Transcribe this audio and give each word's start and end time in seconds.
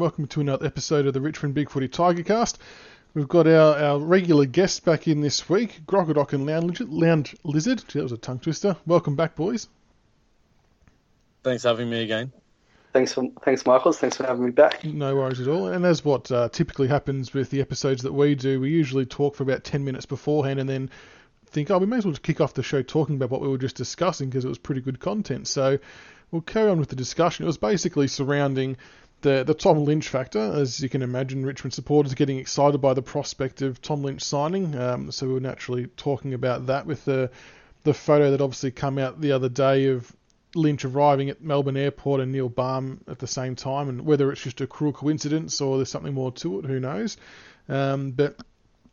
Hello 0.00 0.06
and 0.06 0.12
welcome 0.12 0.28
to 0.28 0.40
another 0.40 0.64
episode 0.64 1.06
of 1.06 1.12
the 1.12 1.20
Richmond 1.20 1.52
Big 1.52 1.68
Footy 1.68 1.86
Tigercast. 1.86 2.56
We've 3.12 3.28
got 3.28 3.46
our, 3.46 3.76
our 3.76 3.98
regular 3.98 4.46
guest 4.46 4.82
back 4.82 5.06
in 5.06 5.20
this 5.20 5.46
week, 5.46 5.82
Grockadock 5.84 6.32
and 6.32 6.46
Lounge, 6.46 6.80
Lounge 6.80 7.36
Lizard. 7.44 7.84
Gee, 7.86 7.98
that 7.98 8.04
was 8.04 8.12
a 8.12 8.16
tongue 8.16 8.38
twister. 8.38 8.78
Welcome 8.86 9.14
back, 9.14 9.36
boys. 9.36 9.68
Thanks 11.42 11.64
for 11.64 11.68
having 11.68 11.90
me 11.90 12.02
again. 12.02 12.32
Thanks, 12.94 13.12
for, 13.12 13.28
thanks, 13.44 13.66
Michaels. 13.66 13.98
Thanks 13.98 14.16
for 14.16 14.24
having 14.24 14.46
me 14.46 14.52
back. 14.52 14.82
No 14.86 15.16
worries 15.16 15.38
at 15.38 15.48
all. 15.48 15.66
And 15.66 15.84
as 15.84 16.02
what 16.02 16.32
uh, 16.32 16.48
typically 16.48 16.88
happens 16.88 17.34
with 17.34 17.50
the 17.50 17.60
episodes 17.60 18.00
that 18.04 18.14
we 18.14 18.34
do, 18.34 18.58
we 18.58 18.70
usually 18.70 19.04
talk 19.04 19.34
for 19.34 19.42
about 19.42 19.64
10 19.64 19.84
minutes 19.84 20.06
beforehand 20.06 20.58
and 20.58 20.66
then 20.66 20.88
think, 21.44 21.70
oh, 21.70 21.76
we 21.76 21.84
may 21.84 21.98
as 21.98 22.06
well 22.06 22.12
just 22.12 22.22
kick 22.22 22.40
off 22.40 22.54
the 22.54 22.62
show 22.62 22.80
talking 22.80 23.16
about 23.16 23.28
what 23.28 23.42
we 23.42 23.48
were 23.48 23.58
just 23.58 23.76
discussing 23.76 24.30
because 24.30 24.46
it 24.46 24.48
was 24.48 24.56
pretty 24.56 24.80
good 24.80 24.98
content. 24.98 25.46
So 25.46 25.78
we'll 26.30 26.40
carry 26.40 26.70
on 26.70 26.78
with 26.78 26.88
the 26.88 26.96
discussion. 26.96 27.44
It 27.44 27.48
was 27.48 27.58
basically 27.58 28.08
surrounding 28.08 28.78
the 29.22 29.44
the 29.44 29.54
Tom 29.54 29.84
Lynch 29.84 30.08
factor, 30.08 30.38
as 30.38 30.80
you 30.80 30.88
can 30.88 31.02
imagine, 31.02 31.44
Richmond 31.44 31.74
supporters 31.74 32.14
getting 32.14 32.38
excited 32.38 32.78
by 32.78 32.94
the 32.94 33.02
prospect 33.02 33.62
of 33.62 33.80
Tom 33.80 34.02
Lynch 34.02 34.22
signing. 34.22 34.78
Um, 34.78 35.12
so 35.12 35.26
we 35.26 35.34
were 35.34 35.40
naturally 35.40 35.86
talking 35.96 36.34
about 36.34 36.66
that 36.66 36.86
with 36.86 37.04
the 37.04 37.30
the 37.82 37.94
photo 37.94 38.30
that 38.30 38.40
obviously 38.40 38.70
come 38.70 38.98
out 38.98 39.20
the 39.20 39.32
other 39.32 39.48
day 39.48 39.86
of 39.86 40.14
Lynch 40.54 40.84
arriving 40.84 41.30
at 41.30 41.42
Melbourne 41.42 41.76
Airport 41.76 42.20
and 42.20 42.32
Neil 42.32 42.48
Balme 42.48 43.00
at 43.08 43.18
the 43.18 43.26
same 43.26 43.56
time, 43.56 43.88
and 43.88 44.04
whether 44.04 44.30
it's 44.32 44.42
just 44.42 44.60
a 44.60 44.66
cruel 44.66 44.92
coincidence 44.92 45.60
or 45.60 45.76
there's 45.76 45.90
something 45.90 46.14
more 46.14 46.32
to 46.32 46.58
it, 46.58 46.64
who 46.64 46.80
knows. 46.80 47.16
Um, 47.68 48.10
but 48.10 48.36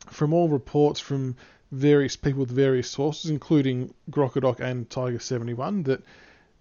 from 0.07 0.33
all 0.33 0.49
reports 0.49 0.99
from 0.99 1.35
various 1.71 2.15
people 2.15 2.41
with 2.41 2.51
various 2.51 2.89
sources, 2.89 3.29
including 3.29 3.93
Grockadock 4.09 4.59
and 4.59 4.89
Tiger 4.89 5.19
71, 5.19 5.83
that 5.83 6.01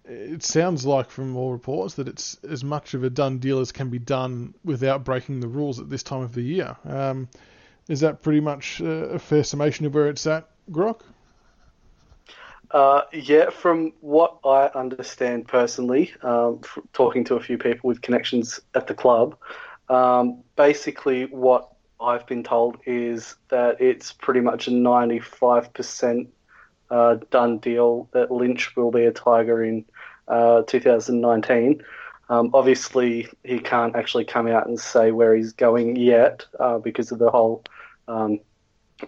it 0.07 0.43
sounds 0.43 0.85
like 0.85 1.09
from 1.09 1.35
all 1.35 1.51
reports 1.51 1.95
that 1.95 2.07
it's 2.07 2.37
as 2.49 2.63
much 2.63 2.93
of 2.93 3.03
a 3.03 3.09
done 3.09 3.39
deal 3.39 3.59
as 3.59 3.71
can 3.71 3.89
be 3.89 3.99
done 3.99 4.53
without 4.63 5.03
breaking 5.03 5.39
the 5.39 5.47
rules 5.47 5.79
at 5.79 5.89
this 5.89 6.03
time 6.03 6.21
of 6.21 6.33
the 6.33 6.41
year. 6.41 6.75
Um, 6.85 7.27
is 7.87 8.01
that 8.01 8.21
pretty 8.21 8.39
much 8.39 8.81
a 8.81 9.19
fair 9.19 9.43
summation 9.43 9.85
of 9.85 9.93
where 9.93 10.07
it's 10.07 10.25
at, 10.27 10.49
Grok? 10.71 11.01
Uh, 12.71 13.03
yeah, 13.13 13.49
from 13.49 13.93
what 14.01 14.39
I 14.43 14.65
understand 14.75 15.47
personally, 15.47 16.13
um, 16.21 16.61
talking 16.91 17.23
to 17.25 17.35
a 17.35 17.39
few 17.39 17.57
people 17.57 17.87
with 17.87 18.01
connections 18.01 18.59
at 18.75 18.87
the 18.87 18.93
club, 18.93 19.37
um, 19.87 20.43
basically 20.57 21.25
what 21.25 21.69
I've 21.99 22.27
been 22.27 22.43
told 22.43 22.77
is 22.85 23.35
that 23.49 23.79
it's 23.79 24.11
pretty 24.11 24.41
much 24.41 24.67
a 24.67 24.71
95% 24.71 26.27
uh, 26.89 27.15
done 27.31 27.59
deal 27.59 28.09
that 28.11 28.31
Lynch 28.31 28.75
will 28.75 28.91
be 28.91 29.05
a 29.05 29.11
Tiger 29.11 29.63
in 29.63 29.85
uh, 30.27 30.63
2019. 30.63 31.83
Um, 32.29 32.51
obviously, 32.53 33.27
he 33.43 33.59
can't 33.59 33.95
actually 33.95 34.25
come 34.25 34.47
out 34.47 34.67
and 34.67 34.79
say 34.79 35.11
where 35.11 35.35
he's 35.35 35.53
going 35.53 35.95
yet 35.95 36.45
uh, 36.59 36.77
because 36.77 37.11
of 37.11 37.19
the 37.19 37.31
whole 37.31 37.63
um, 38.07 38.39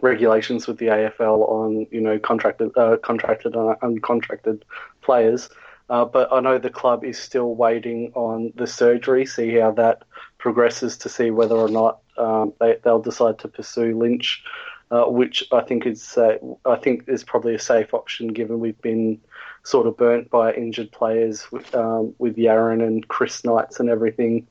regulations 0.01 0.67
with 0.67 0.77
the 0.77 0.87
AFL 0.87 1.49
on 1.49 1.87
you 1.91 2.01
know 2.01 2.19
contracted, 2.19 2.71
uh, 2.77 2.97
contracted 2.97 3.55
and 3.55 3.75
uncontracted 3.81 4.61
players. 5.01 5.49
Uh, 5.89 6.05
but 6.05 6.31
I 6.31 6.39
know 6.39 6.59
the 6.59 6.69
club 6.69 7.03
is 7.03 7.17
still 7.17 7.55
waiting 7.55 8.11
on 8.13 8.53
the 8.55 8.67
surgery, 8.67 9.25
see 9.25 9.55
how 9.55 9.71
that 9.71 10.03
progresses 10.37 10.97
to 10.99 11.09
see 11.09 11.31
whether 11.31 11.55
or 11.55 11.67
not 11.67 11.99
um, 12.17 12.53
they, 12.59 12.77
will 12.85 13.01
decide 13.01 13.39
to 13.39 13.47
pursue 13.47 13.97
Lynch, 13.97 14.43
uh, 14.91 15.05
which 15.05 15.43
I 15.51 15.61
think 15.61 15.87
is 15.87 16.17
uh, 16.17 16.37
I 16.65 16.75
think 16.75 17.05
is 17.07 17.23
probably 17.23 17.55
a 17.55 17.59
safe 17.59 17.93
option 17.93 18.27
given 18.27 18.59
we've 18.59 18.81
been 18.81 19.19
sort 19.63 19.87
of 19.87 19.97
burnt 19.97 20.29
by 20.29 20.53
injured 20.53 20.91
players 20.91 21.51
with, 21.51 21.73
um, 21.75 22.13
with 22.17 22.37
Yarran 22.37 22.85
and 22.85 23.07
Chris 23.07 23.43
Knights 23.43 23.79
and 23.79 23.89
everything 23.89 24.47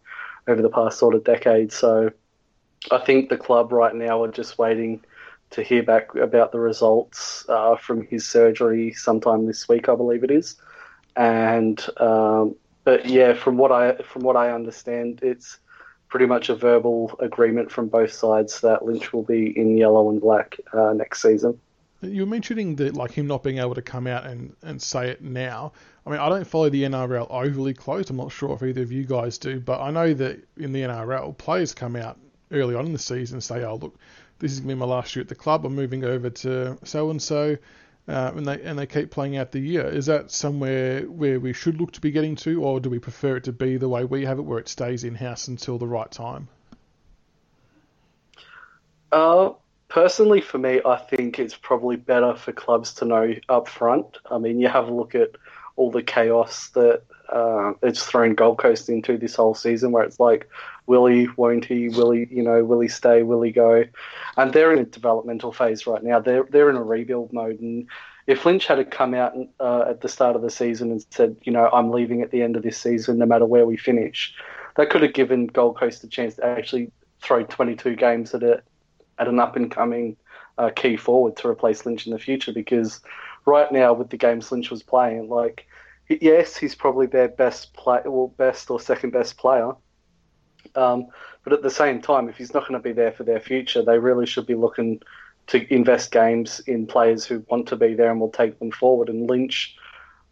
over 0.46 0.62
the 0.62 0.70
past 0.70 0.98
sort 0.98 1.14
of 1.14 1.24
decade. 1.24 1.72
So 1.72 2.10
I 2.91 2.98
think 2.98 3.28
the 3.28 3.36
club 3.36 3.72
right 3.72 3.94
now 3.94 4.22
are 4.22 4.30
just 4.30 4.58
waiting 4.58 5.04
to 5.50 5.62
hear 5.62 5.82
back 5.82 6.14
about 6.14 6.52
the 6.52 6.60
results 6.60 7.44
uh, 7.48 7.76
from 7.76 8.06
his 8.06 8.26
surgery 8.26 8.92
sometime 8.92 9.47
this 9.47 9.68
week, 9.68 9.88
I 9.88 9.94
believe 9.94 10.24
it 10.24 10.30
is. 10.30 10.56
And 11.16 11.84
um, 11.97 12.54
but 12.84 13.06
yeah, 13.06 13.34
from 13.34 13.56
what 13.56 13.72
I 13.72 13.97
from 13.97 14.22
what 14.22 14.36
I 14.36 14.50
understand, 14.50 15.20
it's 15.22 15.58
pretty 16.08 16.26
much 16.26 16.48
a 16.48 16.54
verbal 16.54 17.14
agreement 17.20 17.70
from 17.70 17.88
both 17.88 18.12
sides 18.12 18.60
that 18.60 18.84
Lynch 18.84 19.12
will 19.12 19.24
be 19.24 19.58
in 19.58 19.76
yellow 19.76 20.08
and 20.10 20.20
black 20.20 20.56
uh, 20.72 20.92
next 20.92 21.20
season. 21.20 21.60
You 22.00 22.22
were 22.22 22.28
mentioning 22.28 22.76
that 22.76 22.94
like 22.94 23.12
him 23.12 23.26
not 23.26 23.42
being 23.42 23.59
able 23.59 23.75
to 23.75 23.82
come 23.82 24.06
out 24.06 24.25
and, 24.25 24.54
and 24.62 24.81
say 24.81 25.10
it 25.10 25.20
now. 25.20 25.72
I 26.06 26.10
mean, 26.10 26.20
I 26.20 26.28
don't 26.28 26.47
follow 26.47 26.70
the 26.70 26.84
NRL 26.84 27.26
overly 27.28 27.75
close. 27.75 28.09
I'm 28.09 28.16
not 28.16 28.31
sure 28.31 28.54
if 28.54 28.62
either 28.62 28.82
of 28.82 28.92
you 28.92 29.04
guys 29.04 29.38
do, 29.38 29.59
but 29.59 29.81
I 29.81 29.91
know 29.91 30.14
that 30.14 30.47
in 30.56 30.72
the 30.72 30.82
NRL, 30.82 31.36
players 31.36 31.75
come 31.75 31.97
out 31.97 32.19
early 32.53 32.76
on 32.76 32.86
in 32.86 32.92
the 32.92 32.98
season 32.98 33.36
and 33.36 33.42
say, 33.42 33.64
"Oh, 33.64 33.76
look, 33.76 33.98
this 34.38 34.53
is 34.53 34.60
to 34.60 34.66
be 34.66 34.75
my 34.75 34.86
last 34.86 35.16
year 35.16 35.22
at 35.22 35.28
the 35.28 35.34
club. 35.34 35.66
I'm 35.66 35.75
moving 35.75 36.04
over 36.04 36.31
to 36.31 36.78
so 36.84 37.10
and 37.10 37.20
so." 37.20 37.56
and 38.09 38.47
they 38.47 38.62
and 38.62 38.78
they 38.78 38.86
keep 38.86 39.10
playing 39.10 39.36
out 39.36 39.53
the 39.53 39.60
year. 39.60 39.86
Is 39.86 40.06
that 40.06 40.30
somewhere 40.30 41.03
where 41.03 41.38
we 41.38 41.53
should 41.53 41.80
look 41.80 41.92
to 41.92 42.00
be 42.00 42.10
getting 42.10 42.36
to, 42.36 42.62
or 42.62 42.80
do 42.80 42.88
we 42.88 42.98
prefer 42.98 43.36
it 43.36 43.44
to 43.44 43.53
be 43.53 43.76
the 43.76 43.88
way 43.88 44.04
we 44.04 44.25
have 44.25 44.38
it, 44.38 44.42
where 44.42 44.59
it 44.59 44.69
stays 44.69 45.04
in 45.04 45.15
house 45.15 45.48
until 45.48 45.78
the 45.78 45.86
right 45.86 46.10
time? 46.10 46.48
Uh, 49.12 49.50
personally, 49.88 50.41
for 50.41 50.59
me, 50.59 50.81
I 50.84 50.97
think 50.97 51.38
it's 51.38 51.56
probably 51.56 51.97
better 51.97 52.34
for 52.34 52.53
clubs 52.53 52.94
to 52.94 53.04
know 53.04 53.34
up 53.49 53.69
front. 53.69 54.19
I 54.31 54.38
mean, 54.38 54.60
you 54.60 54.69
have 54.69 54.88
a 54.88 54.94
look 54.94 55.15
at 55.15 55.32
all 55.76 55.91
the 55.91 56.03
chaos 56.03 56.69
that 56.71 57.03
uh, 57.28 57.72
it's 57.82 58.04
thrown 58.04 58.34
Gold 58.34 58.59
Coast 58.59 58.88
into 58.88 59.19
this 59.19 59.37
whole 59.37 59.54
season, 59.54 59.93
where 59.93 60.04
it's 60.04 60.19
like, 60.19 60.48
will 60.87 61.06
he, 61.06 61.28
won't 61.37 61.65
he, 61.65 61.88
will 61.88 62.10
he, 62.10 62.27
you 62.31 62.43
know, 62.43 62.65
will 62.65 62.81
he 62.81 62.88
stay, 62.88 63.22
will 63.22 63.43
he 63.43 63.53
go? 63.53 63.84
And 64.37 64.53
they're 64.53 64.72
in 64.72 64.78
a 64.78 64.84
developmental 64.84 65.53
phase 65.53 65.87
right 65.87 66.03
now. 66.03 66.21
They're 66.21 66.44
they're 66.44 66.71
in 66.71 66.77
a 66.77 66.82
rebuild 66.82 67.32
mode, 67.32 67.60
and 67.60 67.87
if 68.27 68.44
Lynch 68.44 68.66
had 68.66 68.77
to 68.77 68.84
come 68.84 69.15
out 69.15 69.34
uh, 69.59 69.87
at 69.88 70.00
the 70.03 70.09
start 70.09 70.37
of 70.37 70.43
the 70.43 70.50
season 70.50 70.91
and 70.91 71.04
said, 71.10 71.37
you 71.44 71.53
know, 71.53 71.69
I'm 71.72 71.91
leaving 71.91 72.21
at 72.21 72.31
the 72.31 72.43
end 72.43 72.56
of 72.56 72.62
this 72.62 72.77
season, 72.77 73.19
no 73.19 73.27
matter 73.27 73.47
where 73.47 73.65
we 73.65 73.78
finish, 73.78 74.34
that 74.77 74.91
could 74.91 75.03
have 75.03 75.15
given 75.15 75.47
Gold 75.47 75.78
Coast 75.78 76.04
a 76.04 76.09
chance 76.09 76.34
to 76.37 76.44
actually 76.44 76.93
throw 77.22 77.43
22 77.44 77.97
games 77.97 78.34
at 78.34 78.43
it 78.43 78.65
at 79.18 79.28
an 79.28 79.40
up 79.40 79.56
and 79.56 79.70
coming 79.70 80.16
uh, 80.58 80.70
key 80.70 80.96
forward 80.96 81.36
to 81.36 81.48
replace 81.48 81.86
Lynch 81.86 82.06
in 82.06 82.12
the 82.12 82.18
future. 82.18 82.52
Because 82.52 83.00
right 83.46 83.70
now, 83.70 83.92
with 83.92 84.10
the 84.10 84.16
games 84.16 84.50
Lynch 84.50 84.70
was 84.70 84.82
playing, 84.82 85.28
like 85.28 85.66
yes, 86.08 86.56
he's 86.56 86.74
probably 86.74 87.06
their 87.06 87.28
best 87.28 87.74
play, 87.74 88.00
well, 88.04 88.28
best 88.36 88.70
or 88.70 88.80
second 88.80 89.10
best 89.10 89.36
player. 89.36 89.72
Um, 90.74 91.06
but 91.44 91.52
at 91.52 91.62
the 91.62 91.70
same 91.70 92.00
time, 92.00 92.28
if 92.28 92.36
he's 92.36 92.54
not 92.54 92.62
going 92.66 92.80
to 92.80 92.88
be 92.88 92.92
there 92.92 93.12
for 93.12 93.24
their 93.24 93.40
future, 93.40 93.82
they 93.82 93.98
really 93.98 94.26
should 94.26 94.46
be 94.46 94.54
looking 94.54 95.00
to 95.48 95.72
invest 95.72 96.10
games 96.10 96.60
in 96.60 96.86
players 96.86 97.24
who 97.24 97.44
want 97.48 97.68
to 97.68 97.76
be 97.76 97.94
there 97.94 98.10
and 98.10 98.20
will 98.20 98.30
take 98.30 98.58
them 98.58 98.70
forward. 98.70 99.08
And 99.08 99.28
Lynch, 99.28 99.76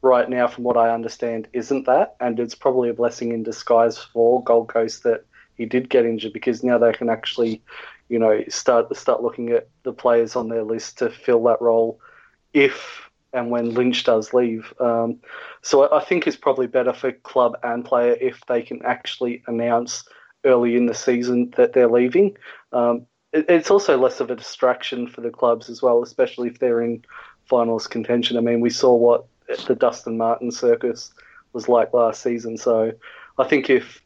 right 0.03 0.29
now, 0.29 0.47
from 0.47 0.65
what 0.65 0.77
I 0.77 0.93
understand, 0.93 1.49
isn't 1.53 1.87
that. 1.87 2.17
And 2.21 2.39
it's 2.39 2.55
probably 2.55 2.91
a 2.91 2.95
blessing 2.95 3.33
in 3.33 3.43
disguise 3.43 3.99
for 3.99 4.43
Gold 4.45 4.69
Coast 4.69 5.05
that 5.05 5.25
he 5.55 5.65
did 5.65 5.89
get 5.89 6.05
injured 6.05 6.35
because 6.35 6.63
now 6.63 6.77
they 6.77 6.93
can 6.93 7.09
actually 7.09 7.63
you 8.09 8.19
know, 8.19 8.43
start 8.49 8.95
start 8.97 9.23
looking 9.23 9.51
at 9.51 9.69
the 9.83 9.93
players 9.93 10.37
on 10.37 10.49
their 10.49 10.63
list 10.63 10.99
to 10.99 11.11
fill 11.11 11.43
that 11.45 11.61
role 11.61 12.01
if 12.53 13.09
and 13.33 13.51
when 13.51 13.75
Lynch 13.75 14.05
does 14.05 14.33
leave. 14.33 14.73
Um, 14.81 15.19
so 15.63 15.93
I 15.93 16.03
think 16.03 16.27
it's 16.27 16.37
probably 16.37 16.67
better 16.67 16.93
for 16.93 17.13
club 17.13 17.57
and 17.63 17.85
player 17.85 18.17
if 18.21 18.41
they 18.49 18.63
can 18.63 18.85
actually 18.85 19.43
announce 19.47 20.05
early 20.45 20.77
in 20.77 20.87
the 20.87 20.95
season 20.95 21.53
that 21.57 21.73
they're 21.73 21.91
leaving. 21.91 22.37
Um, 22.73 23.07
it, 23.33 23.47
it's 23.49 23.71
also 23.71 23.99
less 23.99 24.21
of 24.21 24.31
a 24.31 24.37
distraction 24.37 25.07
for 25.07 25.21
the 25.21 25.31
clubs 25.31 25.69
as 25.69 25.83
well, 25.83 26.03
especially 26.03 26.49
if 26.49 26.59
they're 26.59 26.83
in 26.83 27.05
finals 27.45 27.87
contention. 27.87 28.37
I 28.37 28.41
mean, 28.41 28.61
we 28.61 28.71
saw 28.71 28.95
what 28.95 29.27
the 29.67 29.75
Dustin 29.75 30.17
Martin 30.17 30.51
circus 30.51 31.13
was 31.53 31.69
like 31.69 31.93
last 31.93 32.23
season. 32.23 32.57
So 32.57 32.93
I 33.39 33.45
think 33.45 33.71
if 33.71 34.03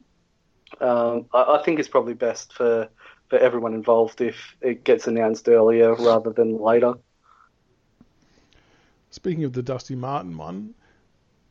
um, 0.81 1.27
I, 1.33 1.59
I 1.59 1.63
think 1.65 1.79
it's 1.79 1.89
probably 1.89 2.15
best 2.15 2.53
for 2.53 2.89
for 3.31 3.39
everyone 3.39 3.75
involved 3.75 4.21
if 4.21 4.57
it 4.61 4.85
gets 4.85 5.07
announced 5.07 5.49
earlier 5.49 5.95
rather 5.95 6.31
than 6.31 6.61
later. 6.61 6.95
Speaking 9.11 9.45
of 9.45 9.53
the 9.53 9.63
Dusty 9.63 9.95
Martin 9.95 10.37
one, 10.37 10.75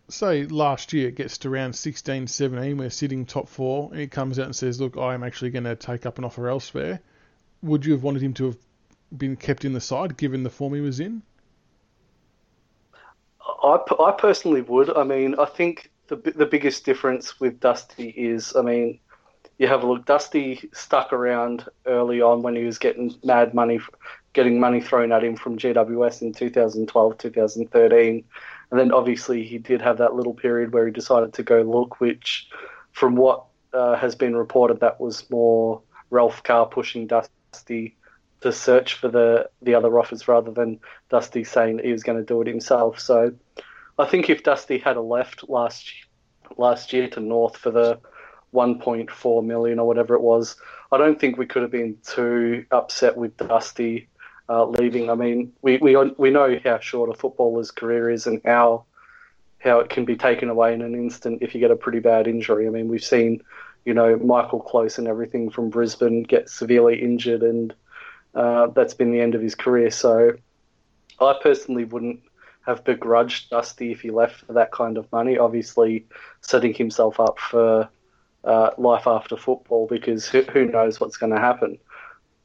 say 0.10 0.46
last 0.46 0.94
year 0.94 1.08
it 1.08 1.16
gets 1.16 1.38
to 1.40 1.50
around 1.50 1.74
16, 1.74 2.28
17, 2.28 2.78
we're 2.78 2.90
sitting 2.90 3.26
top 3.26 3.48
four, 3.48 3.90
and 3.92 4.00
he 4.00 4.08
comes 4.08 4.38
out 4.38 4.46
and 4.46 4.56
says, 4.56 4.80
Look, 4.80 4.98
I 4.98 5.14
am 5.14 5.24
actually 5.24 5.52
going 5.52 5.64
to 5.64 5.76
take 5.76 6.06
up 6.06 6.18
an 6.18 6.26
offer 6.26 6.50
elsewhere. 6.50 7.00
Would 7.64 7.86
you 7.86 7.94
have 7.94 8.04
wanted 8.04 8.22
him 8.22 8.34
to 8.36 8.46
have 8.46 8.58
been 9.18 9.36
kept 9.36 9.66
in 9.66 9.74
the 9.74 9.82
side 9.82 10.18
given 10.18 10.44
the 10.44 10.50
form 10.50 10.74
he 10.74 10.82
was 10.82 11.00
in? 11.00 11.22
I, 13.64 13.80
I 14.00 14.12
personally 14.12 14.62
would. 14.62 14.96
I 14.96 15.04
mean, 15.04 15.36
I 15.40 15.46
think 15.46 15.92
the 16.08 16.16
the 16.16 16.46
biggest 16.46 16.86
difference 16.86 17.40
with 17.40 17.60
Dusty 17.60 18.10
is, 18.10 18.56
I 18.56 18.62
mean, 18.62 19.00
you 19.60 19.68
have 19.68 19.84
a 19.84 19.88
look. 19.88 20.06
Dusty 20.06 20.70
stuck 20.74 21.12
around 21.14 21.66
early 21.86 22.22
on 22.22 22.42
when 22.42 22.56
he 22.56 22.64
was 22.64 22.80
getting 22.80 23.14
mad 23.24 23.54
money, 23.54 23.80
getting 24.34 24.60
money 24.60 24.80
thrown 24.80 25.12
at 25.12 25.24
him 25.24 25.36
from 25.36 25.58
GWS 25.58 26.22
in 26.22 26.34
2012, 26.34 27.18
2013. 27.18 28.24
And 28.72 28.80
then 28.80 28.92
obviously 28.94 29.44
he 29.44 29.58
did 29.58 29.82
have 29.82 29.98
that 29.98 30.16
little 30.16 30.34
period 30.34 30.74
where 30.74 30.86
he 30.86 30.94
decided 30.94 31.34
to 31.34 31.44
go 31.44 31.62
look, 31.62 32.00
which 32.00 32.48
from 32.94 33.18
what 33.18 33.46
uh, 33.74 33.98
has 33.98 34.16
been 34.16 34.36
reported 34.36 34.80
that 34.80 35.00
was 35.00 35.30
more 35.30 35.82
Ralph 36.10 36.42
Carr 36.42 36.66
pushing 36.66 37.06
Dusty 37.06 37.98
to 38.42 38.54
search 38.54 38.94
for 38.94 39.10
the 39.10 39.50
the 39.62 39.76
other 39.76 40.00
offers 40.00 40.28
rather 40.30 40.52
than 40.52 40.80
Dusty 41.10 41.44
saying 41.44 41.80
he 41.80 41.92
was 41.92 42.04
going 42.04 42.18
to 42.18 42.24
do 42.24 42.42
it 42.42 42.48
himself. 42.48 42.98
So 42.98 43.34
I 43.98 44.06
think 44.06 44.30
if 44.30 44.44
Dusty 44.44 44.78
had 44.78 44.96
a 44.96 45.02
left 45.02 45.50
last 45.50 45.92
last 46.58 46.94
year 46.94 47.10
to 47.10 47.20
North 47.20 47.58
for 47.58 47.72
the 47.72 48.00
1.4 48.54 49.46
million 49.46 49.80
or 49.80 49.88
whatever 49.88 50.16
it 50.16 50.22
was, 50.22 50.56
I 50.92 50.98
don't 50.98 51.20
think 51.20 51.38
we 51.38 51.46
could 51.46 51.62
have 51.62 51.72
been 51.72 51.98
too 52.04 52.66
upset 52.72 53.16
with 53.16 53.38
Dusty 53.38 54.08
uh, 54.50 54.66
leaving. 54.66 55.10
I 55.10 55.16
mean, 55.16 55.54
we, 55.62 55.78
we 55.78 55.96
we 56.18 56.32
know 56.32 56.60
how 56.64 56.80
short 56.80 57.10
a 57.10 57.14
footballer's 57.14 57.72
career 57.72 58.10
is 58.10 58.26
and 58.26 58.42
how 58.44 58.86
how 59.60 59.80
it 59.80 59.90
can 59.90 60.06
be 60.06 60.16
taken 60.16 60.50
away 60.50 60.74
in 60.74 60.82
an 60.82 60.96
instant 60.96 61.42
if 61.42 61.54
you 61.54 61.60
get 61.60 61.72
a 61.72 61.76
pretty 61.76 62.00
bad 62.00 62.28
injury. 62.28 62.66
I 62.66 62.70
mean, 62.70 62.88
we've 62.88 63.04
seen, 63.04 63.44
you 63.86 63.94
know, 63.94 64.18
Michael 64.18 64.62
Close 64.62 64.98
and 64.98 65.08
everything 65.08 65.50
from 65.50 65.70
Brisbane 65.70 66.24
get 66.24 66.50
severely 66.50 67.02
injured, 67.02 67.44
and 67.44 67.74
uh, 68.34 68.68
that's 68.68 68.94
been 68.94 69.12
the 69.12 69.22
end 69.22 69.36
of 69.36 69.42
his 69.42 69.56
career. 69.56 69.92
So, 69.92 70.32
I 71.20 71.36
personally 71.44 71.84
wouldn't 71.84 72.22
have 72.66 72.84
begrudged 72.84 73.50
Dusty 73.50 73.92
if 73.92 74.02
he 74.02 74.12
left 74.12 74.46
for 74.46 74.54
that 74.54 74.72
kind 74.72 74.98
of 74.98 75.12
money. 75.12 75.38
Obviously, 75.38 76.06
setting 76.42 76.74
himself 76.74 77.20
up 77.20 77.38
for 77.38 77.90
uh, 78.44 78.72
life 78.78 79.08
after 79.08 79.36
football 79.36 79.88
because 79.88 80.28
who, 80.28 80.42
who 80.44 80.66
knows 80.66 81.00
what's 81.00 81.18
going 81.18 81.34
to 81.34 81.40
happen. 81.40 81.78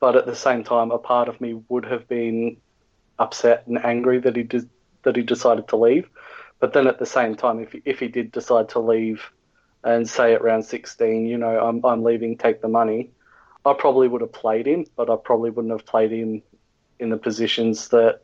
But 0.01 0.17
at 0.17 0.27
the 0.27 0.37
same 0.37 0.65
time, 0.65 0.91
a 0.91 0.99
part 0.99 1.29
of 1.29 1.41
me 1.41 1.55
would 1.69 1.85
have 1.85 2.09
been 2.09 2.57
upset 3.19 3.67
and 3.67 3.83
angry 3.85 4.19
that 4.21 4.37
he 4.37 4.43
did, 4.43 4.69
that 5.05 5.17
he 5.17 5.23
decided 5.23 5.69
to 5.69 5.77
leave. 5.77 6.09
But 6.61 6.73
then 6.73 6.87
at 6.87 6.99
the 6.99 7.07
same 7.07 7.35
time, 7.35 7.61
if 7.61 7.75
if 7.85 8.01
he 8.01 8.09
did 8.09 8.33
decide 8.33 8.71
to 8.71 8.81
leave 8.81 9.23
and 9.83 10.09
say 10.09 10.35
at 10.35 10.43
round 10.43 10.65
16, 10.65 11.27
you 11.27 11.39
know, 11.39 11.59
I'm 11.59 11.85
I'm 11.85 12.03
leaving, 12.03 12.37
take 12.37 12.61
the 12.61 12.69
money, 12.69 13.11
I 13.65 13.75
probably 13.75 14.09
would 14.09 14.21
have 14.21 14.33
played 14.33 14.67
him, 14.67 14.87
but 14.97 15.11
I 15.11 15.17
probably 15.17 15.51
wouldn't 15.51 15.73
have 15.73 15.87
played 15.87 16.11
him 16.11 16.43
in 16.99 17.11
the 17.11 17.17
positions 17.17 17.89
that 17.89 18.21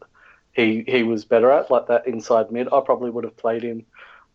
he 0.53 0.85
he 0.87 1.03
was 1.03 1.25
better 1.25 1.51
at, 1.51 1.71
like 1.71 1.87
that 1.89 2.07
inside 2.07 2.51
mid. 2.51 2.69
I 2.73 2.81
probably 2.81 3.11
would 3.11 3.25
have 3.25 3.37
played 3.37 3.63
him 3.63 3.87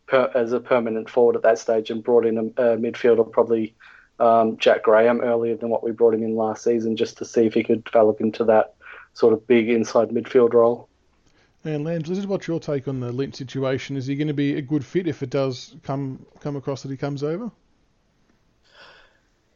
per, 0.08 0.32
as 0.36 0.54
a 0.54 0.60
permanent 0.60 1.10
forward 1.10 1.36
at 1.36 1.44
that 1.44 1.60
stage 1.60 1.90
and 1.90 2.04
brought 2.04 2.26
in 2.26 2.38
a, 2.38 2.42
a 2.42 2.78
midfielder, 2.78 3.30
probably 3.32 3.76
um, 4.20 4.58
Jack 4.58 4.84
Graham, 4.84 5.22
earlier 5.22 5.56
than 5.56 5.70
what 5.70 5.84
we 5.84 5.92
brought 5.92 6.14
him 6.14 6.24
in 6.24 6.36
last 6.36 6.64
season, 6.64 6.96
just 6.96 7.18
to 7.18 7.26
see 7.26 7.46
if 7.46 7.54
he 7.54 7.64
could 7.64 7.84
develop 7.84 8.22
into 8.22 8.46
that 8.46 8.76
sort 9.14 9.34
of 9.34 9.48
big 9.48 9.70
inside 9.70 10.10
midfield 10.10 10.54
role. 10.54 10.88
And 11.64 11.84
Lambs, 11.84 12.08
this 12.08 12.20
is 12.20 12.28
what's 12.28 12.48
your 12.48 12.60
take 12.60 12.88
on 12.88 13.00
the 13.00 13.12
Lynch 13.12 13.36
situation? 13.36 13.98
Is 13.98 14.06
he 14.06 14.16
going 14.16 14.28
to 14.28 14.36
be 14.36 14.56
a 14.56 14.62
good 14.62 14.86
fit 14.86 15.08
if 15.08 15.24
it 15.24 15.32
does 15.32 15.76
come 15.84 16.24
come 16.40 16.56
across 16.56 16.84
that 16.84 16.92
he 16.92 16.98
comes 16.98 17.24
over? 17.24 17.50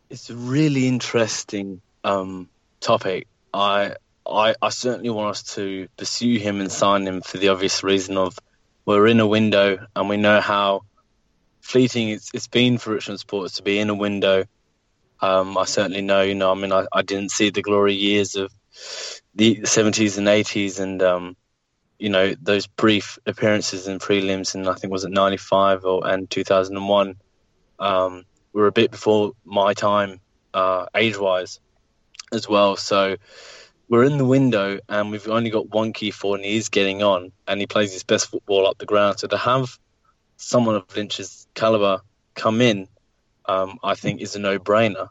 It's 0.10 0.32
a 0.32 0.36
really 0.36 0.88
interesting 0.88 1.82
um, 2.04 2.50
topic. 2.80 3.28
I, 3.54 3.94
I 4.26 4.56
I 4.60 4.70
certainly 4.70 5.12
want 5.12 5.30
us 5.30 5.44
to 5.56 5.88
pursue 5.98 6.40
him 6.40 6.62
and 6.62 6.72
sign 6.72 7.06
him 7.06 7.22
for 7.22 7.38
the 7.38 7.50
obvious 7.50 7.84
reason 7.84 8.18
of 8.18 8.40
we're 8.98 9.08
in 9.08 9.20
a 9.20 9.28
window 9.28 9.86
and 9.96 10.10
we 10.10 10.18
know 10.18 10.42
how 10.42 10.82
fleeting 11.62 12.10
it's, 12.10 12.32
it's 12.34 12.48
been 12.48 12.78
for 12.80 12.94
Richmond 12.94 13.20
supporters 13.20 13.54
to 13.54 13.64
be 13.64 13.78
in 13.78 13.90
a 13.90 13.96
window. 13.96 14.46
Um, 15.22 15.58
I 15.58 15.66
certainly 15.66 16.02
know, 16.02 16.22
you 16.22 16.34
know, 16.34 16.52
I 16.52 16.56
mean, 16.56 16.72
I, 16.72 16.88
I 16.92 17.04
didn't 17.04 17.30
see 17.30 17.52
the 17.52 17.62
glory 17.62 17.94
years 17.94 18.36
of 18.36 18.52
the 19.36 19.58
70s 19.58 20.18
and 20.18 20.28
80s 20.28 20.80
and 20.80 21.04
um, 21.04 21.38
you 22.00 22.10
know 22.10 22.34
those 22.42 22.66
brief 22.66 23.20
appearances 23.26 23.88
in 23.88 24.00
prelims 24.00 24.56
and 24.56 24.68
I 24.68 24.74
think 24.74 24.92
was 24.92 25.04
it 25.04 25.12
95 25.12 25.86
or 25.86 26.08
and 26.08 26.30
2001 26.30 27.16
um, 27.80 28.24
were 28.54 28.68
a 28.68 28.72
bit 28.72 28.90
before 28.90 29.34
my 29.46 29.74
time 29.74 30.20
uh, 30.54 30.88
age 30.96 31.18
wise 31.18 31.60
as 32.32 32.50
well 32.50 32.76
so 32.76 33.18
we're 33.90 34.04
in 34.04 34.18
the 34.18 34.26
window 34.26 34.80
and 34.88 35.12
we've 35.12 35.28
only 35.28 35.50
got 35.50 35.70
one 35.70 35.94
key 35.94 36.12
forward 36.12 36.38
and 36.38 36.46
he 36.46 36.56
is 36.56 36.70
getting 36.70 37.02
on 37.02 37.32
and 37.48 37.60
he 37.60 37.66
plays 37.66 37.92
his 37.92 38.04
best 38.04 38.30
football 38.30 38.68
up 38.68 38.78
the 38.78 38.86
ground. 38.86 39.20
So 39.20 39.28
to 39.28 39.38
have 39.38 39.78
someone 40.38 40.76
of 40.76 40.96
Lynch's 40.96 41.48
caliber 41.56 42.02
come 42.36 42.62
in 42.62 42.88
um, 43.50 43.80
I 43.84 43.96
think 43.96 44.22
is 44.22 44.36
a 44.36 44.40
no-brainer. 44.40 45.10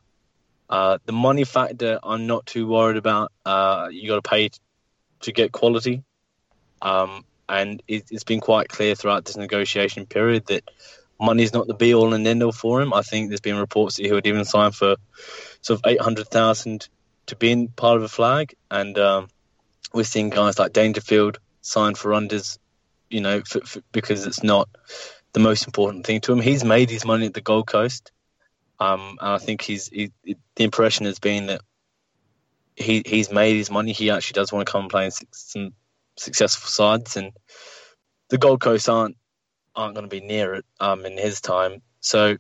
Uh, 0.71 0.99
the 1.07 1.13
money 1.13 1.45
factor 1.45 1.99
I'm 2.03 2.27
not 2.29 2.47
too 2.47 2.69
worried 2.69 2.97
about. 2.97 3.33
Uh, 3.45 3.89
you 3.91 4.09
got 4.09 4.23
to 4.23 4.29
pay 4.29 4.51
to 5.21 5.33
get 5.33 5.51
quality. 5.51 6.05
Um, 6.81 7.25
and 7.49 7.83
it, 7.89 8.11
has 8.13 8.23
been 8.23 8.41
quite 8.41 8.69
clear 8.69 8.95
throughout 8.95 9.25
this 9.25 9.37
negotiation 9.37 10.07
period 10.07 10.47
that 10.47 10.63
money 11.21 11.43
is 11.43 11.53
not 11.53 11.67
the 11.67 11.75
be 11.75 11.95
all 11.95 12.15
and 12.15 12.25
end 12.27 12.43
all 12.45 12.53
for 12.53 12.81
him. 12.81 12.95
I 12.95 13.03
think 13.03 13.29
there's 13.29 13.41
been 13.41 13.57
reports 13.57 13.97
that 13.97 14.07
he 14.07 14.13
would 14.13 14.27
even 14.27 14.45
sign 14.45 14.71
for 14.71 14.97
sort 15.63 15.81
of 15.81 15.91
800,000 15.91 16.89
to 17.29 17.37
be 17.37 17.51
in 17.51 17.69
part 17.69 17.97
of 17.97 18.03
a 18.03 18.09
flag. 18.09 18.55
And 18.71 18.99
um, 18.99 19.29
we're 19.93 20.05
seeing 20.05 20.31
guys 20.31 20.59
like 20.59 20.73
Dangerfield 20.73 21.39
sign 21.61 21.95
for 21.95 22.11
unders, 22.11 22.59
you 23.09 23.21
know, 23.21 23.43
for, 23.47 23.61
for, 23.61 23.81
because 23.93 24.27
it's 24.27 24.43
not 24.43 24.69
the 25.33 25.41
most 25.41 25.67
important 25.67 26.07
thing 26.07 26.21
to 26.23 26.33
him. 26.33 26.41
He's 26.41 26.65
made 26.65 26.91
his 26.91 27.05
money 27.05 27.27
at 27.27 27.35
the 27.35 27.41
Gold 27.41 27.67
Coast. 27.67 28.13
Um, 28.81 29.19
and 29.21 29.31
I 29.31 29.39
think 29.39 29.63
he's 29.63 29.89
he, 29.89 30.13
the 30.25 30.65
impression 30.65 31.07
has 31.07 31.19
been 31.19 31.47
that 31.47 31.63
he 32.77 33.03
he's 33.05 33.31
made 33.31 33.57
his 33.57 33.71
money. 33.71 33.93
He 33.93 34.11
actually 34.11 34.35
does 34.35 34.53
want 34.53 34.67
to 34.67 34.73
come 34.73 34.83
and 34.83 34.91
play 34.91 35.07
in 35.07 35.11
some 35.33 35.73
successful 36.17 36.69
sides, 36.69 37.17
and 37.17 37.33
the 38.29 38.39
Gold 38.39 38.61
Coast 38.61 38.89
aren't 38.89 39.17
aren't 39.75 39.95
going 39.95 40.09
to 40.09 40.15
be 40.15 40.25
near 40.25 40.55
it 40.55 40.65
um, 40.79 41.05
in 41.05 41.19
his 41.19 41.41
time. 41.41 41.83
So 42.01 42.37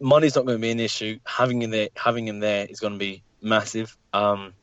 money's 0.00 0.34
not 0.34 0.46
going 0.46 0.58
to 0.58 0.62
be 0.62 0.70
an 0.70 0.80
issue. 0.80 1.18
Having 1.24 1.62
him 1.62 1.70
there, 1.70 1.88
having 1.94 2.26
him 2.26 2.40
there 2.40 2.66
is 2.68 2.80
going 2.80 2.94
to 2.94 2.98
be 2.98 3.22
massive. 3.42 3.96
Um, 4.12 4.54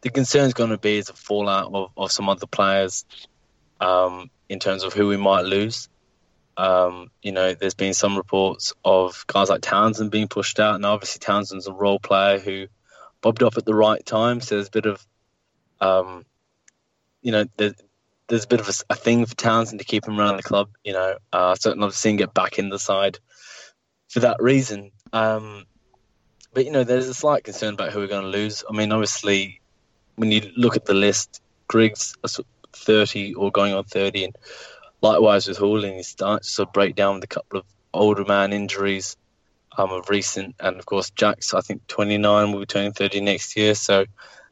the 0.00 0.10
concern 0.10 0.46
is 0.46 0.54
going 0.54 0.70
to 0.70 0.78
be 0.78 0.98
a 0.98 1.04
fallout 1.04 1.72
of, 1.72 1.90
of 1.96 2.12
some 2.12 2.28
other 2.28 2.46
players 2.46 3.04
um, 3.80 4.30
in 4.48 4.58
terms 4.58 4.84
of 4.84 4.92
who 4.92 5.08
we 5.08 5.16
might 5.16 5.44
lose. 5.44 5.88
Um, 6.56 7.10
you 7.22 7.32
know, 7.32 7.54
there's 7.54 7.74
been 7.74 7.94
some 7.94 8.16
reports 8.16 8.72
of 8.84 9.24
guys 9.26 9.48
like 9.48 9.60
Townsend 9.60 10.10
being 10.10 10.28
pushed 10.28 10.58
out, 10.58 10.74
and 10.74 10.84
obviously 10.84 11.20
Townsend's 11.20 11.68
a 11.68 11.72
role 11.72 12.00
player 12.00 12.38
who 12.38 12.66
bobbed 13.20 13.42
up 13.42 13.56
at 13.56 13.64
the 13.64 13.74
right 13.74 14.04
time. 14.04 14.40
So 14.40 14.56
there's 14.56 14.68
a 14.68 14.72
bit 14.72 14.86
of 14.86 15.06
um, 15.80 16.24
you 17.22 17.32
know, 17.32 17.44
there's, 17.56 17.74
there's 18.28 18.44
a 18.44 18.48
bit 18.48 18.60
of 18.60 18.68
a, 18.68 18.72
a, 18.90 18.94
thing 18.94 19.24
for 19.26 19.34
Townsend 19.34 19.78
to 19.78 19.84
keep 19.84 20.06
him 20.06 20.18
around 20.18 20.36
the 20.36 20.42
club. 20.42 20.70
You 20.84 20.92
know, 20.92 21.16
uh, 21.32 21.54
certainly 21.54 21.84
love 21.84 21.94
seeing 21.94 22.16
get 22.16 22.34
back 22.34 22.58
in 22.58 22.68
the 22.68 22.78
side 22.78 23.18
for 24.08 24.20
that 24.20 24.36
reason. 24.40 24.90
Um, 25.12 25.64
but 26.52 26.64
you 26.64 26.70
know, 26.70 26.84
there's 26.84 27.08
a 27.08 27.14
slight 27.14 27.44
concern 27.44 27.74
about 27.74 27.92
who 27.92 28.00
we're 28.00 28.06
going 28.06 28.24
to 28.24 28.28
lose. 28.28 28.64
I 28.68 28.72
mean, 28.72 28.92
obviously, 28.92 29.60
when 30.16 30.32
you 30.32 30.50
look 30.56 30.76
at 30.76 30.86
the 30.86 30.94
list, 30.94 31.42
Griggs 31.66 32.14
are 32.24 32.44
30 32.72 33.34
or 33.34 33.50
going 33.50 33.74
on 33.74 33.84
30, 33.84 34.24
and 34.24 34.36
likewise 35.02 35.46
with 35.46 35.58
Houlihan, 35.58 35.96
he 35.96 36.02
starts 36.02 36.48
to 36.48 36.54
sort 36.54 36.68
of 36.68 36.72
break 36.72 36.94
down 36.94 37.16
with 37.16 37.24
a 37.24 37.28
couple 37.28 37.58
of 37.60 37.66
older 37.92 38.24
man 38.24 38.52
injuries 38.52 39.16
um, 39.76 39.90
of 39.90 40.08
recent, 40.08 40.56
and 40.60 40.78
of 40.78 40.86
course, 40.86 41.10
Jack's 41.10 41.54
I 41.54 41.60
think 41.60 41.86
29 41.86 42.52
will 42.52 42.60
be 42.60 42.66
turning 42.66 42.92
30 42.92 43.20
next 43.20 43.56
year, 43.56 43.74
so 43.74 44.06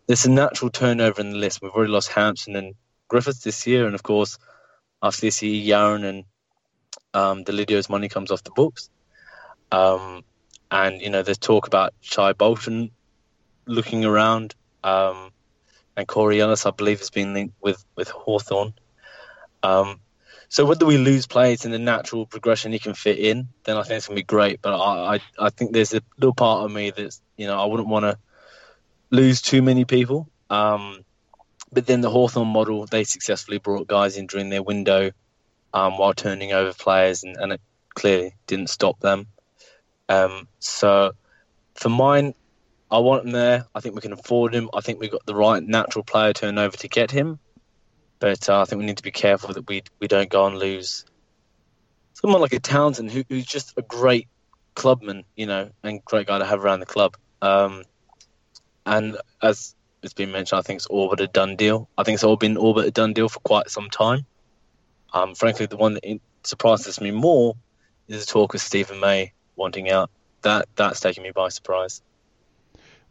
there's 0.06 0.24
a 0.24 0.30
natural 0.30 0.70
turnover 0.70 1.20
in 1.20 1.30
the 1.30 1.36
list. 1.36 1.60
We've 1.60 1.72
already 1.72 1.92
lost 1.92 2.12
Hampson 2.12 2.54
and 2.54 2.74
Griffiths 3.08 3.40
this 3.40 3.66
year, 3.66 3.86
and 3.86 3.94
of 3.94 4.02
course, 4.02 4.38
after 5.02 5.22
this 5.22 5.42
year, 5.42 5.76
Yarran 5.76 6.04
and 6.04 6.24
um, 7.12 7.44
Deledio's 7.44 7.88
money 7.88 8.08
comes 8.08 8.30
off 8.30 8.44
the 8.44 8.50
books. 8.52 8.88
Um, 9.72 10.22
and 10.70 11.00
you 11.00 11.10
know, 11.10 11.22
there's 11.22 11.38
talk 11.38 11.66
about 11.66 11.94
Shai 12.00 12.32
Bolton 12.32 12.90
looking 13.66 14.04
around, 14.04 14.54
um, 14.84 15.30
and 15.96 16.06
Corey 16.06 16.40
Ellis, 16.40 16.66
I 16.66 16.70
believe, 16.70 16.98
has 16.98 17.10
been 17.10 17.34
linked 17.34 17.54
with 17.60 17.84
with 17.96 18.08
Hawthorn. 18.08 18.74
Um, 19.62 20.00
so 20.48 20.64
whether 20.64 20.86
we 20.86 20.96
lose 20.96 21.26
players 21.26 21.64
in 21.64 21.72
the 21.72 21.78
natural 21.78 22.26
progression 22.26 22.72
he 22.72 22.78
can 22.78 22.94
fit 22.94 23.18
in, 23.18 23.48
then 23.64 23.76
I 23.76 23.82
think 23.82 23.98
it's 23.98 24.06
gonna 24.06 24.16
be 24.16 24.22
great. 24.22 24.62
But 24.62 24.78
I, 24.78 25.16
I, 25.16 25.20
I 25.38 25.50
think 25.50 25.72
there's 25.72 25.94
a 25.94 26.02
little 26.18 26.34
part 26.34 26.64
of 26.64 26.70
me 26.70 26.90
that's 26.90 27.20
you 27.36 27.46
know 27.46 27.60
I 27.60 27.66
wouldn't 27.66 27.88
want 27.88 28.04
to 28.04 28.18
lose 29.10 29.42
too 29.42 29.62
many 29.62 29.84
people. 29.84 30.28
Um, 30.50 31.04
but 31.72 31.86
then 31.86 32.00
the 32.00 32.10
Hawthorn 32.10 32.48
model, 32.48 32.86
they 32.86 33.04
successfully 33.04 33.58
brought 33.58 33.88
guys 33.88 34.16
in 34.16 34.26
during 34.26 34.50
their 34.50 34.62
window 34.62 35.10
um, 35.74 35.98
while 35.98 36.14
turning 36.14 36.52
over 36.52 36.72
players, 36.72 37.24
and, 37.24 37.36
and, 37.36 37.52
it 37.52 37.60
clearly 37.94 38.34
didn't 38.46 38.70
stop 38.70 39.00
them. 39.00 39.26
Um, 40.08 40.48
so 40.58 41.12
for 41.74 41.88
mine, 41.88 42.34
I 42.90 42.98
want 42.98 43.24
him 43.24 43.32
there. 43.32 43.66
I 43.74 43.80
think 43.80 43.94
we 43.94 44.00
can 44.00 44.12
afford 44.12 44.54
him. 44.54 44.70
I 44.72 44.80
think 44.80 45.00
we've 45.00 45.10
got 45.10 45.26
the 45.26 45.34
right 45.34 45.62
natural 45.62 46.04
player 46.04 46.32
turnover 46.32 46.76
to 46.78 46.88
get 46.88 47.10
him. 47.10 47.38
But 48.18 48.48
uh, 48.48 48.60
I 48.60 48.64
think 48.64 48.80
we 48.80 48.86
need 48.86 48.96
to 48.96 49.02
be 49.02 49.10
careful 49.10 49.52
that 49.52 49.68
we 49.68 49.82
we 50.00 50.08
don't 50.08 50.30
go 50.30 50.46
and 50.46 50.58
lose 50.58 51.04
someone 52.14 52.40
like 52.40 52.54
a 52.54 52.60
Townsend 52.60 53.10
who, 53.10 53.24
who's 53.28 53.44
just 53.44 53.74
a 53.76 53.82
great 53.82 54.28
clubman, 54.74 55.24
you 55.36 55.46
know, 55.46 55.70
and 55.82 56.04
great 56.04 56.26
guy 56.26 56.38
to 56.38 56.46
have 56.46 56.64
around 56.64 56.80
the 56.80 56.86
club. 56.86 57.14
Um, 57.42 57.84
and 58.86 59.18
as 59.42 59.74
it's 60.02 60.14
been 60.14 60.32
mentioned, 60.32 60.58
I 60.58 60.62
think 60.62 60.78
it's 60.78 60.86
all 60.86 61.10
but 61.10 61.20
a 61.20 61.26
done 61.26 61.56
deal. 61.56 61.90
I 61.98 62.04
think 62.04 62.14
it's 62.14 62.24
all 62.24 62.36
been 62.36 62.56
all 62.56 62.72
but 62.72 62.86
a 62.86 62.90
done 62.90 63.12
deal 63.12 63.28
for 63.28 63.40
quite 63.40 63.68
some 63.68 63.90
time. 63.90 64.24
Um, 65.12 65.34
frankly, 65.34 65.66
the 65.66 65.76
one 65.76 65.94
that 65.94 66.20
surprises 66.42 67.00
me 67.00 67.10
more 67.10 67.54
is 68.08 68.24
the 68.24 68.32
talk 68.32 68.54
of 68.54 68.60
Stephen 68.60 69.00
May 69.00 69.32
wanting 69.56 69.90
out 69.90 70.10
that 70.42 70.68
that's 70.76 71.00
taken 71.00 71.22
me 71.22 71.30
by 71.32 71.48
surprise. 71.48 72.02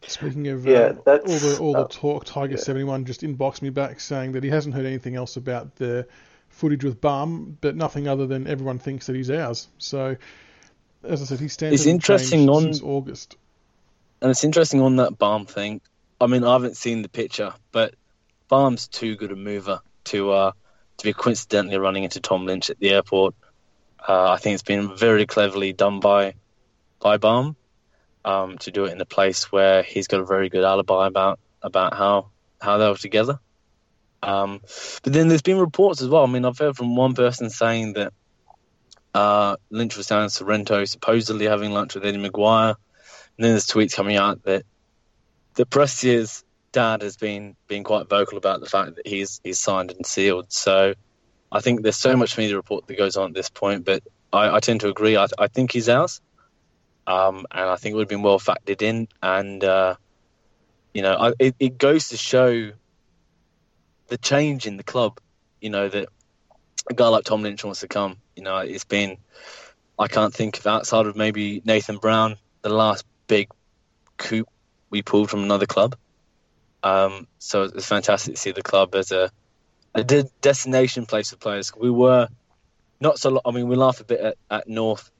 Speaking 0.06 0.48
of 0.48 0.66
Yeah, 0.66 0.78
uh, 0.78 0.92
that's, 1.04 1.26
all 1.26 1.38
the 1.38 1.58
all 1.58 1.76
uh, 1.76 1.82
the 1.82 1.88
talk, 1.88 2.24
Tiger 2.24 2.56
seventy 2.56 2.84
one 2.84 3.04
just 3.04 3.22
inboxed 3.22 3.62
me 3.62 3.70
back 3.70 4.00
saying 4.00 4.32
that 4.32 4.44
he 4.44 4.50
hasn't 4.50 4.74
heard 4.74 4.86
anything 4.86 5.16
else 5.16 5.36
about 5.36 5.76
the 5.76 6.06
footage 6.48 6.84
with 6.84 7.00
Balme, 7.00 7.56
but 7.60 7.76
nothing 7.76 8.08
other 8.08 8.26
than 8.26 8.46
everyone 8.46 8.78
thinks 8.78 9.06
that 9.06 9.16
he's 9.16 9.30
ours. 9.30 9.68
So, 9.78 10.16
as 11.02 11.22
I 11.22 11.24
said, 11.24 11.40
he 11.40 11.48
stands 11.48 11.80
It's 11.80 11.86
interesting 11.86 12.38
changed 12.40 12.50
on- 12.50 12.62
since 12.62 12.82
August. 12.82 13.36
And 14.22 14.30
it's 14.30 14.44
interesting 14.44 14.80
on 14.80 14.96
that 14.96 15.18
Balme 15.18 15.44
thing. 15.44 15.82
I 16.20 16.26
mean, 16.26 16.42
I 16.42 16.54
haven't 16.54 16.76
seen 16.78 17.02
the 17.02 17.08
picture, 17.10 17.52
but 17.72 17.94
Balme's 18.48 18.88
too 18.88 19.16
good 19.16 19.32
a 19.32 19.36
mover 19.36 19.80
to 20.04 20.30
uh, 20.30 20.52
to 20.96 21.04
be 21.04 21.12
coincidentally 21.12 21.76
running 21.76 22.04
into 22.04 22.20
Tom 22.20 22.46
Lynch 22.46 22.70
at 22.70 22.78
the 22.78 22.90
airport. 22.90 23.34
Uh, 24.06 24.30
I 24.30 24.36
think 24.36 24.54
it's 24.54 24.62
been 24.62 24.96
very 24.96 25.26
cleverly 25.26 25.72
done 25.72 26.00
by 26.00 26.34
by 27.00 27.16
Balme 27.16 27.56
um, 28.24 28.58
to 28.58 28.70
do 28.70 28.84
it 28.84 28.92
in 28.92 29.00
a 29.00 29.06
place 29.06 29.50
where 29.50 29.82
he's 29.82 30.06
got 30.06 30.20
a 30.20 30.24
very 30.24 30.48
good 30.48 30.64
alibi 30.64 31.06
about 31.06 31.38
about 31.62 31.94
how 31.94 32.30
how 32.60 32.78
they 32.78 32.88
were 32.88 32.96
together. 32.96 33.38
Um, 34.22 34.60
but 35.02 35.12
then 35.12 35.28
there's 35.28 35.42
been 35.42 35.58
reports 35.58 36.02
as 36.02 36.08
well. 36.08 36.24
I 36.24 36.26
mean, 36.26 36.44
I've 36.44 36.58
heard 36.58 36.76
from 36.76 36.96
one 36.96 37.14
person 37.14 37.50
saying 37.50 37.94
that 37.94 38.12
uh, 39.14 39.56
Lynch 39.70 39.96
was 39.96 40.06
down 40.06 40.24
in 40.24 40.30
Sorrento, 40.30 40.84
supposedly 40.84 41.46
having 41.46 41.72
lunch 41.72 41.94
with 41.94 42.04
Eddie 42.04 42.18
McGuire. 42.18 42.74
And 43.36 43.44
then 43.44 43.52
there's 43.52 43.66
tweets 43.66 43.94
coming 43.94 44.16
out 44.16 44.42
that 44.44 44.64
that 45.54 45.70
Prestia's 45.70 46.44
dad 46.72 47.02
has 47.02 47.16
been 47.16 47.56
been 47.68 47.84
quite 47.84 48.08
vocal 48.08 48.38
about 48.38 48.60
the 48.60 48.66
fact 48.66 48.96
that 48.96 49.06
he's 49.06 49.40
he's 49.42 49.58
signed 49.58 49.90
and 49.92 50.04
sealed. 50.04 50.52
So 50.52 50.94
I 51.50 51.60
think 51.60 51.82
there's 51.82 51.96
so 51.96 52.16
much 52.16 52.36
media 52.36 52.56
report 52.56 52.86
that 52.86 52.98
goes 52.98 53.16
on 53.16 53.28
at 53.28 53.34
this 53.34 53.50
point, 53.50 53.84
but 53.84 54.02
I, 54.32 54.56
I 54.56 54.60
tend 54.60 54.80
to 54.80 54.88
agree. 54.88 55.16
I, 55.16 55.26
I 55.38 55.48
think 55.48 55.72
he's 55.72 55.88
ours, 55.88 56.20
um, 57.06 57.46
and 57.50 57.70
I 57.70 57.76
think 57.76 57.92
it 57.92 57.96
would 57.96 58.02
have 58.02 58.08
been 58.08 58.22
well 58.22 58.40
factored 58.40 58.82
in. 58.82 59.08
And 59.22 59.62
uh, 59.62 59.96
you 60.92 61.02
know, 61.02 61.14
I, 61.14 61.32
it, 61.38 61.54
it 61.58 61.78
goes 61.78 62.08
to 62.08 62.16
show 62.16 62.72
the 64.08 64.18
change 64.18 64.66
in 64.66 64.76
the 64.76 64.84
club. 64.84 65.18
You 65.60 65.70
know 65.70 65.88
that 65.88 66.08
a 66.90 66.94
guy 66.94 67.08
like 67.08 67.24
Tom 67.24 67.42
Lynch 67.42 67.64
wants 67.64 67.80
to 67.80 67.88
come. 67.88 68.16
You 68.34 68.42
know, 68.42 68.58
it's 68.58 68.84
been 68.84 69.18
I 69.98 70.08
can't 70.08 70.34
think 70.34 70.58
of 70.58 70.66
outside 70.66 71.06
of 71.06 71.16
maybe 71.16 71.62
Nathan 71.64 71.98
Brown 71.98 72.36
the 72.62 72.68
last 72.68 73.04
big 73.28 73.48
coup 74.16 74.44
we 74.90 75.02
pulled 75.02 75.30
from 75.30 75.42
another 75.42 75.66
club. 75.66 75.96
Um, 76.82 77.26
so 77.38 77.64
it's 77.64 77.86
fantastic 77.86 78.34
to 78.34 78.40
see 78.40 78.52
the 78.52 78.62
club 78.62 78.94
as 78.94 79.12
a, 79.12 79.30
a 79.96 80.04
de- 80.04 80.30
destination 80.40 81.06
place 81.06 81.30
for 81.30 81.36
players. 81.36 81.72
We 81.76 81.90
were 81.90 82.28
not 83.00 83.18
so. 83.18 83.30
lo- 83.30 83.40
I 83.44 83.50
mean, 83.50 83.68
we 83.68 83.76
laugh 83.76 84.00
a 84.00 84.04
bit 84.04 84.20
at, 84.20 84.36
at 84.50 84.68
North 84.68 85.10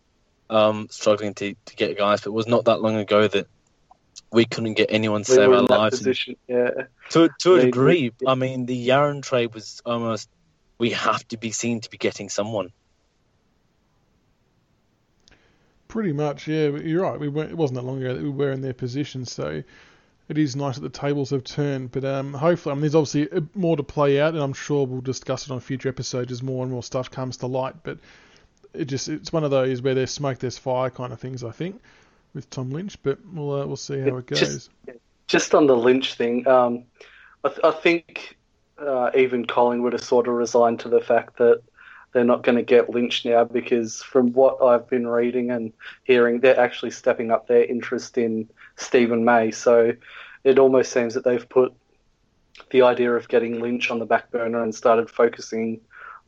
um, 0.50 0.86
struggling 0.90 1.34
to, 1.34 1.54
to 1.66 1.76
get 1.76 1.96
guys, 1.98 2.20
but 2.20 2.28
it 2.30 2.34
was 2.34 2.46
not 2.46 2.66
that 2.66 2.80
long 2.80 2.96
ago 2.96 3.26
that 3.26 3.46
we 4.32 4.44
couldn't 4.44 4.74
get 4.74 4.88
anyone 4.90 5.22
to 5.24 5.32
We 5.32 5.36
save 5.36 5.48
were 5.48 5.54
our 5.54 5.60
in 5.60 5.66
that 5.66 5.78
lives. 5.78 5.98
position. 5.98 6.36
Yeah, 6.46 6.70
To 7.10 7.28
to 7.40 7.54
a 7.54 7.58
They- 7.58 7.64
degree, 7.66 8.12
I 8.26 8.34
mean, 8.34 8.66
the 8.66 8.88
Yarran 8.88 9.22
trade 9.22 9.54
was 9.54 9.80
almost. 9.84 10.28
We 10.78 10.90
have 10.90 11.26
to 11.28 11.38
be 11.38 11.52
seen 11.52 11.80
to 11.80 11.90
be 11.90 11.96
getting 11.96 12.28
someone. 12.28 12.70
Pretty 15.88 16.12
much, 16.12 16.46
yeah. 16.48 16.70
But 16.70 16.84
you're 16.84 17.02
right. 17.02 17.18
We 17.18 17.28
weren't, 17.28 17.50
it 17.50 17.56
wasn't 17.56 17.76
that 17.76 17.82
long 17.86 18.02
ago 18.02 18.14
that 18.14 18.22
we 18.22 18.28
were 18.28 18.52
in 18.52 18.60
their 18.60 18.74
position, 18.74 19.24
so 19.24 19.62
it 20.28 20.38
is 20.38 20.56
nice 20.56 20.76
that 20.76 20.82
the 20.82 20.88
tables 20.88 21.30
have 21.30 21.44
turned. 21.44 21.92
But 21.92 22.04
um, 22.04 22.32
hopefully, 22.34 22.72
I 22.72 22.74
mean, 22.74 22.80
there's 22.82 22.94
obviously 22.94 23.30
uh, 23.30 23.42
more 23.54 23.76
to 23.76 23.82
play 23.82 24.20
out, 24.20 24.34
and 24.34 24.42
I'm 24.42 24.52
sure 24.52 24.86
we'll 24.86 25.00
discuss 25.00 25.46
it 25.46 25.52
on 25.52 25.60
future 25.60 25.88
episodes 25.88 26.32
as 26.32 26.42
more 26.42 26.62
and 26.62 26.72
more 26.72 26.82
stuff 26.82 27.10
comes 27.10 27.36
to 27.38 27.46
light. 27.46 27.74
But 27.82 27.98
it 28.74 28.86
just 28.86 29.08
it's 29.08 29.32
one 29.32 29.44
of 29.44 29.50
those 29.50 29.82
where 29.82 29.94
there's 29.94 30.10
smoke, 30.10 30.38
there's 30.38 30.58
fire 30.58 30.90
kind 30.90 31.12
of 31.12 31.20
things. 31.20 31.44
I 31.44 31.50
think 31.50 31.80
with 32.34 32.48
Tom 32.50 32.70
Lynch, 32.70 32.96
but 33.02 33.18
we'll 33.32 33.52
uh, 33.62 33.66
we'll 33.66 33.76
see 33.76 34.00
how 34.00 34.16
it 34.16 34.26
goes. 34.26 34.40
Just- 34.40 34.70
just 35.28 35.56
on 35.56 35.66
the 35.66 35.76
Lynch 35.76 36.14
thing, 36.14 36.46
um, 36.46 36.84
I, 37.42 37.48
th- 37.48 37.60
I 37.64 37.72
think 37.72 38.38
uh, 38.78 39.10
even 39.16 39.44
Collingwood 39.44 39.92
are 39.92 39.98
sort 39.98 40.28
of 40.28 40.34
resigned 40.34 40.78
to 40.80 40.88
the 40.88 41.00
fact 41.00 41.38
that 41.38 41.62
they're 42.12 42.22
not 42.22 42.44
going 42.44 42.54
to 42.54 42.62
get 42.62 42.90
Lynch 42.90 43.24
now 43.24 43.42
because 43.42 44.02
from 44.02 44.32
what 44.32 44.62
I've 44.62 44.88
been 44.88 45.04
reading 45.04 45.50
and 45.50 45.72
hearing, 46.04 46.38
they're 46.38 46.60
actually 46.60 46.92
stepping 46.92 47.32
up 47.32 47.48
their 47.48 47.64
interest 47.64 48.18
in 48.18 48.48
Stephen 48.76 49.24
May. 49.24 49.50
So 49.50 49.92
it 50.44 50.58
almost 50.58 50.92
seems 50.92 51.14
that 51.14 51.24
they've 51.24 51.48
put 51.48 51.72
the 52.70 52.82
idea 52.82 53.12
of 53.12 53.28
getting 53.28 53.60
Lynch 53.60 53.90
on 53.90 53.98
the 53.98 54.06
back 54.06 54.30
burner 54.30 54.62
and 54.62 54.74
started 54.74 55.10
focusing 55.10 55.80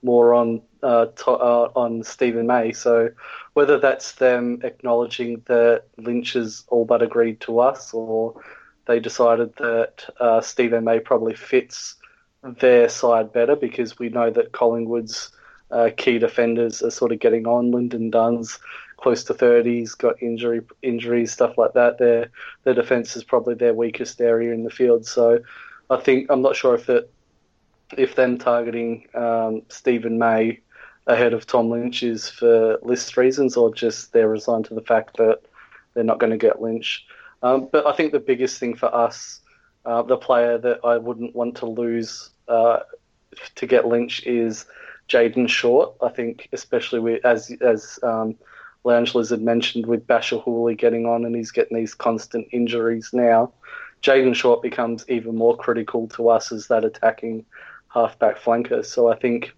more 0.03 0.35
on 0.35 0.63
uh, 0.83 1.07
to, 1.07 1.31
uh, 1.31 1.71
on 1.75 2.03
Stephen 2.03 2.47
May. 2.47 2.73
So 2.73 3.11
whether 3.55 3.79
that's 3.79 4.13
them 4.13 4.61
acknowledging 4.63 5.43
that 5.47 5.85
Lynch 5.97 6.35
has 6.35 6.65
all 6.69 6.85
but 6.85 7.03
agreed 7.03 7.41
to 7.41 7.61
us, 7.61 7.93
or 7.93 8.41
they 8.87 9.01
decided 9.01 9.55
that 9.57 10.05
uh, 10.21 10.41
Stephen 10.41 10.85
May 10.85 11.01
probably 11.01 11.35
fits 11.35 11.97
their 12.43 12.89
side 12.89 13.33
better 13.33 13.57
because 13.57 13.99
we 13.99 14.09
know 14.09 14.31
that 14.31 14.53
Collingwood's 14.53 15.31
uh, 15.71 15.91
key 15.97 16.19
defenders 16.19 16.83
are 16.83 16.91
sort 16.91 17.13
of 17.13 17.19
getting 17.19 17.47
on. 17.47 17.71
Lyndon 17.71 18.11
Dunn's 18.11 18.59
close 18.99 19.25
to 19.25 19.35
30s, 19.35 19.97
got 19.97 20.23
injury 20.23 20.61
injuries, 20.83 21.33
stuff 21.33 21.57
like 21.57 21.73
that. 21.75 21.99
Their 21.99 22.31
their 22.65 22.75
defence 22.75 23.17
is 23.17 23.25
probably 23.25 23.55
their 23.55 23.75
weakest 23.75 24.21
area 24.21 24.53
in 24.53 24.65
the 24.65 24.71
field. 24.71 25.07
So 25.07 25.41
I 25.89 25.97
think 25.97 26.27
I'm 26.31 26.43
not 26.43 26.57
sure 26.57 26.75
if 26.75 26.89
it 26.89 27.11
if 27.97 28.17
them 28.17 28.37
targeting 28.39 29.07
um, 29.15 29.63
Stephen 29.69 30.19
May 30.19 30.61
ahead 31.07 31.33
of 31.33 31.47
Tom 31.47 31.71
Lynch 31.71 32.03
is 32.03 32.29
for 32.29 32.79
list 32.83 33.17
reasons 33.17 33.57
or 33.57 33.75
just 33.75 34.13
they're 34.13 34.29
resigned 34.29 34.67
to 34.67 34.75
the 34.75 34.83
fact 34.83 35.17
that 35.17 35.41
they're 35.95 36.05
not 36.05 36.21
going 36.21 36.33
to 36.33 36.37
get 36.37 36.61
Lynch. 36.61 37.07
Um, 37.43 37.69
but 37.73 37.87
I 37.87 37.93
think 37.93 38.13
the 38.13 38.21
biggest 38.21 38.59
thing 38.59 38.75
for 38.75 38.95
us, 38.95 39.41
uh, 39.87 40.03
the 40.03 40.19
player 40.19 40.59
that 40.59 40.81
I 40.85 40.99
wouldn't 40.99 41.35
want 41.35 41.57
to 41.59 41.67
lose 41.67 42.31
uh, 42.49 42.81
to 43.55 43.67
get 43.67 43.87
Lynch 43.87 44.27
is 44.27 44.67
Jayden 45.09 45.49
Short. 45.49 45.95
I 46.03 46.11
think, 46.11 46.49
especially 46.53 47.01
with, 47.01 47.25
as 47.25 47.51
as 47.63 47.99
um, 48.03 48.37
Lounge 48.89 49.15
Lizard 49.15 49.43
mentioned, 49.43 49.87
with 49.87 50.07
Bachar 50.07 50.43
Houli 50.45 50.77
getting 50.77 51.05
on 51.05 51.25
and 51.27 51.37
he's 51.37 51.51
getting 51.51 51.77
these 51.77 51.95
constant 51.95 52.49
injuries 52.53 53.11
now, 53.13 53.53
Jayden 54.03 54.35
Short 54.35 54.63
becomes 54.63 55.05
even 55.09 55.37
more 55.37 55.57
critical 55.57 56.09
to 56.09 56.31
us 56.31 56.51
as 56.53 56.69
that 56.69 56.85
attacking 56.85 57.45
halfback 57.89 58.39
flanker. 58.39 58.85
So 58.85 59.13
I 59.13 59.17
think 59.17 59.53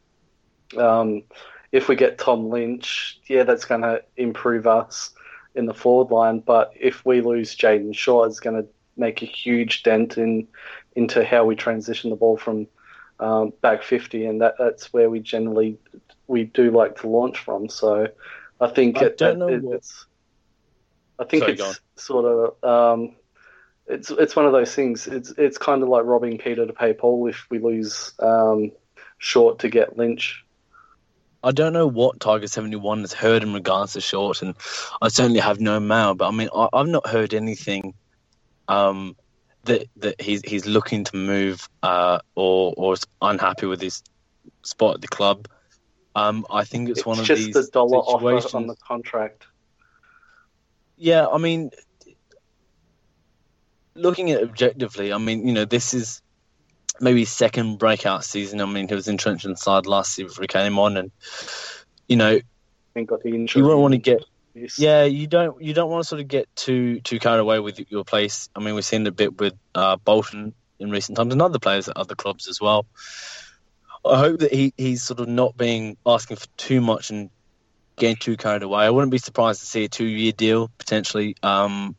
um, 0.76 1.22
if 1.70 1.88
we 1.88 1.94
get 1.94 2.18
Tom 2.18 2.50
Lynch, 2.50 3.20
yeah, 3.28 3.44
that's 3.44 3.64
going 3.64 3.82
to 3.82 4.02
improve 4.16 4.66
us 4.66 5.12
in 5.54 5.66
the 5.66 5.74
forward 5.74 6.12
line. 6.12 6.40
But 6.40 6.72
if 6.78 7.06
we 7.06 7.20
lose 7.20 7.56
Jayden 7.56 7.94
Short, 7.94 8.30
it's 8.30 8.40
going 8.40 8.60
to 8.60 8.68
make 8.96 9.22
a 9.22 9.26
huge 9.26 9.84
dent 9.84 10.18
in 10.18 10.48
into 10.96 11.24
how 11.24 11.44
we 11.44 11.54
transition 11.54 12.10
the 12.10 12.16
ball 12.16 12.36
from 12.36 12.66
um, 13.20 13.52
back 13.60 13.84
50, 13.84 14.26
and 14.26 14.40
that, 14.40 14.56
that's 14.58 14.92
where 14.92 15.08
we 15.08 15.20
generally 15.20 15.78
we 16.26 16.44
do 16.44 16.72
like 16.72 17.00
to 17.00 17.08
launch 17.08 17.38
from. 17.38 17.68
So 17.68 18.08
I 18.60 18.68
think 18.68 18.98
I 18.98 19.06
it, 19.06 19.16
don't 19.18 19.38
know 19.38 19.48
it- 19.48 19.62
what- 19.62 19.76
it's 19.76 20.06
I 21.18 21.24
think 21.24 21.42
Sorry, 21.42 21.52
it's 21.52 21.80
sort 21.96 22.24
of 22.24 22.64
um, 22.98 23.14
it's 23.86 24.10
it's 24.10 24.34
one 24.34 24.46
of 24.46 24.52
those 24.52 24.74
things. 24.74 25.06
It's 25.06 25.30
it's 25.36 25.58
kind 25.58 25.82
of 25.82 25.88
like 25.90 26.04
robbing 26.06 26.38
Peter 26.38 26.66
to 26.66 26.72
pay 26.72 26.94
Paul 26.94 27.26
if 27.26 27.46
we 27.50 27.58
lose 27.58 28.12
um, 28.20 28.72
short 29.18 29.58
to 29.60 29.68
get 29.68 29.98
Lynch. 29.98 30.44
I 31.42 31.52
don't 31.52 31.72
know 31.72 31.86
what 31.86 32.20
Tiger 32.20 32.46
71 32.46 33.00
has 33.00 33.12
heard 33.12 33.42
in 33.42 33.52
regards 33.54 33.94
to 33.94 34.00
Short, 34.00 34.42
and 34.42 34.54
I 35.00 35.08
certainly 35.08 35.40
have 35.40 35.60
no 35.60 35.80
mail, 35.80 36.14
but 36.14 36.28
I 36.28 36.30
mean, 36.32 36.48
I, 36.54 36.68
I've 36.72 36.88
not 36.88 37.06
heard 37.06 37.34
anything 37.34 37.94
um, 38.68 39.14
that 39.64 39.88
that 39.96 40.20
he's 40.20 40.40
he's 40.42 40.64
looking 40.66 41.04
to 41.04 41.16
move 41.16 41.68
uh, 41.82 42.20
or 42.34 42.72
or 42.76 42.92
is 42.94 43.06
unhappy 43.20 43.66
with 43.66 43.80
his 43.82 44.02
spot 44.62 44.94
at 44.96 45.00
the 45.02 45.08
club. 45.08 45.48
Um, 46.14 46.44
I 46.50 46.64
think 46.64 46.88
it's, 46.88 47.00
It's 47.00 47.06
one 47.06 47.18
of 47.18 47.26
these. 47.26 47.46
It's 47.48 47.56
just 47.56 47.72
the 47.72 47.78
dollar 47.78 48.02
situations. 48.04 48.46
offer 48.46 48.56
on 48.56 48.66
the 48.66 48.76
contract. 48.76 49.46
Yeah, 50.96 51.26
I 51.26 51.38
mean, 51.38 51.70
looking 53.94 54.30
at 54.30 54.42
it 54.42 54.48
objectively, 54.48 55.12
I 55.12 55.18
mean, 55.18 55.46
you 55.46 55.52
know, 55.54 55.64
this 55.64 55.94
is 55.94 56.20
maybe 57.00 57.24
second 57.24 57.78
breakout 57.78 58.24
season. 58.24 58.60
I 58.60 58.66
mean, 58.66 58.88
he 58.88 58.94
was 58.94 59.08
entrenched 59.08 59.44
in 59.44 59.52
the 59.52 59.56
side 59.56 59.86
last 59.86 60.18
year 60.18 60.28
before 60.28 60.42
he 60.42 60.48
came 60.48 60.78
on, 60.78 60.96
and 60.96 61.10
you 62.08 62.16
know, 62.16 62.40
And 62.94 63.06
got 63.08 63.22
the 63.22 63.30
injury. 63.30 63.62
you 63.62 63.68
won't 63.68 63.80
want 63.80 63.92
to 63.92 63.98
get 63.98 64.24
Yes. 64.52 64.78
Yeah, 64.80 65.04
you 65.04 65.28
don't 65.28 65.62
you 65.62 65.72
don't 65.74 65.90
want 65.90 66.02
to 66.02 66.08
sort 66.08 66.20
of 66.20 66.26
get 66.28 66.48
too 66.56 67.00
too 67.00 67.20
carried 67.20 67.38
away 67.38 67.60
with 67.60 67.78
your 67.90 68.04
place. 68.04 68.48
I 68.54 68.60
mean, 68.60 68.74
we've 68.74 68.84
seen 68.84 69.06
a 69.06 69.12
bit 69.12 69.38
with 69.38 69.54
uh, 69.76 69.96
Bolton 69.96 70.54
in 70.80 70.90
recent 70.90 71.16
times, 71.16 71.32
and 71.32 71.40
other 71.40 71.60
players 71.60 71.88
at 71.88 71.96
other 71.96 72.16
clubs 72.16 72.48
as 72.48 72.60
well. 72.60 72.84
I 74.04 74.18
hope 74.18 74.40
that 74.40 74.52
he, 74.52 74.72
he's 74.76 75.02
sort 75.02 75.20
of 75.20 75.28
not 75.28 75.56
being 75.56 75.96
asking 76.06 76.38
for 76.38 76.46
too 76.56 76.80
much 76.80 77.10
and 77.10 77.30
getting 77.96 78.16
too 78.16 78.36
carried 78.36 78.62
away. 78.62 78.84
I 78.84 78.90
wouldn't 78.90 79.12
be 79.12 79.18
surprised 79.18 79.60
to 79.60 79.66
see 79.66 79.84
a 79.84 79.88
two 79.88 80.06
year 80.06 80.32
deal 80.32 80.70
potentially. 80.78 81.36
Um, 81.42 81.96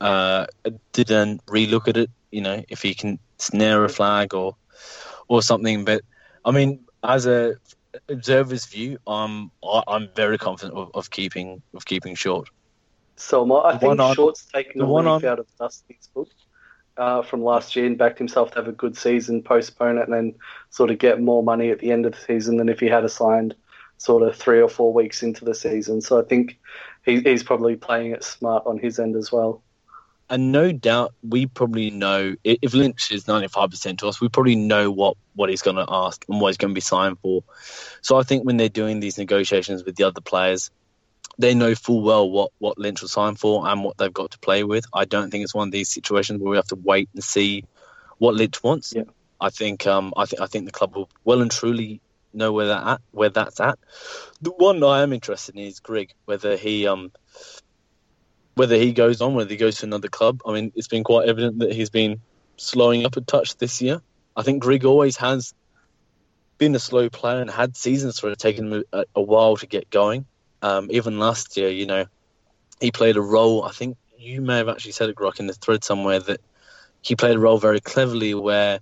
uh, 0.00 0.46
to 0.92 1.04
then 1.04 1.38
relook 1.46 1.88
at 1.88 1.96
it, 1.96 2.10
you 2.30 2.40
know, 2.40 2.62
if 2.68 2.82
he 2.82 2.94
can 2.94 3.18
snare 3.38 3.84
a 3.84 3.88
flag 3.88 4.34
or 4.34 4.56
or 5.28 5.42
something. 5.42 5.84
But 5.84 6.02
I 6.44 6.50
mean, 6.50 6.80
as 7.02 7.26
a 7.26 7.54
observer's 8.08 8.66
view, 8.66 8.98
I'm 9.06 9.50
I'm 9.62 10.08
very 10.14 10.38
confident 10.38 10.76
of, 10.76 10.90
of 10.94 11.10
keeping 11.10 11.62
of 11.74 11.84
keeping 11.84 12.14
short. 12.16 12.48
So 13.16 13.62
I 13.62 13.74
the 13.74 13.78
think 13.78 14.00
Short's 14.14 14.44
taken 14.44 14.80
a 14.80 14.92
leaf 14.92 15.06
on... 15.06 15.24
out 15.24 15.38
of 15.38 15.46
Dusty's 15.58 16.08
book 16.12 16.28
uh, 16.96 17.22
from 17.22 17.42
last 17.42 17.76
year 17.76 17.86
and 17.86 17.98
backed 17.98 18.18
himself 18.18 18.50
to 18.50 18.56
have 18.56 18.68
a 18.68 18.72
good 18.72 18.96
season, 18.96 19.42
postpone 19.42 19.98
it, 19.98 20.04
and 20.04 20.12
then 20.12 20.34
sort 20.70 20.90
of 20.90 20.98
get 20.98 21.20
more 21.20 21.42
money 21.42 21.70
at 21.70 21.78
the 21.80 21.92
end 21.92 22.06
of 22.06 22.12
the 22.12 22.18
season 22.18 22.56
than 22.56 22.68
if 22.68 22.80
he 22.80 22.86
had 22.86 23.08
signed 23.10 23.54
sort 23.98 24.22
of 24.22 24.36
three 24.36 24.60
or 24.60 24.68
four 24.68 24.92
weeks 24.92 25.22
into 25.22 25.44
the 25.44 25.54
season. 25.54 26.00
So 26.00 26.20
I 26.20 26.24
think 26.24 26.58
he, 27.04 27.20
he's 27.20 27.42
probably 27.42 27.76
playing 27.76 28.12
it 28.12 28.24
smart 28.24 28.66
on 28.66 28.78
his 28.78 28.98
end 28.98 29.16
as 29.16 29.32
well. 29.32 29.62
And 30.30 30.52
no 30.52 30.72
doubt, 30.72 31.14
we 31.22 31.46
probably 31.46 31.90
know 31.90 32.34
if 32.42 32.72
Lynch 32.72 33.12
is 33.12 33.28
ninety 33.28 33.48
five 33.48 33.70
percent 33.70 33.98
to 33.98 34.08
us, 34.08 34.22
we 34.22 34.30
probably 34.30 34.56
know 34.56 34.90
what 34.90 35.18
what 35.34 35.50
he's 35.50 35.60
going 35.60 35.76
to 35.76 35.84
ask 35.86 36.24
and 36.28 36.40
what 36.40 36.48
he's 36.48 36.56
going 36.56 36.70
to 36.70 36.74
be 36.74 36.80
signed 36.80 37.18
for. 37.20 37.44
So 38.00 38.16
I 38.16 38.22
think 38.22 38.44
when 38.44 38.56
they're 38.56 38.70
doing 38.70 39.00
these 39.00 39.18
negotiations 39.18 39.84
with 39.84 39.96
the 39.96 40.04
other 40.04 40.22
players, 40.22 40.70
they 41.38 41.54
know 41.54 41.74
full 41.74 42.02
well 42.02 42.30
what, 42.30 42.50
what 42.58 42.78
Lynch 42.78 43.00
will 43.00 43.08
sign 43.08 43.34
for 43.34 43.66
and 43.66 43.82
what 43.84 43.98
they've 43.98 44.12
got 44.12 44.30
to 44.32 44.38
play 44.38 44.64
with. 44.64 44.86
I 44.92 45.04
don't 45.04 45.30
think 45.30 45.44
it's 45.44 45.54
one 45.54 45.68
of 45.68 45.72
these 45.72 45.88
situations 45.88 46.40
where 46.40 46.50
we 46.50 46.56
have 46.56 46.66
to 46.68 46.76
wait 46.76 47.08
and 47.14 47.22
see 47.22 47.64
what 48.18 48.34
Lynch 48.34 48.62
wants. 48.62 48.92
Yeah. 48.94 49.04
I 49.40 49.50
think 49.50 49.86
um, 49.86 50.14
I 50.16 50.26
think 50.26 50.40
I 50.40 50.46
think 50.46 50.64
the 50.64 50.72
club 50.72 50.94
will 50.94 51.08
well 51.24 51.42
and 51.42 51.50
truly 51.50 52.00
know 52.32 52.52
where 52.52 52.68
that 52.68 52.86
at 52.86 53.00
where 53.10 53.28
that's 53.28 53.60
at. 53.60 53.78
The 54.40 54.50
one 54.50 54.82
I 54.82 55.02
am 55.02 55.12
interested 55.12 55.56
in 55.56 55.62
is 55.62 55.80
Grigg, 55.80 56.12
whether 56.24 56.56
he 56.56 56.86
um 56.86 57.12
whether 58.54 58.76
he 58.76 58.92
goes 58.92 59.20
on, 59.20 59.34
whether 59.34 59.50
he 59.50 59.56
goes 59.56 59.78
to 59.78 59.86
another 59.86 60.08
club. 60.08 60.40
I 60.46 60.52
mean, 60.52 60.72
it's 60.76 60.88
been 60.88 61.04
quite 61.04 61.28
evident 61.28 61.58
that 61.58 61.72
he's 61.72 61.90
been 61.90 62.20
slowing 62.56 63.04
up 63.04 63.16
a 63.16 63.20
touch 63.20 63.56
this 63.56 63.82
year. 63.82 64.00
I 64.36 64.42
think 64.42 64.62
Grigg 64.62 64.84
always 64.84 65.16
has 65.16 65.52
been 66.58 66.74
a 66.74 66.78
slow 66.78 67.08
player 67.10 67.40
and 67.40 67.50
had 67.50 67.76
seasons 67.76 68.22
where 68.22 68.32
it 68.32 68.38
taken 68.38 68.72
him 68.72 68.84
a, 68.92 69.04
a 69.16 69.22
while 69.22 69.56
to 69.56 69.66
get 69.66 69.90
going. 69.90 70.26
Um, 70.64 70.88
even 70.90 71.18
last 71.18 71.58
year, 71.58 71.68
you 71.68 71.84
know, 71.84 72.06
he 72.80 72.90
played 72.90 73.18
a 73.18 73.20
role. 73.20 73.64
I 73.64 73.70
think 73.70 73.98
you 74.16 74.40
may 74.40 74.56
have 74.56 74.70
actually 74.70 74.92
said 74.92 75.10
it, 75.10 75.14
Grock, 75.16 75.38
in 75.38 75.46
the 75.46 75.52
thread 75.52 75.84
somewhere 75.84 76.20
that 76.20 76.40
he 77.02 77.16
played 77.16 77.36
a 77.36 77.38
role 77.38 77.58
very 77.58 77.80
cleverly 77.80 78.32
where 78.32 78.80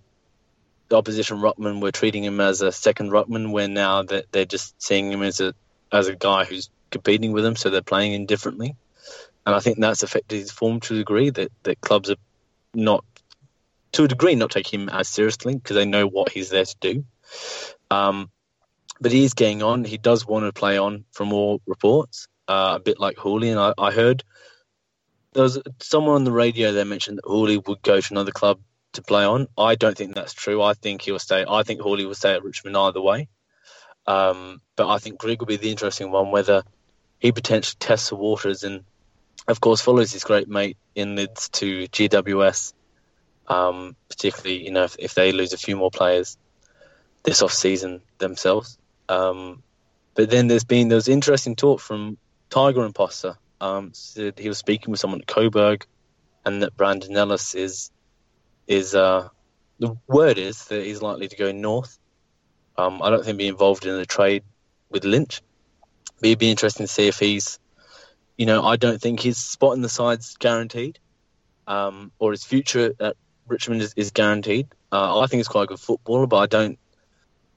the 0.88 0.96
opposition 0.96 1.38
ruckman 1.38 1.82
were 1.82 1.90
treating 1.90 2.22
him 2.22 2.40
as 2.40 2.62
a 2.62 2.70
second 2.70 3.10
ruckman, 3.10 3.50
where 3.50 3.66
now 3.66 4.04
that 4.04 4.26
they're 4.30 4.44
just 4.44 4.80
seeing 4.80 5.10
him 5.10 5.22
as 5.22 5.40
a 5.40 5.54
as 5.90 6.06
a 6.06 6.14
guy 6.14 6.44
who's 6.44 6.70
competing 6.92 7.32
with 7.32 7.42
them, 7.42 7.56
so 7.56 7.68
they're 7.68 7.82
playing 7.82 8.12
him 8.12 8.26
differently. 8.26 8.76
And 9.44 9.54
I 9.54 9.58
think 9.58 9.78
that's 9.78 10.04
affected 10.04 10.38
his 10.38 10.52
form 10.52 10.78
to 10.80 10.94
a 10.94 10.98
degree 10.98 11.30
that, 11.30 11.50
that 11.64 11.80
clubs 11.80 12.10
are 12.10 12.16
not, 12.74 13.04
to 13.92 14.04
a 14.04 14.08
degree, 14.08 14.36
not 14.36 14.52
taking 14.52 14.82
him 14.82 14.88
as 14.88 15.08
seriously 15.08 15.56
because 15.56 15.74
they 15.74 15.84
know 15.84 16.06
what 16.06 16.30
he's 16.30 16.50
there 16.50 16.64
to 16.64 16.76
do. 16.80 17.04
Um, 17.90 18.30
but 19.02 19.12
he 19.12 19.24
is 19.24 19.34
getting 19.34 19.62
on. 19.62 19.84
He 19.84 19.98
does 19.98 20.26
want 20.26 20.46
to 20.46 20.52
play 20.52 20.78
on 20.78 21.04
from 21.10 21.32
all 21.32 21.60
reports, 21.66 22.28
uh, 22.46 22.74
a 22.76 22.80
bit 22.80 23.00
like. 23.00 23.18
And 23.24 23.58
I, 23.58 23.74
I 23.76 23.90
heard 23.90 24.22
there 25.32 25.42
was 25.42 25.60
someone 25.80 26.14
on 26.14 26.24
the 26.24 26.32
radio 26.32 26.72
that 26.72 26.86
mentioned 26.86 27.18
that 27.18 27.24
Houli 27.24 27.66
would 27.66 27.82
go 27.82 28.00
to 28.00 28.14
another 28.14 28.30
club 28.30 28.60
to 28.92 29.02
play 29.02 29.24
on. 29.24 29.48
I 29.58 29.74
don't 29.74 29.96
think 29.96 30.14
that's 30.14 30.34
true. 30.34 30.62
I 30.62 30.74
think 30.74 31.02
he'll 31.02 31.18
stay. 31.18 31.44
I 31.48 31.64
think 31.64 31.80
Houli 31.80 32.06
will 32.06 32.14
stay 32.14 32.32
at 32.32 32.44
Richmond 32.44 32.76
either 32.76 33.00
way. 33.00 33.28
Um, 34.06 34.60
but 34.76 34.88
I 34.88 34.98
think 34.98 35.18
Grigg 35.18 35.40
will 35.40 35.46
be 35.46 35.56
the 35.56 35.70
interesting 35.70 36.10
one, 36.10 36.30
whether 36.30 36.62
he 37.18 37.32
potentially 37.32 37.76
tests 37.80 38.10
the 38.10 38.16
waters 38.16 38.62
and, 38.62 38.84
of 39.48 39.60
course, 39.60 39.80
follows 39.80 40.12
his 40.12 40.24
great 40.24 40.48
mate 40.48 40.76
in 40.94 41.16
Lids 41.16 41.48
to 41.50 41.88
GWS. 41.88 42.72
Um, 43.48 43.96
particularly, 44.08 44.64
you 44.64 44.70
know, 44.70 44.84
if, 44.84 44.96
if, 44.98 45.14
they 45.14 45.32
lose 45.32 45.52
a 45.52 45.58
few 45.58 45.76
more 45.76 45.90
players 45.90 46.38
this 47.24 47.42
off 47.42 47.52
season 47.52 48.00
themselves. 48.18 48.78
Um, 49.08 49.62
but 50.14 50.30
then 50.30 50.48
there's 50.48 50.64
been 50.64 50.88
was 50.88 51.08
interesting 51.08 51.56
talk 51.56 51.80
from 51.80 52.18
Tiger 52.50 52.84
Imposter. 52.84 53.36
Um, 53.60 53.90
said 53.94 54.38
he 54.38 54.48
was 54.48 54.58
speaking 54.58 54.90
with 54.90 55.00
someone 55.00 55.20
at 55.20 55.26
Coburg, 55.26 55.86
and 56.44 56.62
that 56.62 56.76
Brandon 56.76 57.16
Ellis 57.16 57.54
is 57.54 57.90
is 58.66 58.94
uh, 58.94 59.28
the 59.78 59.96
word 60.06 60.38
is 60.38 60.64
that 60.66 60.84
he's 60.84 61.02
likely 61.02 61.28
to 61.28 61.36
go 61.36 61.52
north. 61.52 61.98
Um, 62.76 63.02
I 63.02 63.10
don't 63.10 63.24
think 63.24 63.38
he'll 63.38 63.46
be 63.46 63.48
involved 63.48 63.86
in 63.86 63.96
the 63.96 64.06
trade 64.06 64.42
with 64.90 65.04
Lynch. 65.04 65.42
But 66.20 66.28
it'd 66.28 66.38
be 66.38 66.50
interesting 66.50 66.86
to 66.86 66.92
see 66.92 67.08
if 67.08 67.18
he's, 67.18 67.58
you 68.36 68.46
know, 68.46 68.64
I 68.64 68.76
don't 68.76 69.00
think 69.00 69.20
his 69.20 69.38
spot 69.38 69.74
in 69.74 69.82
the 69.82 69.88
side's 69.88 70.36
guaranteed, 70.36 70.98
um, 71.66 72.12
or 72.18 72.30
his 72.30 72.44
future 72.44 72.94
at 73.00 73.16
Richmond 73.46 73.82
is, 73.82 73.92
is 73.96 74.10
guaranteed. 74.12 74.68
Uh, 74.90 75.20
I 75.20 75.26
think 75.26 75.38
he's 75.38 75.48
quite 75.48 75.64
a 75.64 75.66
good 75.66 75.80
footballer, 75.80 76.26
but 76.26 76.38
I 76.38 76.46
don't 76.46 76.78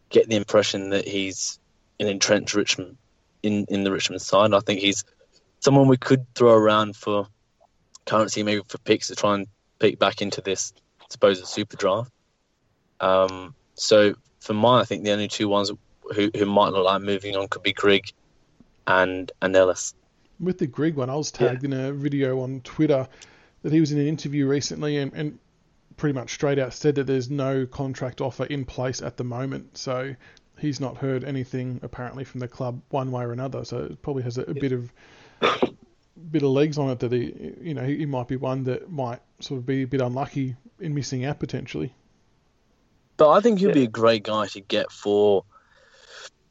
get 0.10 0.30
the 0.30 0.36
impression 0.36 0.90
that 0.90 1.08
he's 1.08 1.60
an 2.00 2.08
entrenched 2.08 2.56
Richmond 2.56 2.98
in, 3.44 3.66
in 3.70 3.84
the 3.84 3.92
Richmond 3.92 4.22
side. 4.22 4.54
I 4.54 4.60
think 4.60 4.80
he's 4.80 5.04
someone 5.60 5.88
we 5.88 5.98
could 5.98 6.26
throw 6.36 6.54
around 6.54 6.96
for 6.96 7.28
currency, 8.06 8.44
maybe 8.44 8.62
for 8.68 8.78
picks 8.80 9.08
to 9.08 9.16
try 9.16 9.36
and 9.36 9.48
pick 9.80 10.00
back 10.00 10.22
into 10.22 10.42
this 10.42 10.74
supposed 11.10 11.46
super 11.48 11.78
draft. 11.78 12.12
Um, 13.00 13.56
so 13.76 14.16
for 14.40 14.54
mine, 14.54 14.82
I 14.82 14.86
think 14.86 15.04
the 15.04 15.12
only 15.12 15.28
two 15.28 15.50
ones 15.50 15.72
who, 16.14 16.32
who 16.36 16.46
might 16.46 16.72
not 16.72 16.84
like 16.84 17.02
moving 17.02 17.36
on 17.36 17.48
could 17.48 17.64
be 17.64 17.74
Grigg 17.74 18.12
and 18.88 19.32
and 19.42 19.56
Ellis. 19.56 19.94
With 20.40 20.58
the 20.58 20.68
Grigg 20.68 20.96
one, 20.96 21.10
I 21.10 21.16
was 21.16 21.32
tagged 21.32 21.64
yeah. 21.64 21.70
in 21.70 21.86
a 21.86 21.94
video 21.94 22.42
on 22.42 22.62
Twitter 22.62 23.08
that 23.64 23.74
he 23.74 23.80
was 23.80 23.92
in 23.92 24.00
an 24.00 24.08
interview 24.08 24.48
recently 24.48 24.98
and, 24.98 25.14
and 25.14 25.40
pretty 25.98 26.14
much 26.14 26.34
straight 26.34 26.60
out 26.60 26.74
said 26.74 26.96
that 26.96 27.08
there's 27.08 27.30
no 27.30 27.66
contract 27.66 28.22
offer 28.22 28.46
in 28.46 28.66
place 28.66 29.02
at 29.02 29.18
the 29.18 29.24
moment. 29.24 29.78
So 29.78 30.16
he's 30.58 30.80
not 30.80 30.98
heard 30.98 31.24
anything 31.24 31.80
apparently 31.84 32.24
from 32.24 32.40
the 32.40 32.48
club 32.48 32.82
one 32.90 33.12
way 33.12 33.24
or 33.24 33.32
another. 33.32 33.66
So 33.66 33.80
it 33.80 34.02
probably 34.02 34.24
has 34.24 34.38
a, 34.38 34.44
a 34.44 34.54
bit 34.54 34.72
of 34.72 34.92
bit 36.32 36.44
of 36.44 36.50
legs 36.50 36.78
on 36.78 36.90
it 36.90 37.00
that 37.00 37.12
he, 37.12 37.54
you 37.62 37.74
know, 37.74 37.84
he, 37.84 37.98
he 37.98 38.06
might 38.06 38.28
be 38.28 38.38
one 38.38 38.64
that 38.64 38.90
might 38.90 39.20
sort 39.40 39.60
of 39.60 39.66
be 39.66 39.84
a 39.84 39.88
bit 39.88 40.02
unlucky 40.02 40.56
in 40.80 40.94
missing 40.94 41.26
out 41.26 41.40
potentially. 41.40 41.94
But 43.18 43.32
I 43.32 43.40
think 43.42 43.60
he'll 43.60 43.70
yeah. 43.70 43.76
be 43.76 43.84
a 43.84 43.88
great 43.88 44.24
guy 44.24 44.48
to 44.48 44.62
get 44.62 44.92
for 44.92 45.44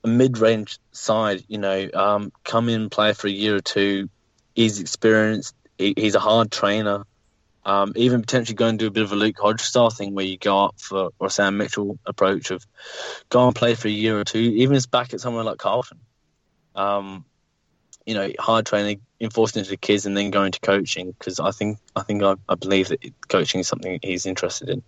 a 0.02 0.08
mid-range 0.08 0.78
side. 0.92 1.44
You 1.48 1.58
know, 1.58 1.88
um, 1.94 2.32
come 2.44 2.68
in, 2.68 2.90
play 2.90 3.12
for 3.12 3.26
a 3.26 3.30
year 3.30 3.56
or 3.56 3.60
two. 3.60 4.08
He's 4.54 4.80
experienced. 4.80 5.54
He, 5.78 5.94
he's 5.96 6.14
a 6.14 6.20
hard 6.20 6.50
trainer. 6.50 7.04
Um, 7.66 7.92
even 7.96 8.20
potentially 8.20 8.54
go 8.54 8.66
and 8.66 8.78
do 8.78 8.86
a 8.86 8.90
bit 8.90 9.02
of 9.02 9.12
a 9.12 9.16
Luke 9.16 9.38
Hodge 9.38 9.62
style 9.62 9.88
thing 9.88 10.14
where 10.14 10.24
you 10.24 10.36
go 10.36 10.66
up 10.66 10.74
for 10.78 11.10
or 11.18 11.30
Sam 11.30 11.56
Mitchell 11.56 11.98
approach 12.04 12.50
of 12.50 12.66
go 13.30 13.46
and 13.46 13.56
play 13.56 13.74
for 13.74 13.88
a 13.88 13.90
year 13.90 14.18
or 14.18 14.24
two. 14.24 14.38
Even 14.38 14.76
as 14.76 14.86
back 14.86 15.14
at 15.14 15.20
somewhere 15.20 15.44
like 15.44 15.58
Carlton. 15.58 15.98
Um, 16.74 17.24
you 18.04 18.14
know, 18.14 18.30
hard 18.38 18.66
training, 18.66 19.00
enforcing 19.18 19.60
into 19.60 19.70
the 19.70 19.76
kids, 19.76 20.04
and 20.04 20.16
then 20.16 20.30
going 20.30 20.52
to 20.52 20.60
coaching 20.60 21.12
because 21.12 21.40
I 21.40 21.52
think 21.52 21.78
I 21.96 22.02
think 22.02 22.22
I, 22.22 22.34
I, 22.48 22.54
believe 22.54 22.88
that 22.88 23.00
coaching 23.28 23.60
is 23.60 23.68
something 23.68 23.98
he's 24.02 24.26
interested 24.26 24.68
in. 24.68 24.82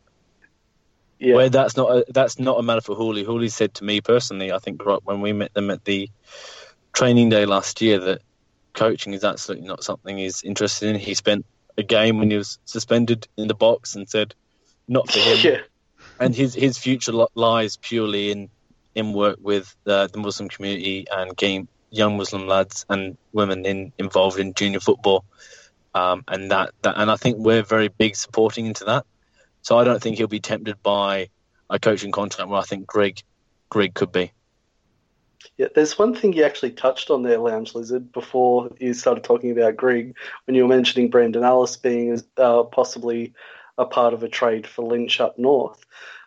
Yeah. 1.18 1.36
Where 1.36 1.48
that's 1.48 1.76
not 1.76 1.90
a, 1.90 2.04
that's 2.08 2.38
not 2.38 2.58
a 2.58 2.62
matter 2.62 2.82
for 2.82 2.94
Houli. 2.94 3.24
Houli 3.24 3.50
said 3.50 3.72
to 3.74 3.84
me 3.84 4.02
personally, 4.02 4.52
I 4.52 4.58
think 4.58 4.82
when 5.04 5.22
we 5.22 5.32
met 5.32 5.54
them 5.54 5.70
at 5.70 5.84
the 5.84 6.10
training 6.92 7.30
day 7.30 7.46
last 7.46 7.80
year, 7.80 7.98
that 8.00 8.22
coaching 8.74 9.14
is 9.14 9.24
absolutely 9.24 9.66
not 9.66 9.82
something 9.82 10.18
he's 10.18 10.42
interested 10.42 10.90
in. 10.90 11.00
He 11.00 11.14
spent 11.14 11.46
a 11.78 11.82
game 11.82 12.18
when 12.18 12.30
he 12.30 12.36
was 12.36 12.58
suspended 12.64 13.28
in 13.36 13.48
the 13.48 13.54
box 13.54 13.94
and 13.94 14.08
said, 14.08 14.34
"Not 14.88 15.10
for 15.10 15.18
him." 15.18 15.38
yeah. 15.42 15.60
And 16.18 16.34
his 16.34 16.54
his 16.54 16.78
future 16.78 17.12
lies 17.34 17.76
purely 17.76 18.30
in 18.30 18.50
in 18.94 19.12
work 19.12 19.38
with 19.40 19.74
uh, 19.86 20.06
the 20.06 20.18
Muslim 20.18 20.48
community 20.48 21.06
and 21.10 21.36
game 21.36 21.68
young 21.90 22.16
Muslim 22.16 22.46
lads 22.46 22.84
and 22.88 23.16
women 23.32 23.64
in, 23.64 23.92
involved 23.98 24.38
in 24.38 24.54
junior 24.54 24.80
football, 24.80 25.24
um, 25.94 26.24
and 26.28 26.50
that, 26.50 26.70
that 26.82 26.94
and 26.96 27.10
I 27.10 27.16
think 27.16 27.38
we're 27.38 27.62
very 27.62 27.88
big 27.88 28.16
supporting 28.16 28.66
into 28.66 28.84
that. 28.84 29.04
So 29.62 29.78
I 29.78 29.84
don't 29.84 30.02
think 30.02 30.16
he'll 30.16 30.28
be 30.28 30.40
tempted 30.40 30.82
by 30.82 31.28
a 31.68 31.78
coaching 31.78 32.12
contract 32.12 32.50
where 32.50 32.60
I 32.60 32.64
think 32.64 32.86
Greg 32.86 33.22
Grigg 33.68 33.94
could 33.94 34.12
be. 34.12 34.32
Yeah, 35.56 35.68
there's 35.74 35.98
one 35.98 36.14
thing 36.14 36.32
you 36.32 36.44
actually 36.44 36.72
touched 36.72 37.10
on 37.10 37.22
there, 37.22 37.38
Lounge 37.38 37.74
Lizard, 37.74 38.12
before 38.12 38.70
you 38.78 38.94
started 38.94 39.24
talking 39.24 39.50
about 39.50 39.76
Grigg, 39.76 40.14
when 40.44 40.54
you 40.54 40.62
were 40.62 40.74
mentioning 40.74 41.10
Brandon 41.10 41.44
Ellis 41.44 41.76
being 41.76 42.20
uh, 42.36 42.64
possibly 42.64 43.34
a 43.78 43.84
part 43.84 44.14
of 44.14 44.22
a 44.22 44.28
trade 44.28 44.66
for 44.66 44.82
Lynch 44.82 45.20
up 45.20 45.38
north. 45.38 45.84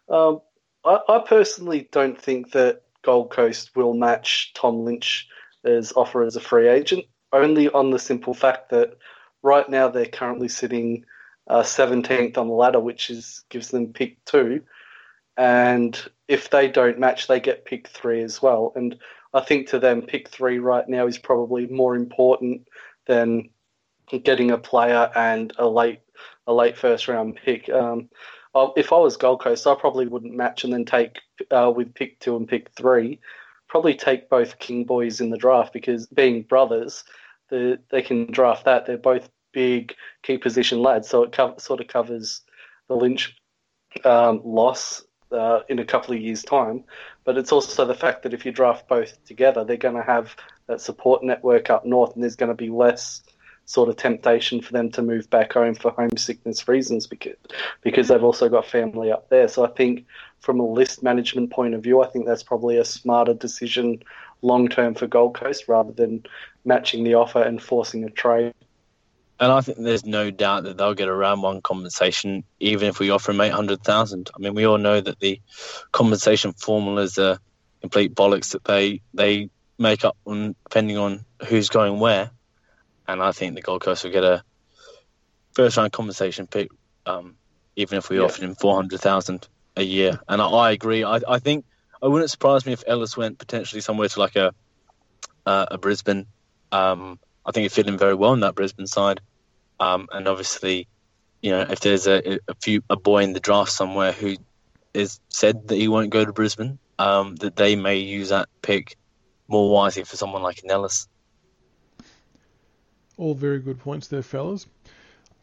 Um, 0.08 0.42
I, 0.86 1.00
I, 1.08 1.20
personally 1.20 1.88
don't 1.92 2.20
think 2.20 2.52
that 2.52 2.84
Gold 3.02 3.32
Coast 3.32 3.76
will 3.76 3.94
match 3.94 4.54
Tom 4.54 4.86
Lynch 4.86 5.28
is 5.64 5.94
offer 5.94 6.24
as 6.24 6.36
a 6.36 6.42
free 6.42 6.68
agent, 6.68 7.06
only 7.34 7.70
on 7.70 7.92
the 7.92 8.00
simple 8.00 8.34
fact 8.34 8.70
that 8.70 8.98
right 9.42 9.68
now 9.70 9.90
they're 9.90 10.06
currently 10.06 10.48
sitting 10.48 11.06
uh, 11.48 11.64
17th 11.64 12.38
on 12.38 12.48
the 12.48 12.54
ladder, 12.54 12.80
which 12.80 13.10
is 13.10 13.44
gives 13.50 13.70
them 13.70 13.94
pick 13.94 14.24
two. 14.26 14.62
And 15.40 16.00
if 16.28 16.52
they 16.52 16.68
don't 16.68 17.00
match, 17.00 17.28
they 17.28 17.40
get 17.40 17.66
pick 17.66 17.88
three 17.88 18.22
as 18.22 18.42
well. 18.42 18.74
And 18.76 19.00
I 19.34 19.42
think 19.42 19.70
to 19.70 19.80
them, 19.80 20.02
pick 20.02 20.30
three 20.30 20.60
right 20.60 20.88
now 20.88 21.08
is 21.08 21.18
probably 21.18 21.66
more 21.68 21.96
important 21.96 22.68
than 23.08 23.50
getting 24.24 24.52
a 24.52 24.58
player 24.58 25.10
and 25.16 25.54
a 25.58 25.68
late 25.68 26.02
a 26.46 26.54
late 26.54 26.78
first 26.78 27.08
round 27.08 27.38
pick. 27.44 27.70
Um, 27.70 28.10
if 28.76 28.92
I 28.92 28.98
was 28.98 29.18
Gold 29.18 29.42
Coast, 29.42 29.66
I 29.66 29.76
probably 29.76 30.08
wouldn't 30.08 30.36
match 30.36 30.64
and 30.64 30.74
then 30.74 30.84
take 30.86 31.20
uh, 31.52 31.72
with 31.76 31.94
pick 31.94 32.20
two 32.20 32.36
and 32.36 32.48
pick 32.48 32.72
three 32.76 33.20
probably 33.70 33.94
take 33.94 34.30
both 34.30 34.60
King 34.60 34.84
boys 34.84 35.22
in 35.22 35.30
the 35.30 35.38
draft 35.38 35.72
because 35.72 36.08
being 36.08 36.42
brothers, 36.42 37.06
the, 37.50 37.80
they 37.92 38.02
can 38.02 38.30
draft 38.32 38.66
that. 38.66 38.86
They're 38.86 38.98
both 38.98 39.30
big 39.54 39.96
key 40.24 40.38
position 40.38 40.82
lads, 40.82 41.08
so 41.08 41.24
it 41.24 41.32
co- 41.32 41.58
sort 41.58 41.80
of 41.80 41.88
covers 41.88 42.42
the 42.88 42.96
Lynch 42.96 43.38
um, 44.04 44.42
loss 44.44 45.04
uh, 45.32 45.62
in 45.70 45.80
a 45.80 45.86
couple 45.86 46.14
of 46.14 46.22
years' 46.22 46.44
time. 46.44 46.84
But 47.24 47.38
it's 47.38 47.52
also 47.52 47.86
the 47.86 47.96
fact 47.96 48.24
that 48.24 48.34
if 48.34 48.46
you 48.46 48.52
draft 48.52 48.88
both 48.88 49.24
together, 49.26 49.64
they're 49.64 49.78
going 49.78 49.96
to 49.96 50.04
have 50.04 50.36
that 50.68 50.82
support 50.82 51.24
network 51.24 51.70
up 51.70 51.86
north, 51.86 52.14
and 52.14 52.24
there's 52.24 52.36
going 52.36 52.52
to 52.52 52.56
be 52.56 52.70
less 52.70 53.22
sort 53.66 53.88
of 53.88 53.96
temptation 53.96 54.62
for 54.62 54.74
them 54.74 54.90
to 54.90 55.04
move 55.04 55.30
back 55.30 55.54
home 55.54 55.76
for 55.76 55.92
homesickness 55.92 56.68
reasons 56.68 57.06
because 57.06 57.36
because 57.84 58.08
they've 58.08 58.24
also 58.24 58.50
got 58.50 58.66
family 58.66 59.12
up 59.12 59.30
there. 59.30 59.48
So 59.48 59.64
I 59.64 59.70
think 59.70 60.08
from 60.40 60.60
a 60.60 60.66
list 60.66 61.04
management 61.04 61.52
point 61.52 61.76
of 61.76 61.84
view, 61.84 62.02
I 62.02 62.08
think 62.08 62.26
that's 62.26 62.42
probably 62.42 62.78
a 62.78 62.86
smarter 62.86 63.36
decision 63.36 64.02
long 64.42 64.70
term 64.70 64.96
for 64.96 65.06
Gold 65.06 65.36
Coast 65.36 65.68
rather 65.68 65.92
than 65.92 66.26
matching 66.66 67.04
the 67.04 67.14
offer 67.14 67.44
and 67.44 67.62
forcing 67.62 68.04
a 68.04 68.10
trade. 68.10 68.56
And 69.40 69.52
I 69.52 69.62
think 69.62 69.78
there's 69.78 70.06
no 70.06 70.32
doubt 70.32 70.64
that 70.64 70.78
they'll 70.78 70.94
get 70.94 71.08
a 71.08 71.14
round 71.14 71.42
one 71.42 71.62
compensation, 71.62 72.44
even 72.60 72.90
if 72.90 73.00
we 73.00 73.10
offer 73.10 73.32
them 73.32 73.40
eight 73.40 73.54
hundred 73.54 73.82
thousand. 73.84 74.30
I 74.36 74.40
mean, 74.40 74.54
we 74.54 74.66
all 74.66 74.78
know 74.78 75.00
that 75.00 75.20
the 75.20 75.40
compensation 75.92 76.52
formula 76.54 77.02
is 77.04 77.18
a 77.18 77.40
complete 77.80 78.14
bollocks 78.14 78.52
that 78.52 78.66
they 78.66 79.02
they 79.14 79.50
make 79.78 80.04
up 80.04 80.18
on 80.26 80.56
depending 80.64 80.98
on 80.98 81.26
who's 81.48 81.70
going 81.70 82.00
where. 82.00 82.32
And 83.08 83.24
I 83.24 83.32
think 83.32 83.56
the 83.56 83.62
Gold 83.62 83.82
Coast 83.82 84.04
will 84.04 84.12
get 84.12 84.26
a 84.26 84.44
first 85.54 85.78
round 85.78 85.94
compensation 85.94 86.46
pick, 86.46 86.70
um, 87.06 87.36
even 87.78 87.98
if 87.98 88.10
we 88.10 88.18
yeah. 88.18 88.24
offered 88.24 88.44
him 88.44 88.56
four 88.56 88.76
hundred 88.76 89.00
thousand 89.00 89.48
a 89.78 89.84
year. 89.84 90.20
And 90.28 90.42
I, 90.42 90.48
I 90.48 90.72
agree. 90.72 91.06
I, 91.06 91.22
I 91.28 91.40
think 91.40 91.64
it 92.04 92.10
wouldn't 92.10 92.30
surprise 92.30 92.66
me 92.66 92.74
if 92.74 92.84
Ellis 92.86 93.16
went 93.16 93.40
potentially 93.40 93.82
somewhere 93.82 94.10
to 94.10 94.20
like 94.20 94.36
a 94.36 94.54
uh, 95.46 95.66
a 95.72 95.78
Brisbane. 95.78 96.28
Um, 96.74 97.20
I 97.46 97.52
think 97.52 97.64
he 97.64 97.70
fit 97.70 97.88
in 97.88 97.98
very 97.98 98.14
well 98.14 98.34
in 98.34 98.42
that 98.42 98.54
Brisbane 98.56 98.86
side. 98.86 99.22
Um, 99.80 100.08
and 100.12 100.28
obviously, 100.28 100.88
you 101.42 101.52
know, 101.52 101.62
if 101.62 101.80
there's 101.80 102.08
a, 102.08 102.40
a 102.48 102.56
few 102.56 102.84
a 102.90 102.98
boy 102.98 103.24
in 103.24 103.34
the 103.34 103.40
draft 103.40 103.72
somewhere 103.72 104.12
who 104.12 104.36
is 104.94 105.20
said 105.30 105.68
that 105.68 105.76
he 105.76 105.88
won't 105.88 106.10
go 106.10 106.26
to 106.26 106.34
Brisbane, 106.34 106.80
um, 106.98 107.36
that 107.38 107.56
they 107.56 107.76
may 107.76 107.98
use 107.98 108.30
that 108.30 108.50
pick 108.62 108.98
more 109.48 109.72
wisely 109.72 110.04
for 110.04 110.18
someone 110.18 110.42
like 110.42 110.62
Nellis. 110.64 111.08
All 113.18 113.34
very 113.34 113.60
good 113.60 113.80
points 113.80 114.08
there, 114.08 114.22
fellas. 114.22 114.66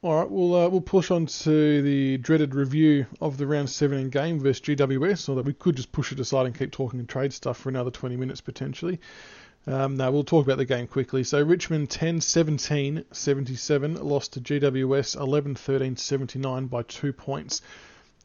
All 0.03 0.15
right, 0.21 0.31
we'll 0.31 0.55
uh, 0.55 0.69
we'll 0.69 0.83
push 0.83 1.11
on 1.11 1.27
to 1.27 1.83
the 1.83 2.19
dreaded 2.19 2.55
review 2.55 3.07
of 3.21 3.39
the 3.39 3.47
round 3.47 3.69
17 3.69 4.11
game 4.11 4.39
versus 4.39 4.61
GWS, 4.61 5.29
or 5.29 5.35
that 5.37 5.45
we 5.45 5.55
could 5.55 5.77
just 5.77 5.91
push 5.91 6.13
it 6.13 6.21
aside 6.21 6.47
and 6.47 6.57
keep 6.57 6.71
talking 6.71 7.05
trade 7.07 7.33
stuff 7.33 7.57
for 7.57 7.71
another 7.71 7.91
20 7.91 8.17
minutes 8.17 8.41
potentially. 8.41 9.01
Um, 9.67 9.97
now 9.97 10.11
we'll 10.11 10.25
talk 10.25 10.45
about 10.45 10.59
the 10.59 10.65
game 10.65 10.87
quickly. 10.87 11.25
So 11.25 11.43
Richmond 11.43 11.91
10 11.91 12.21
17 12.21 13.05
77 13.11 13.95
lost 14.07 14.35
to 14.35 14.41
GWS 14.41 15.17
11 15.17 15.57
13 15.57 15.97
79 15.97 16.67
by 16.67 16.83
two 16.83 17.13
points. 17.13 17.63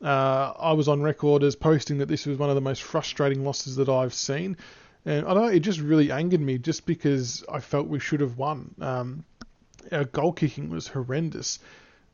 Uh, 0.03 0.53
I 0.59 0.73
was 0.73 0.87
on 0.87 1.01
record 1.01 1.43
as 1.43 1.55
posting 1.55 1.99
that 1.99 2.07
this 2.07 2.25
was 2.25 2.37
one 2.37 2.49
of 2.49 2.55
the 2.55 2.61
most 2.61 2.83
frustrating 2.83 3.43
losses 3.43 3.75
that 3.75 3.89
I've 3.89 4.13
seen. 4.13 4.57
And 5.05 5.25
I 5.25 5.33
don't 5.33 5.43
know, 5.43 5.49
it 5.49 5.61
just 5.61 5.79
really 5.79 6.11
angered 6.11 6.41
me 6.41 6.57
just 6.59 6.85
because 6.85 7.43
I 7.51 7.59
felt 7.59 7.87
we 7.87 7.99
should 7.99 8.19
have 8.19 8.37
won. 8.37 8.73
Um, 8.79 9.23
our 9.91 10.05
goal 10.05 10.31
kicking 10.31 10.69
was 10.69 10.87
horrendous. 10.87 11.59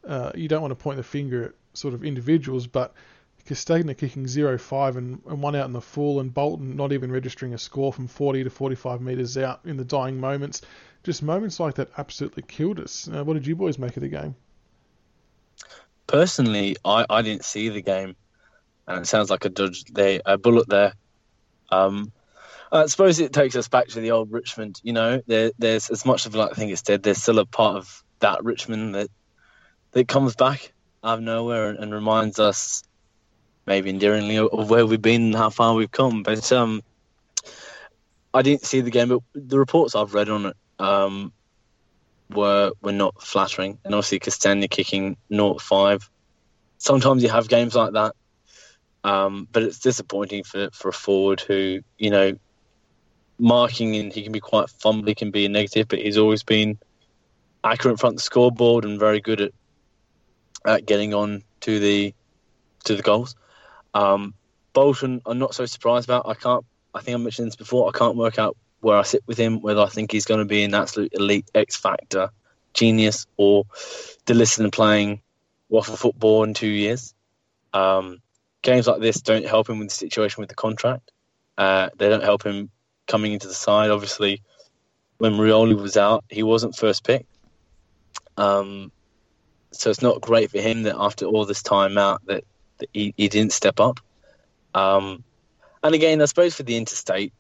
Uh, 0.06 0.32
you 0.36 0.48
don't 0.48 0.62
want 0.62 0.72
to 0.72 0.76
point 0.76 0.98
the 0.98 1.04
finger 1.04 1.44
at 1.46 1.52
sort 1.74 1.94
of 1.94 2.04
individuals, 2.04 2.66
but 2.66 2.94
Castagna 3.48 3.96
kicking 3.96 4.26
0-5 4.26 4.98
and, 4.98 5.22
and 5.26 5.42
one 5.42 5.56
out 5.56 5.66
in 5.66 5.74
the 5.74 5.82
full, 5.82 6.20
and 6.20 6.34
Bolton 6.34 6.76
not 6.76 6.92
even 6.92 7.12
registering 7.12 7.54
a 7.54 7.58
score 7.58 7.94
from 7.94 8.08
40 8.08 8.44
to 8.44 8.50
45 8.50 9.02
metres 9.02 9.38
out 9.38 9.62
in 9.64 9.78
the 9.78 9.86
dying 9.86 10.20
moments. 10.20 10.62
Just 11.04 11.24
moments 11.24 11.60
like 11.60 11.76
that 11.76 11.90
absolutely 11.98 12.44
killed 12.44 12.80
us. 12.80 13.10
Uh, 13.12 13.24
what 13.24 13.36
did 13.36 13.48
you 13.48 13.56
boys 13.56 13.80
make 13.80 13.96
of 13.96 14.04
the 14.04 14.10
game? 14.10 14.36
Personally, 16.08 16.76
I, 16.84 17.06
I 17.10 17.22
didn't 17.22 17.46
see 17.46 17.70
the 17.70 17.82
game, 17.82 18.16
and 18.86 19.00
it 19.00 19.08
sounds 19.08 19.30
like 19.30 19.46
a 19.46 19.50
dodge 19.50 19.86
there, 19.86 20.22
a 20.26 20.38
bullet 20.38 20.68
there. 20.68 20.94
Um, 21.70 22.12
I 22.72 22.88
suppose 22.88 23.20
it 23.20 23.32
takes 23.32 23.56
us 23.56 23.70
back 23.70 23.88
to 23.90 24.02
the 24.02 24.12
old 24.12 24.32
Richmond. 24.32 24.82
You 24.84 24.94
know, 24.94 25.22
there, 25.26 25.52
there's 25.58 25.90
as 25.90 26.06
much 26.06 26.26
of 26.26 26.36
like 26.36 26.52
I 26.52 26.54
think 26.56 26.72
it's 26.72 26.82
dead. 26.82 27.04
There's 27.04 27.22
still 27.22 27.40
a 27.40 27.46
part 27.46 27.78
of 27.78 28.04
that 28.20 28.44
Richmond 28.44 28.96
that 28.96 29.10
that 29.92 30.08
comes 30.08 30.36
back 30.36 30.74
out 31.04 31.20
of 31.20 31.24
nowhere 31.24 31.70
and, 31.70 31.80
and 31.80 31.94
reminds 31.94 32.40
us 32.40 32.84
maybe 33.68 33.90
endearingly 33.90 34.38
of 34.38 34.70
where 34.70 34.86
we've 34.86 35.02
been 35.02 35.24
and 35.24 35.36
how 35.36 35.50
far 35.50 35.76
we've 35.76 35.92
come. 35.92 36.24
But 36.24 36.52
um, 36.52 36.82
I 38.34 38.42
didn't 38.42 38.66
see 38.66 38.82
the 38.82 38.90
game, 38.90 39.10
but 39.10 39.20
the 39.36 39.60
reports 39.60 39.94
I've 39.94 40.14
read 40.14 40.30
on 40.30 40.48
it 40.48 40.56
um, 40.80 41.34
were 42.30 42.72
were 42.82 42.94
not 42.94 43.22
flattering. 43.22 43.78
And 43.84 43.94
obviously, 43.94 44.20
Castagna 44.20 44.68
kicking 44.68 45.18
0 45.32 45.58
5. 45.60 46.10
Sometimes 46.80 47.22
you 47.22 47.30
have 47.30 47.50
games 47.50 47.76
like 47.76 47.94
that, 47.94 48.16
um, 49.04 49.48
but 49.52 49.64
it's 49.64 49.80
disappointing 49.80 50.44
for, 50.44 50.70
for 50.72 50.90
a 50.90 50.94
forward 50.94 51.42
who, 51.42 51.82
you 51.98 52.10
know, 52.10 52.38
marking 53.40 53.96
and 53.96 54.14
he 54.14 54.24
can 54.24 54.32
be 54.32 54.40
quite 54.40 54.68
fumbly, 54.68 55.16
can 55.16 55.32
be 55.32 55.46
a 55.46 55.50
negative, 55.50 55.88
but 55.88 56.00
he's 56.00 56.18
always 56.18 56.44
been 56.44 56.78
accurate 57.64 57.94
in 57.94 57.98
front 57.98 58.14
of 58.14 58.18
the 58.18 58.24
scoreboard 58.24 58.86
and 58.86 59.00
very 59.00 59.20
good 59.20 59.42
at 59.42 59.52
at 60.66 60.86
getting 60.86 61.14
on 61.14 61.44
to 61.62 61.80
the 61.80 62.14
to 62.84 62.96
the 62.96 63.02
goals. 63.02 63.36
Um, 63.94 64.34
Bolton, 64.74 65.22
I'm 65.26 65.40
not 65.40 65.56
so 65.56 65.66
surprised 65.66 66.08
about. 66.08 66.28
I 66.28 66.34
can't. 66.34 66.66
I 66.94 67.02
think 67.02 67.16
I 67.16 67.18
mentioned 67.18 67.48
this 67.48 67.56
before. 67.56 67.90
I 67.94 67.98
can't 67.98 68.16
work 68.16 68.40
out 68.40 68.58
where 68.80 68.98
I 68.98 69.04
sit 69.04 69.24
with 69.28 69.38
him. 69.38 69.62
Whether 69.62 69.82
I 69.82 69.88
think 69.88 70.12
he's 70.12 70.26
going 70.26 70.40
to 70.40 70.46
be 70.46 70.64
an 70.64 70.74
absolute 70.74 71.14
elite 71.14 71.50
X 71.56 71.76
factor 71.76 72.30
genius 72.74 73.26
or 73.38 73.66
the 74.26 74.56
and 74.60 74.72
playing 74.72 75.22
waffle 75.68 75.98
football 75.98 76.44
in 76.44 76.54
two 76.54 76.68
years. 76.68 77.14
Um, 77.74 78.22
games 78.62 78.88
like 78.88 79.02
this 79.02 79.22
don't 79.22 79.46
help 79.46 79.70
him 79.70 79.80
with 79.80 79.90
the 79.90 79.96
situation 79.96 80.42
with 80.42 80.50
the 80.50 80.56
contract. 80.56 81.12
Uh, 81.58 81.90
they 81.98 82.08
don't 82.08 82.24
help 82.24 82.44
him 82.44 82.70
coming 83.08 83.34
into 83.34 83.48
the 83.48 83.54
side. 83.54 83.90
Obviously, 83.90 84.42
when 85.18 85.34
Rioli 85.34 85.80
was 85.80 85.98
out, 85.98 86.24
he 86.30 86.44
wasn't 86.44 86.76
first 86.76 87.04
pick. 87.04 87.26
Um, 88.38 88.92
so 89.72 89.90
it's 89.90 90.02
not 90.02 90.22
great 90.22 90.52
for 90.52 90.60
him 90.60 90.84
that 90.84 90.96
after 90.98 91.26
all 91.26 91.46
this 91.46 91.64
time 91.64 91.98
out 91.98 92.26
that 92.28 92.44
he, 92.94 93.14
he 93.18 93.28
didn't 93.28 93.54
step 93.54 93.80
up. 93.80 94.00
Um, 94.74 95.24
and 95.84 95.96
again, 95.96 96.22
I 96.22 96.26
suppose 96.26 96.56
for 96.56 96.64
the 96.64 96.78
interstate 96.78 97.34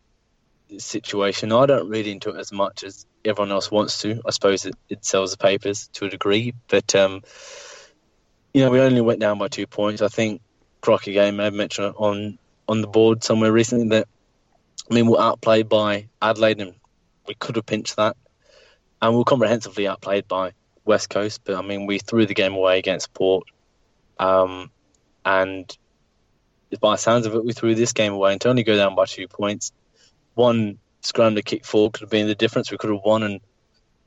situation, 0.77 1.51
I 1.51 1.65
don't 1.65 1.89
read 1.89 2.07
into 2.07 2.31
it 2.31 2.39
as 2.39 2.51
much 2.51 2.83
as 2.83 3.05
everyone 3.25 3.51
else 3.51 3.71
wants 3.71 4.01
to. 4.01 4.21
I 4.25 4.31
suppose 4.31 4.65
it, 4.65 4.75
it 4.89 5.05
sells 5.05 5.31
the 5.31 5.37
papers 5.37 5.87
to 5.93 6.05
a 6.05 6.09
degree, 6.09 6.53
but 6.67 6.95
um, 6.95 7.23
you 8.53 8.63
know, 8.63 8.71
we 8.71 8.79
only 8.79 9.01
went 9.01 9.19
down 9.19 9.37
by 9.37 9.47
two 9.47 9.67
points. 9.67 10.01
I 10.01 10.07
think 10.07 10.41
Crocky 10.81 11.13
game 11.13 11.39
I 11.39 11.49
mentioned 11.49 11.93
on 11.97 12.37
on 12.67 12.81
the 12.81 12.87
board 12.87 13.23
somewhere 13.23 13.51
recently 13.51 13.89
that 13.89 14.07
I 14.89 14.93
mean 14.93 15.07
we're 15.07 15.19
outplayed 15.19 15.69
by 15.69 16.07
Adelaide, 16.21 16.61
and 16.61 16.75
we 17.27 17.33
could 17.33 17.55
have 17.55 17.65
pinched 17.65 17.97
that, 17.97 18.15
and 19.01 19.13
we 19.13 19.21
are 19.21 19.25
comprehensively 19.25 19.87
outplayed 19.87 20.27
by 20.27 20.53
West 20.85 21.09
Coast. 21.09 21.41
But 21.43 21.55
I 21.55 21.61
mean, 21.61 21.85
we 21.85 21.99
threw 21.99 22.25
the 22.25 22.33
game 22.33 22.53
away 22.53 22.79
against 22.79 23.13
Port. 23.13 23.47
Um, 24.19 24.71
and 25.27 25.77
by 26.79 26.95
sounds 26.95 27.25
of 27.25 27.35
it, 27.35 27.43
we 27.43 27.51
threw 27.51 27.75
this 27.75 27.91
game 27.91 28.13
away 28.13 28.31
and 28.31 28.39
to 28.41 28.49
only 28.49 28.63
go 28.63 28.77
down 28.77 28.95
by 28.95 29.05
two 29.05 29.27
points. 29.27 29.73
One 30.35 30.77
scrum 31.01 31.35
to 31.35 31.41
kick 31.41 31.65
four 31.65 31.91
could 31.91 32.01
have 32.01 32.09
been 32.09 32.27
the 32.27 32.35
difference. 32.35 32.71
We 32.71 32.77
could 32.77 32.91
have 32.91 33.01
won, 33.03 33.23
and 33.23 33.41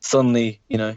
suddenly, 0.01 0.61
you 0.69 0.79
know, 0.79 0.97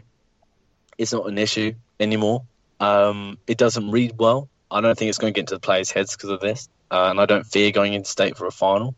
it's 0.96 1.12
not 1.12 1.28
an 1.28 1.36
issue 1.36 1.74
anymore. 2.00 2.44
Um, 2.80 3.36
it 3.46 3.58
doesn't 3.58 3.90
read 3.90 4.14
well. 4.18 4.48
I 4.70 4.80
don't 4.80 4.96
think 4.96 5.10
it's 5.10 5.18
going 5.18 5.34
to 5.34 5.36
get 5.36 5.42
into 5.42 5.56
the 5.56 5.60
players' 5.60 5.90
heads 5.90 6.16
because 6.16 6.30
of 6.30 6.40
this, 6.40 6.70
uh, 6.90 7.08
and 7.10 7.20
I 7.20 7.26
don't 7.26 7.44
fear 7.44 7.70
going 7.70 7.92
into 7.92 8.08
state 8.08 8.38
for 8.38 8.46
a 8.46 8.50
final. 8.50 8.94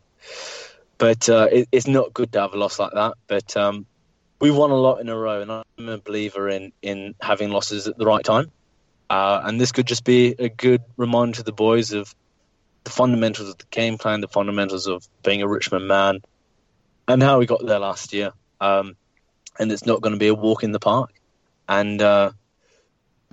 But 0.97 1.27
uh, 1.27 1.49
it, 1.51 1.67
it's 1.73 1.87
not 1.87 2.13
good 2.13 2.31
to 2.31 2.41
have 2.41 2.53
a 2.53 2.57
loss 2.57 2.79
like 2.79 2.93
that. 2.93 3.15
But 3.27 3.57
um, 3.57 3.85
we've 4.39 4.55
won 4.55 4.71
a 4.71 4.75
lot 4.75 5.01
in 5.01 5.09
a 5.09 5.17
row, 5.17 5.41
and 5.41 5.51
I'm 5.51 5.89
a 5.89 5.97
believer 5.97 6.47
in 6.47 6.71
in 6.81 7.15
having 7.19 7.49
losses 7.49 7.87
at 7.89 7.97
the 7.97 8.05
right 8.05 8.23
time. 8.23 8.49
Uh, 9.09 9.41
and 9.43 9.59
this 9.59 9.71
could 9.71 9.87
just 9.87 10.03
be 10.03 10.35
a 10.37 10.49
good 10.49 10.81
reminder 10.97 11.37
to 11.37 11.43
the 11.43 11.51
boys 11.51 11.93
of 11.93 12.13
the 12.83 12.91
fundamentals 12.91 13.49
of 13.49 13.57
the 13.57 13.65
game 13.69 13.97
plan, 13.97 14.21
the 14.21 14.27
fundamentals 14.27 14.87
of 14.87 15.07
being 15.23 15.41
a 15.41 15.47
Richmond 15.47 15.87
man, 15.87 16.21
and 17.07 17.21
how 17.23 17.39
we 17.39 17.45
got 17.45 17.65
there 17.65 17.79
last 17.79 18.13
year. 18.13 18.31
Um, 18.59 18.95
and 19.59 19.71
it's 19.71 19.85
not 19.85 20.01
going 20.01 20.13
to 20.13 20.19
be 20.19 20.27
a 20.27 20.35
walk 20.35 20.63
in 20.63 20.71
the 20.71 20.79
park. 20.79 21.13
And 21.67 22.01
uh, 22.01 22.31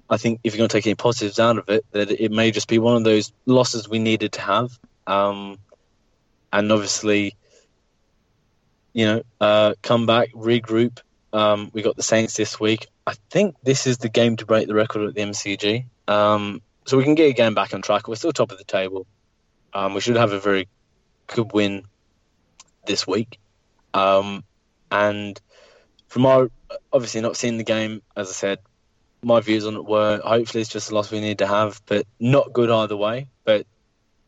I 0.09 0.17
think 0.17 0.41
if 0.43 0.55
you're 0.55 0.59
going 0.59 0.69
to 0.69 0.73
take 0.77 0.87
any 0.87 0.95
positives 0.95 1.39
out 1.39 1.59
of 1.59 1.69
it, 1.69 1.85
that 1.93 2.11
it 2.11 2.31
may 2.31 2.51
just 2.51 2.69
be 2.69 2.79
one 2.79 2.97
of 2.97 3.05
those 3.05 3.33
losses 3.47 3.89
we 3.89 3.99
needed 3.99 4.33
to 4.33 4.41
have. 4.41 4.79
Um, 5.07 5.59
and 6.53 6.71
obviously, 6.71 7.37
you 8.93 9.07
know, 9.07 9.23
uh, 9.41 9.75
come 9.83 10.07
back, 10.07 10.33
regroup. 10.33 11.01
Um, 11.35 11.71
we 11.75 11.83
got 11.83 11.97
the 11.97 12.03
Saints 12.03 12.37
this 12.37 12.61
week. 12.61 12.87
I 13.07 13.15
think 13.29 13.57
this 13.63 13.87
is 13.87 13.99
the 13.99 14.09
game 14.09 14.37
to 14.37 14.47
break 14.47 14.69
the 14.69 14.75
record 14.75 15.09
at 15.09 15.15
the 15.15 15.21
MCG. 15.21 15.85
Um, 16.09 16.63
so 16.87 16.97
we 16.97 17.05
can 17.05 17.17
get 17.17 17.29
a 17.29 17.33
game 17.33 17.55
back 17.55 17.75
on 17.75 17.83
track. 17.83 18.09
We're 18.09 18.15
still 18.15 18.33
top 18.33 18.53
of 18.53 18.59
the 18.59 18.65
table. 18.65 19.07
Um, 19.73 19.95
we 19.95 20.01
should 20.01 20.17
have 20.17 20.33
a 20.33 20.39
very 20.39 20.69
good 21.27 21.53
win 21.53 21.83
this 22.87 23.07
week. 23.07 23.41
Um, 23.93 24.45
and 24.91 25.41
from 26.07 26.27
our 26.27 26.51
obviously 26.93 27.21
not 27.21 27.37
seeing 27.37 27.59
the 27.59 27.65
game. 27.65 28.03
As 28.17 28.29
I 28.29 28.33
said, 28.33 28.59
my 29.23 29.41
views 29.41 29.67
on 29.67 29.75
it 29.75 29.85
were 29.85 30.21
hopefully 30.25 30.61
it's 30.61 30.71
just 30.71 30.91
a 30.91 30.95
loss 30.95 31.11
we 31.11 31.21
need 31.21 31.39
to 31.39 31.47
have, 31.47 31.81
but 31.87 32.07
not 32.21 32.53
good 32.53 32.71
either 32.71 32.97
way. 32.97 33.27
But 33.45 33.67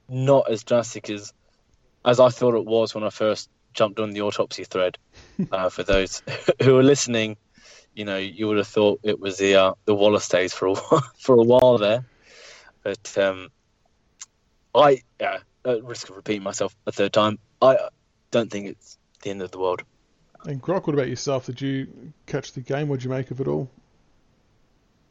not 0.09 0.51
as 0.51 0.65
drastic 0.65 1.11
as 1.11 1.33
as 2.05 2.21
I 2.21 2.29
thought 2.29 2.55
it 2.55 2.65
was 2.65 2.95
when 2.95 3.05
I 3.05 3.11
first 3.11 3.51
jumped 3.75 3.99
on 3.99 4.11
the 4.11 4.23
autopsy 4.23 4.65
thread. 4.65 4.99
Uh, 5.53 5.69
for 5.69 5.83
those 5.83 6.23
who 6.63 6.77
are 6.79 6.83
listening, 6.83 7.37
you 7.95 8.05
know, 8.05 8.19
you 8.19 8.47
would 8.49 8.59
have 8.59 8.69
thought 8.69 9.01
it 9.03 9.19
was 9.19 9.39
the 9.39 9.57
uh, 9.57 9.75
the 9.85 9.95
Wallace 9.95 10.29
days 10.29 10.53
for 10.53 10.67
a 10.67 10.75
while, 10.75 11.05
for 11.19 11.35
a 11.35 11.43
while 11.43 11.79
there. 11.79 12.05
But 12.83 13.19
um, 13.19 13.49
I, 14.75 15.03
yeah, 15.21 15.39
at 15.65 15.85
risk 15.85 16.09
of 16.09 16.17
repeating 16.17 16.43
myself 16.43 16.77
a 16.87 16.93
third 16.93 17.13
time, 17.13 17.39
I 17.61 17.77
don't 18.31 18.51
think 18.51 18.69
it's 18.69 18.99
the 19.23 19.31
end 19.31 19.43
of 19.43 19.51
the 19.51 19.59
world. 19.59 19.83
And 20.45 20.63
Grok, 20.63 20.87
what 20.87 20.95
about 20.95 21.09
yourself? 21.09 21.47
Did 21.47 21.61
you 21.61 22.13
catch 22.27 22.53
the 22.53 22.61
game? 22.61 22.89
What 22.89 23.01
did 23.01 23.05
you 23.05 23.11
make 23.11 23.31
of 23.31 23.41
it 23.41 23.49
all? 23.49 23.69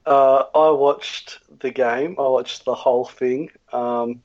Uh, 0.05 0.43
I 0.53 0.69
watched 0.69 1.39
the 1.59 1.71
game. 1.71 2.15
I 2.19 2.27
watched 2.27 2.63
the 2.63 2.75
whole 2.75 3.05
thing. 3.05 3.49
Um, 3.73 4.21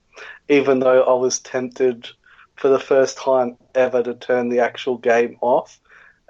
even 0.49 0.79
though 0.79 1.03
I 1.03 1.15
was 1.15 1.39
tempted 1.39 2.09
for 2.57 2.69
the 2.69 2.79
first 2.79 3.17
time 3.17 3.57
ever 3.75 4.03
to 4.03 4.15
turn 4.15 4.51
the 4.51 4.61
actual 4.61 4.99
game 4.99 5.39
off, 5.41 5.81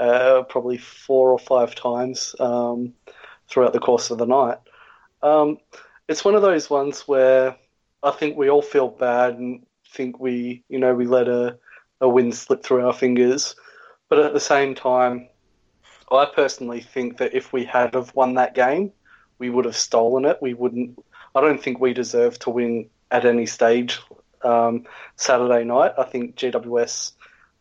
uh, 0.00 0.42
probably 0.44 0.78
four 0.78 1.30
or 1.30 1.38
five 1.38 1.74
times 1.74 2.34
um, 2.40 2.94
throughout 3.48 3.74
the 3.74 3.78
course 3.78 4.10
of 4.10 4.18
the 4.18 4.26
night. 4.26 4.58
Um, 5.22 5.58
it's 6.08 6.24
one 6.24 6.34
of 6.34 6.42
those 6.42 6.70
ones 6.70 7.06
where 7.06 7.56
I 8.02 8.10
think 8.10 8.36
we 8.36 8.48
all 8.48 8.62
feel 8.62 8.88
bad 8.88 9.34
and 9.34 9.64
think 9.90 10.18
we, 10.18 10.64
you 10.68 10.78
know, 10.78 10.94
we 10.94 11.06
let 11.06 11.28
a, 11.28 11.58
a 12.00 12.08
win 12.08 12.32
slip 12.32 12.62
through 12.62 12.86
our 12.86 12.94
fingers. 12.94 13.54
But 14.08 14.20
at 14.20 14.32
the 14.32 14.40
same 14.40 14.74
time, 14.74 15.28
I 16.10 16.26
personally 16.34 16.80
think 16.80 17.18
that 17.18 17.34
if 17.34 17.52
we 17.52 17.64
had 17.64 17.94
have 17.94 18.14
won 18.14 18.34
that 18.34 18.54
game, 18.54 18.92
we 19.38 19.50
would 19.50 19.66
have 19.66 19.76
stolen 19.76 20.24
it. 20.24 20.38
We 20.40 20.54
wouldn't. 20.54 20.98
I 21.34 21.40
don't 21.40 21.62
think 21.62 21.78
we 21.78 21.92
deserve 21.92 22.38
to 22.40 22.50
win 22.50 22.88
at 23.10 23.26
any 23.26 23.46
stage 23.46 24.00
um, 24.42 24.86
Saturday 25.16 25.64
night. 25.64 25.92
I 25.98 26.04
think 26.04 26.36
GWS 26.36 27.12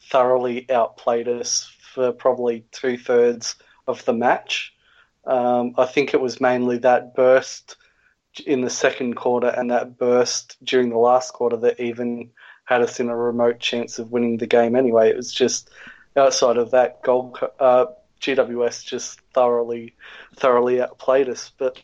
thoroughly 0.10 0.69
outplayed 0.71 1.28
us 1.28 1.71
for 1.93 2.12
probably 2.12 2.65
two 2.71 2.97
thirds 2.97 3.56
of 3.88 4.04
the 4.06 4.13
match. 4.13 4.73
Um, 5.25 5.73
I 5.78 5.86
think 5.86 6.13
it 6.13 6.21
was 6.21 6.41
mainly 6.41 6.78
that 6.80 7.15
burst 7.15 7.75
in 8.45 8.62
the 8.62 8.69
second 8.69 9.15
quarter 9.15 9.47
and 9.47 9.71
that 9.71 9.97
burst 9.97 10.58
during 10.63 10.89
the 10.89 10.97
last 10.97 11.34
quarter 11.34 11.58
that 11.58 11.80
even 11.80 12.32
had 12.65 12.82
us 12.82 12.99
in 12.99 13.10
a 13.10 13.15
remote 13.15 13.60
chance 13.60 13.99
of 13.99 14.12
winning 14.12 14.38
the 14.38 14.47
game 14.47 14.75
anyway. 14.75 15.10
It 15.10 15.15
was 15.15 15.34
just 15.34 15.69
outside 16.15 16.58
of 16.58 16.71
that, 16.71 17.02
goal, 17.04 17.38
uh, 17.60 17.88
GWS 18.21 18.86
just 18.86 19.19
thoroughly, 19.34 19.95
thoroughly 20.36 20.82
outplayed 20.82 21.30
us. 21.30 21.52
But 21.58 21.82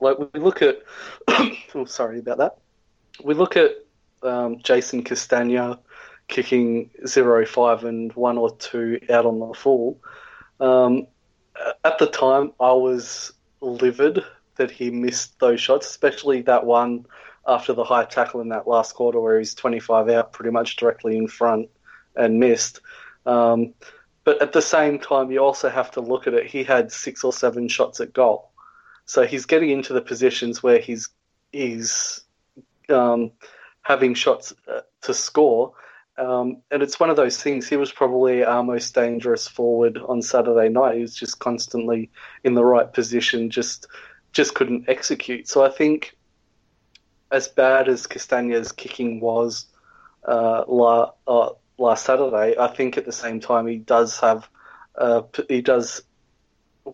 like 0.00 0.16
we 0.32 0.40
look 0.40 0.62
at, 0.62 0.82
oh, 1.28 1.84
sorry 1.84 2.18
about 2.18 2.38
that. 2.38 2.58
We 3.22 3.34
look 3.34 3.56
at 3.56 3.72
um, 4.22 4.58
Jason 4.62 5.02
Castagna 5.02 5.78
kicking 6.28 6.90
0-5 7.04 7.84
and 7.84 8.12
one 8.14 8.38
or 8.38 8.56
two 8.56 9.00
out 9.10 9.26
on 9.26 9.38
the 9.38 9.54
full. 9.54 9.98
Um, 10.60 11.06
at 11.84 11.98
the 11.98 12.06
time, 12.06 12.52
I 12.60 12.72
was 12.72 13.32
livid 13.60 14.22
that 14.56 14.70
he 14.70 14.90
missed 14.90 15.38
those 15.38 15.60
shots, 15.60 15.86
especially 15.86 16.42
that 16.42 16.64
one 16.64 17.06
after 17.46 17.72
the 17.72 17.84
high 17.84 18.04
tackle 18.04 18.40
in 18.40 18.48
that 18.48 18.66
last 18.66 18.94
quarter 18.94 19.20
where 19.20 19.38
he's 19.38 19.54
25 19.54 20.08
out 20.08 20.32
pretty 20.32 20.50
much 20.50 20.76
directly 20.76 21.16
in 21.16 21.28
front 21.28 21.68
and 22.16 22.40
missed. 22.40 22.80
Um, 23.24 23.74
but 24.24 24.42
at 24.42 24.52
the 24.52 24.62
same 24.62 24.98
time, 24.98 25.30
you 25.30 25.38
also 25.38 25.68
have 25.68 25.90
to 25.92 26.00
look 26.00 26.26
at 26.26 26.34
it. 26.34 26.46
He 26.46 26.64
had 26.64 26.90
six 26.90 27.22
or 27.22 27.32
seven 27.32 27.68
shots 27.68 28.00
at 28.00 28.12
goal. 28.12 28.50
So 29.04 29.24
he's 29.24 29.46
getting 29.46 29.70
into 29.70 29.92
the 29.92 30.00
positions 30.00 30.62
where 30.62 30.80
he's, 30.80 31.08
he's 31.52 32.22
um, 32.88 33.30
having 33.82 34.14
shots 34.14 34.52
uh, 34.66 34.80
to 35.02 35.14
score. 35.14 35.74
Um, 36.18 36.62
and 36.70 36.82
it's 36.82 36.98
one 36.98 37.10
of 37.10 37.16
those 37.16 37.42
things. 37.42 37.68
He 37.68 37.76
was 37.76 37.92
probably 37.92 38.42
our 38.42 38.62
most 38.62 38.94
dangerous 38.94 39.46
forward 39.46 39.98
on 39.98 40.22
Saturday 40.22 40.68
night. 40.68 40.96
He 40.96 41.02
was 41.02 41.14
just 41.14 41.38
constantly 41.38 42.10
in 42.42 42.54
the 42.54 42.64
right 42.64 42.90
position, 42.90 43.50
just 43.50 43.86
just 44.32 44.54
couldn't 44.54 44.88
execute. 44.88 45.48
So 45.48 45.64
I 45.64 45.70
think, 45.70 46.16
as 47.30 47.48
bad 47.48 47.88
as 47.88 48.06
Castagna's 48.06 48.72
kicking 48.72 49.20
was 49.20 49.66
uh, 50.26 50.64
la, 50.68 51.12
uh, 51.26 51.50
last 51.78 52.04
Saturday, 52.04 52.54
I 52.58 52.68
think 52.68 52.96
at 52.96 53.06
the 53.06 53.12
same 53.12 53.40
time 53.40 53.66
he 53.66 53.78
does 53.78 54.18
have 54.20 54.48
uh, 54.96 55.22
he 55.48 55.60
does. 55.60 56.02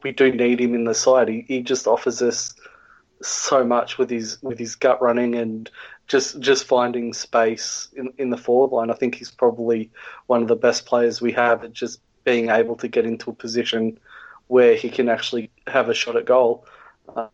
We 0.02 0.12
do 0.12 0.32
need 0.32 0.60
him 0.60 0.74
in 0.74 0.84
the 0.84 0.94
side. 0.94 1.28
He, 1.28 1.44
he 1.46 1.62
just 1.62 1.86
offers 1.86 2.22
us 2.22 2.54
so 3.20 3.64
much 3.64 3.98
with 3.98 4.10
his 4.10 4.42
with 4.42 4.58
his 4.58 4.74
gut 4.74 5.00
running 5.00 5.34
and 5.34 5.70
just 6.06 6.40
just 6.40 6.64
finding 6.64 7.12
space 7.12 7.88
in, 7.94 8.12
in 8.18 8.30
the 8.30 8.36
forward 8.36 8.74
line. 8.74 8.90
I 8.90 8.94
think 8.94 9.14
he's 9.14 9.30
probably 9.30 9.90
one 10.26 10.42
of 10.42 10.48
the 10.48 10.56
best 10.56 10.86
players 10.86 11.20
we 11.20 11.32
have 11.32 11.64
at 11.64 11.72
just 11.72 12.00
being 12.24 12.50
able 12.50 12.76
to 12.76 12.88
get 12.88 13.06
into 13.06 13.30
a 13.30 13.34
position 13.34 13.98
where 14.46 14.74
he 14.74 14.90
can 14.90 15.08
actually 15.08 15.50
have 15.66 15.88
a 15.88 15.94
shot 15.94 16.16
at 16.16 16.24
goal. 16.24 16.66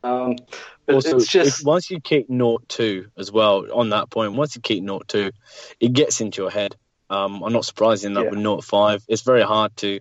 Um, 0.02 0.36
but 0.86 0.94
also, 0.94 1.16
it's 1.16 1.26
just 1.26 1.64
once 1.64 1.90
you 1.90 2.00
kick 2.00 2.30
naught 2.30 2.68
two 2.68 3.08
as 3.16 3.30
well 3.30 3.66
on 3.72 3.90
that 3.90 4.10
point, 4.10 4.34
once 4.34 4.54
you 4.54 4.62
kick 4.62 4.82
naught 4.82 5.08
two, 5.08 5.32
it 5.80 5.92
gets 5.92 6.20
into 6.20 6.42
your 6.42 6.50
head. 6.50 6.76
Um, 7.10 7.42
I'm 7.42 7.52
not 7.52 7.64
surprised 7.64 8.04
in 8.04 8.14
that 8.14 8.24
Yeah. 8.24 8.30
with 8.30 8.38
naught 8.38 8.64
five, 8.64 9.04
it's 9.08 9.22
very 9.22 9.42
hard 9.42 9.76
to 9.78 10.00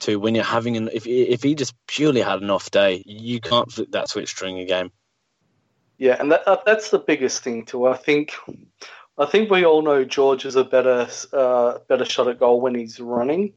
to 0.00 0.18
when 0.18 0.34
you're 0.34 0.44
having 0.44 0.76
an 0.76 0.88
if 0.92 1.06
if 1.06 1.42
he 1.42 1.54
just 1.54 1.74
purely 1.86 2.22
had 2.22 2.42
an 2.42 2.50
off 2.50 2.70
day, 2.70 3.02
you 3.06 3.40
can't 3.40 3.70
flip 3.70 3.92
that 3.92 4.08
switch 4.08 4.34
during 4.36 4.58
a 4.58 4.64
game. 4.64 4.90
Yeah, 6.00 6.16
and 6.18 6.32
that, 6.32 6.48
uh, 6.48 6.56
that's 6.64 6.88
the 6.88 6.98
biggest 6.98 7.44
thing 7.44 7.66
too. 7.66 7.86
I 7.86 7.94
think, 7.94 8.32
I 9.18 9.26
think 9.26 9.50
we 9.50 9.66
all 9.66 9.82
know 9.82 10.02
George 10.02 10.46
is 10.46 10.56
a 10.56 10.64
better, 10.64 11.06
uh, 11.30 11.78
better 11.90 12.06
shot 12.06 12.26
at 12.26 12.40
goal 12.40 12.62
when 12.62 12.74
he's 12.74 12.98
running. 12.98 13.52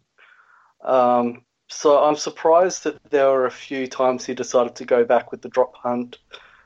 Um, 0.83 1.45
so 1.69 2.03
I'm 2.03 2.17
surprised 2.17 2.83
that 2.83 3.01
there 3.11 3.29
were 3.29 3.45
a 3.45 3.51
few 3.51 3.87
times 3.87 4.25
he 4.25 4.33
decided 4.33 4.75
to 4.75 4.85
go 4.85 5.05
back 5.05 5.31
with 5.31 5.41
the 5.41 5.47
drop 5.47 5.73
punt 5.73 6.17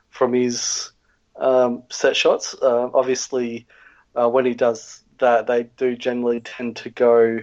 from 0.10 0.34
his 0.34 0.94
um, 1.36 1.84
set 1.92 2.16
shots. 2.16 2.56
Uh, 2.60 2.90
obviously, 2.92 3.68
uh, 4.20 4.28
when 4.28 4.48
he 4.48 4.56
does 4.56 5.04
that, 5.20 5.46
they 5.46 5.70
do 5.78 5.96
generally 5.96 6.40
tend 6.40 6.78
to 6.78 6.90
go 6.90 7.38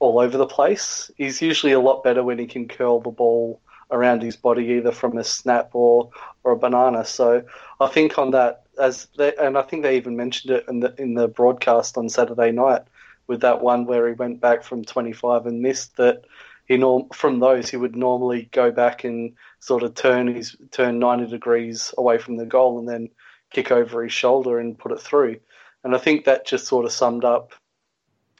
all 0.00 0.18
over 0.18 0.36
the 0.36 0.46
place. 0.46 1.10
He's 1.16 1.40
usually 1.40 1.72
a 1.72 1.80
lot 1.80 2.04
better 2.04 2.22
when 2.22 2.38
he 2.38 2.46
can 2.46 2.68
curl 2.68 3.00
the 3.00 3.08
ball 3.08 3.62
around 3.94 4.22
his 4.22 4.36
body, 4.36 4.64
either 4.72 4.92
from 4.92 5.16
a 5.16 5.24
snap 5.24 5.70
or 5.72 6.10
or 6.42 6.52
a 6.52 6.56
banana. 6.56 7.04
So 7.04 7.44
I 7.80 7.86
think 7.86 8.18
on 8.18 8.32
that, 8.32 8.64
as 8.78 9.06
they, 9.16 9.34
and 9.36 9.56
I 9.56 9.62
think 9.62 9.82
they 9.82 9.96
even 9.96 10.16
mentioned 10.16 10.56
it 10.56 10.64
in 10.68 10.80
the 10.80 10.94
in 11.00 11.14
the 11.14 11.28
broadcast 11.28 11.96
on 11.96 12.08
Saturday 12.08 12.50
night 12.50 12.82
with 13.26 13.40
that 13.40 13.62
one 13.62 13.86
where 13.86 14.06
he 14.06 14.12
went 14.12 14.40
back 14.40 14.62
from 14.62 14.84
25 14.84 15.46
and 15.46 15.62
missed 15.62 15.96
that. 15.96 16.24
He 16.66 16.78
norm 16.78 17.10
from 17.12 17.40
those 17.40 17.68
he 17.68 17.76
would 17.76 17.94
normally 17.94 18.48
go 18.50 18.70
back 18.70 19.04
and 19.04 19.34
sort 19.60 19.82
of 19.82 19.94
turn 19.94 20.34
his 20.34 20.56
turn 20.70 20.98
90 20.98 21.26
degrees 21.26 21.92
away 21.98 22.16
from 22.16 22.38
the 22.38 22.46
goal 22.46 22.78
and 22.78 22.88
then 22.88 23.10
kick 23.52 23.70
over 23.70 24.02
his 24.02 24.14
shoulder 24.14 24.58
and 24.58 24.78
put 24.78 24.90
it 24.90 24.98
through. 24.98 25.40
And 25.84 25.94
I 25.94 25.98
think 25.98 26.24
that 26.24 26.46
just 26.46 26.66
sort 26.66 26.86
of 26.86 26.92
summed 26.92 27.22
up 27.22 27.52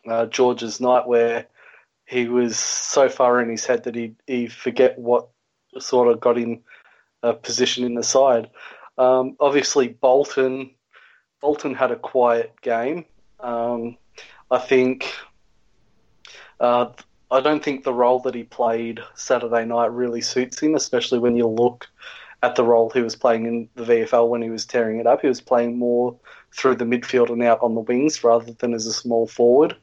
uh, 0.09 0.25
George's 0.25 0.81
night 0.81 1.07
where 1.07 1.47
he 2.07 2.29
was 2.29 2.59
so 2.59 3.11
far 3.11 3.41
in 3.41 3.49
his 3.49 3.67
head 3.67 3.85
that 3.85 3.95
he 3.95 4.15
he 4.27 4.47
forget 4.47 4.99
what 4.99 5.29
sort 5.81 6.09
of 6.09 6.21
got 6.21 6.39
him 6.39 6.63
a 7.23 7.33
position 7.33 7.85
in 7.85 7.95
the 7.95 8.03
side. 8.03 8.51
Um, 8.99 9.37
obviously, 9.41 9.89
Bolton 9.89 10.71
Bolton 11.41 11.75
had 11.75 11.91
a 11.91 11.97
quiet 11.97 12.55
game. 12.63 13.05
Um, 13.41 13.97
I 14.51 14.59
think 14.59 15.13
uh, 16.61 16.87
I 17.31 17.41
don't 17.41 17.63
think 17.63 17.85
the 17.85 17.93
role 17.93 18.21
that 18.21 18.35
he 18.35 18.45
played 18.45 19.01
Saturday 19.15 19.65
night 19.65 19.93
really 19.93 20.21
suits 20.21 20.63
him, 20.63 20.75
especially 20.75 21.19
when 21.19 21.37
you 21.37 21.47
look 21.47 21.87
at 22.43 22.55
the 22.55 22.65
role 22.65 22.91
he 22.91 23.01
was 23.01 23.17
playing 23.17 23.47
in 23.47 23.69
the 23.75 23.85
VFL 23.85 24.29
when 24.29 24.43
he 24.43 24.51
was 24.51 24.67
tearing 24.67 25.01
it 25.01 25.07
up. 25.07 25.23
He 25.23 25.29
was 25.29 25.41
playing 25.41 25.79
more 25.79 26.17
through 26.53 26.77
the 26.77 26.85
midfield 26.85 27.31
and 27.31 27.43
out 27.43 27.63
on 27.63 27.75
the 27.75 27.81
wings 27.81 28.23
rather 28.23 28.53
than 28.53 28.75
as 28.75 28.87
a 28.87 28.93
small 28.93 29.27
forward. 29.27 29.77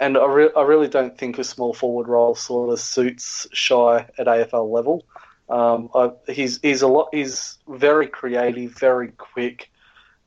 And 0.00 0.16
I, 0.16 0.26
re- 0.26 0.50
I 0.56 0.62
really 0.62 0.88
don't 0.88 1.16
think 1.18 1.38
a 1.38 1.44
small 1.44 1.74
forward 1.74 2.08
role 2.08 2.34
sort 2.34 2.72
of 2.72 2.80
suits 2.80 3.46
Shai 3.52 4.06
at 4.18 4.26
AFL 4.26 4.70
level. 4.70 5.04
Um, 5.48 5.90
I, 5.94 6.10
he's 6.28 6.60
he's 6.60 6.82
a 6.82 6.88
lot. 6.88 7.08
He's 7.12 7.58
very 7.68 8.06
creative, 8.06 8.72
very 8.72 9.08
quick, 9.08 9.70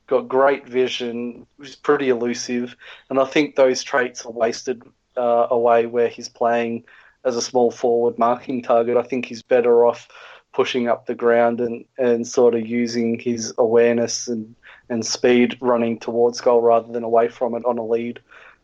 got 0.06 0.28
great 0.28 0.66
vision. 0.66 1.46
He's 1.60 1.76
pretty 1.76 2.08
elusive, 2.08 2.76
and 3.08 3.20
I 3.20 3.24
think 3.24 3.54
those 3.54 3.82
traits 3.82 4.26
are 4.26 4.32
wasted 4.32 4.82
uh, 5.16 5.46
away 5.50 5.86
where 5.86 6.08
he's 6.08 6.28
playing 6.28 6.84
as 7.24 7.36
a 7.36 7.42
small 7.42 7.70
forward 7.70 8.18
marking 8.18 8.62
target. 8.62 8.96
I 8.96 9.02
think 9.02 9.26
he's 9.26 9.42
better 9.42 9.86
off 9.86 10.08
pushing 10.52 10.88
up 10.88 11.06
the 11.06 11.14
ground 11.14 11.60
and, 11.60 11.84
and 11.96 12.26
sort 12.26 12.54
of 12.54 12.66
using 12.66 13.18
his 13.18 13.54
awareness 13.56 14.28
and, 14.28 14.54
and 14.88 15.04
speed 15.04 15.56
running 15.60 15.98
towards 15.98 16.40
goal 16.40 16.60
rather 16.60 16.92
than 16.92 17.04
away 17.04 17.28
from 17.28 17.54
it 17.54 17.64
on 17.64 17.78
a 17.78 17.84
lead 17.84 18.20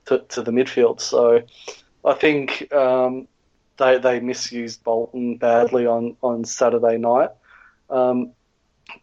to, 0.07 0.18
to 0.29 0.42
the 0.42 0.51
midfield. 0.51 1.01
So 1.01 1.42
I 2.05 2.14
think 2.14 2.73
um, 2.75 3.27
they 3.79 3.99
they 3.99 4.21
misused 4.21 4.85
Bolton 4.85 5.37
badly 5.37 5.87
on, 5.87 6.17
on 6.23 6.45
Saturday 6.45 6.99
night. 6.99 7.31
Um, 7.88 8.33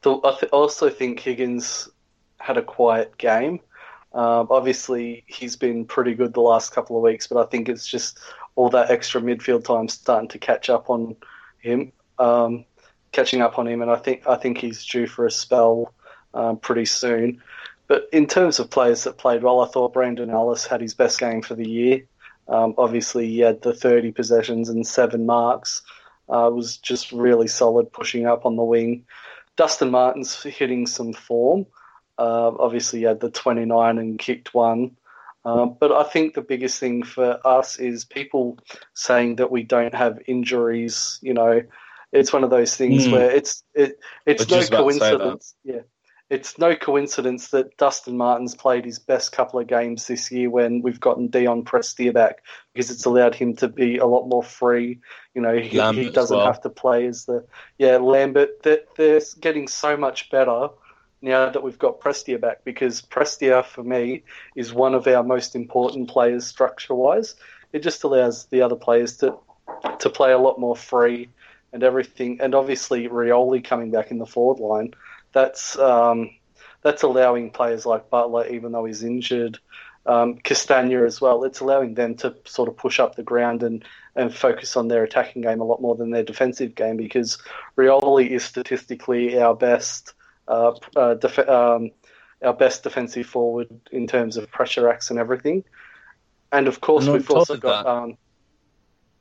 the, 0.02 0.20
I 0.24 0.36
th- 0.40 0.52
also 0.52 0.90
think 0.90 1.20
Higgins 1.20 1.90
had 2.40 2.58
a 2.58 2.62
quiet 2.62 3.18
game. 3.18 3.60
Um, 4.14 4.48
obviously, 4.50 5.24
he's 5.28 5.56
been 5.56 5.86
pretty 5.86 6.14
good 6.14 6.34
the 6.34 6.42
last 6.42 6.72
couple 6.74 6.96
of 6.96 7.04
weeks, 7.04 7.28
but 7.28 7.44
I 7.44 7.50
think 7.50 7.68
it's 7.68 7.88
just 7.88 8.20
all 8.56 8.70
that 8.70 8.90
extra 8.90 9.20
midfield 9.20 9.66
time 9.66 9.90
starting 9.90 10.30
to 10.30 10.40
catch 10.40 10.70
up 10.70 10.90
on 10.90 11.16
him, 11.60 11.92
um, 12.20 12.66
catching 13.12 13.42
up 13.42 13.60
on 13.60 13.68
him, 13.68 13.82
and 13.82 13.92
I 13.92 13.98
think 13.98 14.28
I 14.28 14.36
think 14.36 14.58
he's 14.58 14.86
due 14.86 15.08
for 15.08 15.26
a 15.26 15.32
spell 15.32 15.94
um, 16.34 16.58
pretty 16.58 16.86
soon. 16.86 17.42
But 17.88 18.08
in 18.12 18.26
terms 18.26 18.60
of 18.60 18.70
players 18.70 19.04
that 19.04 19.18
played 19.18 19.44
well, 19.44 19.60
I 19.60 19.68
thought 19.68 19.94
Brandon 19.94 20.30
Ellis 20.30 20.66
had 20.66 20.82
his 20.82 20.94
best 20.94 21.20
game 21.20 21.42
for 21.42 21.56
the 21.56 21.70
year. 21.70 22.06
Um, 22.48 22.76
obviously, 22.78 23.28
he 23.28 23.40
had 23.40 23.62
the 23.62 23.74
30 23.74 24.12
possessions 24.12 24.70
and 24.70 24.86
seven 24.86 25.26
marks. 25.26 25.82
Uh, 26.28 26.50
was 26.52 26.78
just 26.78 27.12
really 27.12 27.48
solid, 27.48 27.92
pushing 27.92 28.26
up 28.26 28.46
on 28.46 28.56
the 28.56 28.64
wing. 28.64 29.06
Dustin 29.58 29.92
Martin's 29.92 30.42
hitting 30.42 30.88
some 30.88 31.14
form. 31.14 31.68
Uh, 32.18 32.52
obviously, 32.58 33.00
he 33.00 33.06
had 33.06 33.20
the 33.20 33.30
29 33.30 33.98
and 33.98 34.18
kicked 34.18 34.54
one. 34.54 34.98
Uh, 35.46 35.68
but 35.68 35.92
I 35.92 36.04
think 36.04 36.34
the 36.34 36.42
biggest 36.42 36.80
thing 36.80 37.04
for 37.04 37.40
us 37.46 37.78
is 37.78 38.04
people 38.04 38.58
saying 38.96 39.36
that 39.36 39.52
we 39.52 39.62
don't 39.62 39.94
have 39.94 40.20
injuries. 40.26 41.20
You 41.22 41.36
know, 41.36 41.62
it's 42.12 42.34
one 42.34 42.44
of 42.44 42.50
those 42.50 42.76
things 42.76 43.06
mm. 43.06 43.12
where 43.12 43.30
it's 43.30 43.64
it 43.76 44.00
it's 44.26 44.50
no 44.50 44.66
coincidence. 44.66 45.54
Yeah, 45.64 45.82
it's 46.30 46.58
no 46.58 46.76
coincidence 46.76 47.50
that 47.50 47.78
Dustin 47.78 48.18
Martin's 48.18 48.56
played 48.56 48.84
his 48.84 48.98
best 48.98 49.32
couple 49.32 49.60
of 49.60 49.68
games 49.68 50.08
this 50.08 50.32
year 50.32 50.50
when 50.50 50.82
we've 50.82 51.00
gotten 51.00 51.28
Dion 51.28 51.64
Prestia 51.64 52.14
back 52.14 52.40
because 52.74 52.90
it's 52.90 53.06
allowed 53.06 53.36
him 53.36 53.56
to 53.58 53.68
be 53.68 53.98
a 53.98 54.08
lot 54.08 54.28
more 54.28 54.42
free. 54.42 55.00
You 55.36 55.42
know, 55.42 55.56
he, 55.56 55.80
he 55.94 56.10
doesn't 56.10 56.36
well. 56.36 56.48
have 56.48 56.62
to 56.62 56.70
play 56.70 57.06
as 57.06 57.26
the 57.26 57.46
yeah 57.78 57.98
Lambert. 57.98 58.64
They're, 58.64 58.82
they're 58.96 59.22
getting 59.40 59.68
so 59.68 59.96
much 59.98 60.32
better 60.32 60.70
now 61.22 61.50
that 61.50 61.62
we've 61.62 61.78
got 61.78 62.00
Prestia 62.00 62.42
back 62.42 62.64
because 62.64 63.04
Prestia 63.04 63.64
for 63.64 63.84
me 63.84 64.24
is 64.56 64.74
one 64.74 64.96
of 64.96 65.06
our 65.08 65.24
most 65.24 65.56
important 65.56 66.10
players 66.10 66.48
structure 66.48 66.96
wise. 66.96 67.36
It 67.72 67.84
just 67.84 68.04
allows 68.04 68.46
the 68.48 68.64
other 68.64 68.76
players 68.76 69.18
to 69.18 69.38
to 70.00 70.10
play 70.10 70.32
a 70.32 70.40
lot 70.40 70.60
more 70.60 70.76
free 70.76 71.30
and 71.72 71.84
everything. 71.84 72.40
And 72.42 72.56
obviously 72.56 73.08
Rioli 73.08 73.64
coming 73.64 73.92
back 73.92 74.10
in 74.10 74.18
the 74.18 74.26
forward 74.26 74.60
line 74.60 74.96
that's 75.36 75.78
um, 75.78 76.32
that's 76.82 77.04
allowing 77.04 77.52
players 77.52 77.86
like 77.86 78.10
Butler, 78.10 78.48
even 78.48 78.72
though 78.72 78.86
he's 78.86 79.04
injured, 79.04 79.60
um, 80.06 80.36
Castagna 80.38 81.04
as 81.04 81.20
well. 81.20 81.44
It's 81.44 81.60
allowing 81.60 81.94
them 81.94 82.16
to 82.18 82.36
sort 82.46 82.70
of 82.70 82.78
push 82.78 83.02
up 83.02 83.16
the 83.16 83.24
ground 83.24 83.62
and, 83.62 83.84
and 84.16 84.34
focus 84.34 84.78
on 84.78 84.88
their 84.88 85.04
attacking 85.04 85.42
game 85.42 85.60
a 85.60 85.66
lot 85.66 85.82
more 85.82 85.96
than 85.96 86.10
their 86.10 86.24
defensive 86.24 86.74
game 86.74 86.96
because 86.96 87.38
Rioli 87.78 88.30
is 88.30 88.46
statistically 88.46 89.38
our 89.38 89.54
best 89.54 90.14
uh, 90.48 90.72
uh, 90.96 91.16
def- 91.16 91.50
um, 91.50 91.92
our 92.42 92.54
best 92.54 92.84
defensive 92.84 93.26
forward 93.26 93.68
in 93.92 94.08
terms 94.08 94.38
of 94.38 94.50
pressure 94.50 94.88
acts 94.88 95.10
and 95.10 95.20
everything. 95.20 95.66
And 96.54 96.70
of 96.70 96.80
course, 96.80 97.06
and 97.06 97.14
we've 97.14 97.30
also 97.30 97.58
got 97.58 97.86
um, 97.86 98.18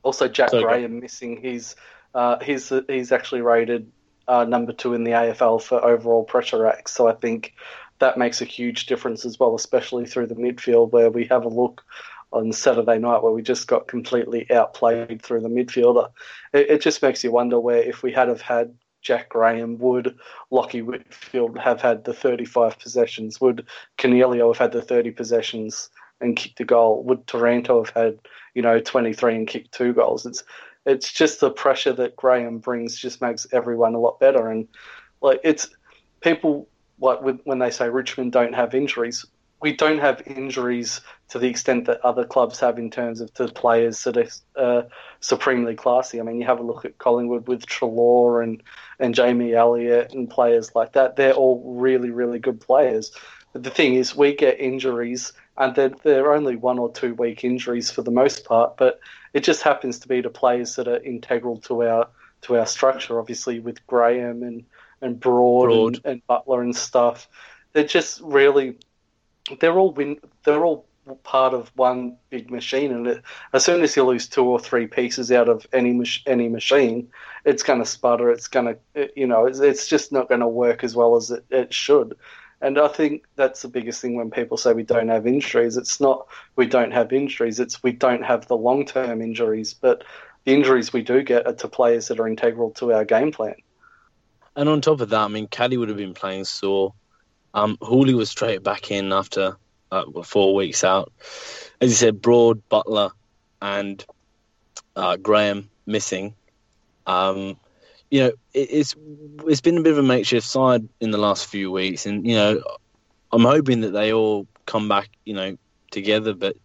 also 0.01 0.29
Jack 0.29 0.51
Sorry, 0.51 0.63
Graham 0.63 1.01
missing. 1.01 1.41
He's 1.41 1.75
uh, 2.13 2.39
he's 2.41 2.71
he's 2.87 3.11
actually 3.11 3.41
rated 3.41 3.91
uh, 4.27 4.45
number 4.45 4.73
two 4.73 4.93
in 4.93 5.03
the 5.03 5.11
AFL 5.11 5.61
for 5.61 5.83
overall 5.83 6.23
pressure 6.23 6.65
acts. 6.65 6.93
So 6.93 7.07
I 7.07 7.13
think 7.13 7.53
that 7.99 8.17
makes 8.17 8.41
a 8.41 8.45
huge 8.45 8.85
difference 8.85 9.25
as 9.25 9.39
well, 9.39 9.55
especially 9.55 10.05
through 10.05 10.27
the 10.27 10.35
midfield 10.35 10.91
where 10.91 11.09
we 11.09 11.25
have 11.25 11.45
a 11.45 11.49
look 11.49 11.83
on 12.31 12.51
Saturday 12.51 12.97
night 12.97 13.23
where 13.23 13.31
we 13.31 13.41
just 13.41 13.67
got 13.67 13.87
completely 13.87 14.49
outplayed 14.51 15.21
through 15.21 15.41
the 15.41 15.49
midfielder. 15.49 16.09
It, 16.53 16.69
it 16.69 16.81
just 16.81 17.01
makes 17.01 17.23
you 17.23 17.31
wonder 17.31 17.59
where 17.59 17.77
if 17.77 18.03
we 18.03 18.11
had 18.11 18.27
have 18.27 18.41
had 18.41 18.75
Jack 19.01 19.29
Graham, 19.29 19.77
would 19.77 20.17
Lachie 20.51 20.83
Whitfield 20.83 21.57
have 21.59 21.79
had 21.79 22.03
the 22.03 22.13
35 22.13 22.79
possessions? 22.79 23.39
Would 23.39 23.67
Coniglio 23.97 24.47
have 24.49 24.57
had 24.57 24.71
the 24.71 24.81
30 24.81 25.11
possessions 25.11 25.89
and 26.19 26.35
kicked 26.35 26.59
a 26.59 26.65
goal? 26.65 27.03
Would 27.03 27.27
Taranto 27.27 27.83
have 27.83 27.93
had, 27.93 28.19
you 28.55 28.63
know, 28.63 28.79
23 28.79 29.35
and 29.35 29.47
kicked 29.47 29.71
two 29.71 29.93
goals? 29.93 30.25
It's 30.25 30.43
it's 30.85 31.11
just 31.11 31.39
the 31.39 31.49
pressure 31.49 31.93
that 31.93 32.15
Graham 32.15 32.59
brings 32.59 32.97
just 32.97 33.21
makes 33.21 33.47
everyone 33.51 33.95
a 33.95 33.99
lot 33.99 34.19
better. 34.19 34.49
And 34.49 34.67
like 35.21 35.41
it's 35.43 35.69
people 36.21 36.67
like 36.99 37.19
when 37.21 37.59
they 37.59 37.71
say 37.71 37.89
Richmond 37.89 38.31
don't 38.31 38.53
have 38.55 38.73
injuries, 38.73 39.25
we 39.61 39.73
don't 39.73 39.99
have 39.99 40.21
injuries 40.25 41.01
to 41.29 41.39
the 41.39 41.47
extent 41.47 41.85
that 41.85 41.99
other 42.01 42.23
clubs 42.23 42.59
have 42.59 42.77
in 42.77 42.91
terms 42.91 43.19
of 43.19 43.33
the 43.33 43.47
players 43.47 44.03
that 44.03 44.17
are 44.17 44.27
uh, 44.55 44.83
supremely 45.21 45.75
classy. 45.75 46.19
I 46.19 46.23
mean, 46.23 46.39
you 46.39 46.45
have 46.45 46.59
a 46.59 46.63
look 46.63 46.85
at 46.85 46.97
Collingwood 46.97 47.47
with 47.47 47.65
Treloar 47.65 48.43
and, 48.43 48.61
and 48.99 49.15
Jamie 49.15 49.53
Elliott 49.53 50.13
and 50.13 50.29
players 50.29 50.75
like 50.75 50.93
that. 50.93 51.15
They're 51.15 51.33
all 51.33 51.63
really, 51.65 52.11
really 52.11 52.39
good 52.39 52.61
players. 52.61 53.11
But 53.53 53.63
the 53.63 53.69
thing 53.69 53.95
is, 53.95 54.15
we 54.15 54.35
get 54.35 54.59
injuries, 54.59 55.33
and 55.57 55.73
they're, 55.73 55.93
they're 56.03 56.33
only 56.33 56.57
one 56.57 56.77
or 56.77 56.91
two 56.91 57.15
week 57.15 57.43
injuries 57.43 57.89
for 57.89 58.03
the 58.03 58.11
most 58.11 58.45
part, 58.45 58.77
but 58.77 58.99
it 59.35 59.43
just 59.43 59.61
happens 59.61 59.99
to 59.99 60.07
be 60.07 60.21
the 60.21 60.29
players 60.29 60.77
that 60.77 60.87
are 60.87 61.03
integral 61.03 61.57
to 61.57 61.83
our 61.83 62.07
to 62.43 62.57
our 62.57 62.65
structure. 62.65 63.19
Obviously, 63.19 63.59
with 63.59 63.85
Graham 63.85 64.41
and 64.43 64.63
and 65.01 65.19
Broad, 65.19 65.65
Broad. 65.65 65.95
And, 65.95 66.05
and, 66.05 66.25
Butler 66.25 66.61
and 66.61 66.75
stuff, 66.75 67.27
they're 67.73 67.83
just 67.83 68.21
really 68.21 68.77
they're 69.59 69.77
all 69.77 69.91
win 69.91 70.21
they're 70.45 70.63
all 70.63 70.87
part 71.23 71.53
of 71.53 71.69
one 71.75 72.15
big 72.29 72.49
machine. 72.49 72.93
And 72.93 73.07
it, 73.07 73.23
as 73.51 73.65
soon 73.65 73.83
as 73.83 73.93
you 73.97 74.05
lose 74.05 74.29
two 74.29 74.45
or 74.45 74.57
three 74.57 74.87
pieces 74.87 75.33
out 75.33 75.49
of 75.49 75.67
any 75.73 75.91
mach- 75.91 76.25
any 76.25 76.47
machine, 76.47 77.09
it's 77.43 77.61
going 77.61 77.79
to 77.79 77.85
sputter. 77.85 78.31
It's 78.31 78.47
going 78.47 78.77
to 78.95 79.09
you 79.17 79.27
know 79.27 79.47
it's, 79.47 79.59
it's 79.59 79.89
just 79.89 80.13
not 80.13 80.29
going 80.29 80.41
to 80.41 80.47
work 80.47 80.85
as 80.85 80.95
well 80.95 81.17
as 81.17 81.29
it, 81.29 81.43
it 81.49 81.73
should. 81.73 82.15
And 82.61 82.79
I 82.79 82.87
think 82.87 83.25
that's 83.35 83.61
the 83.61 83.67
biggest 83.67 84.01
thing 84.01 84.15
when 84.15 84.31
people 84.31 84.57
say 84.57 84.73
we 84.73 84.83
don't 84.83 85.09
have 85.09 85.27
injuries. 85.27 85.77
It's 85.77 85.99
not 85.99 86.27
we 86.55 86.65
don't 86.65 86.91
have 86.91 87.11
injuries, 87.13 87.59
it's 87.59 87.83
we 87.83 87.91
don't 87.91 88.23
have 88.23 88.47
the 88.47 88.57
long 88.57 88.85
term 88.85 89.21
injuries. 89.21 89.73
But 89.73 90.03
the 90.45 90.53
injuries 90.53 90.93
we 90.93 91.03
do 91.03 91.21
get 91.23 91.47
are 91.47 91.53
to 91.53 91.67
players 91.67 92.07
that 92.07 92.19
are 92.19 92.27
integral 92.27 92.71
to 92.71 92.93
our 92.93 93.05
game 93.05 93.31
plan. 93.31 93.55
And 94.55 94.69
on 94.69 94.81
top 94.81 95.01
of 95.01 95.09
that, 95.09 95.21
I 95.21 95.27
mean, 95.27 95.47
Caddy 95.47 95.77
would 95.77 95.89
have 95.89 95.97
been 95.97 96.13
playing 96.13 96.45
sore. 96.45 96.93
Um, 97.53 97.77
Houli 97.77 98.13
was 98.13 98.29
straight 98.29 98.63
back 98.63 98.89
in 98.89 99.11
after 99.11 99.57
uh, 99.91 100.05
four 100.23 100.55
weeks 100.55 100.83
out. 100.83 101.11
As 101.81 101.89
you 101.89 101.95
said, 101.95 102.21
Broad, 102.21 102.67
Butler, 102.69 103.11
and 103.61 104.03
uh, 104.95 105.17
Graham 105.17 105.69
missing. 105.85 106.35
Um, 107.05 107.57
you 108.09 108.21
know, 108.21 108.31
it, 108.53 108.69
it's 108.71 108.95
it's 109.45 109.61
been 109.61 109.77
a 109.77 109.81
bit 109.81 109.93
of 109.93 109.97
a 109.99 110.03
makeshift 110.03 110.47
side 110.47 110.87
in 110.99 111.11
the 111.11 111.17
last 111.17 111.47
few 111.47 111.71
weeks, 111.71 112.05
and 112.05 112.25
you 112.25 112.35
know, 112.35 112.61
I'm 113.31 113.43
hoping 113.43 113.81
that 113.81 113.91
they 113.91 114.13
all 114.13 114.47
come 114.65 114.87
back, 114.87 115.09
you 115.25 115.33
know, 115.33 115.57
together, 115.91 116.33
but 116.33 116.55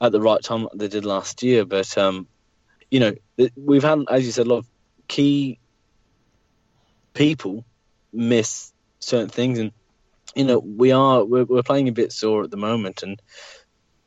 at 0.00 0.12
the 0.12 0.20
right 0.20 0.42
time, 0.42 0.68
they 0.74 0.88
did 0.88 1.04
last 1.04 1.42
year. 1.42 1.64
But 1.64 1.96
um, 1.98 2.26
you 2.90 3.00
know, 3.00 3.14
we've 3.56 3.82
had, 3.82 4.04
as 4.10 4.24
you 4.24 4.32
said, 4.32 4.46
a 4.46 4.50
lot 4.50 4.58
of 4.58 4.66
key 5.08 5.58
people 7.12 7.64
miss 8.12 8.72
certain 9.00 9.30
things, 9.30 9.58
and 9.58 9.72
you 10.34 10.44
know, 10.44 10.58
we 10.58 10.92
are 10.92 11.24
we're, 11.24 11.44
we're 11.44 11.62
playing 11.62 11.88
a 11.88 11.92
bit 11.92 12.12
sore 12.12 12.44
at 12.44 12.50
the 12.50 12.56
moment, 12.56 13.02
and 13.02 13.20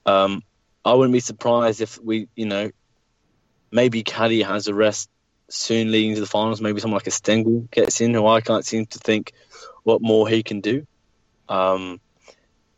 um, 0.06 0.44
I 0.86 0.94
wouldn't 0.94 1.14
be 1.14 1.20
surprised 1.20 1.82
if 1.82 2.02
we, 2.02 2.30
you 2.36 2.46
know, 2.46 2.72
maybe 3.72 4.04
Caddy 4.04 4.42
has 4.42 4.68
a 4.68 4.74
rest 4.74 5.10
soon 5.50 5.92
leading 5.92 6.16
to 6.16 6.22
the 6.22 6.28
finals. 6.28 6.62
Maybe 6.62 6.80
someone 6.80 7.00
like 7.00 7.08
a 7.08 7.12
Stengel 7.12 7.68
gets 7.72 8.02
in, 8.02 8.14
who 8.14 8.28
I 8.28 8.42
can't 8.42 8.66
seem 8.66 8.86
to 8.88 9.00
think 9.00 9.34
what 9.84 10.02
more 10.02 10.28
he 10.28 10.44
can 10.44 10.62
do. 10.62 10.86
Um, 11.48 12.00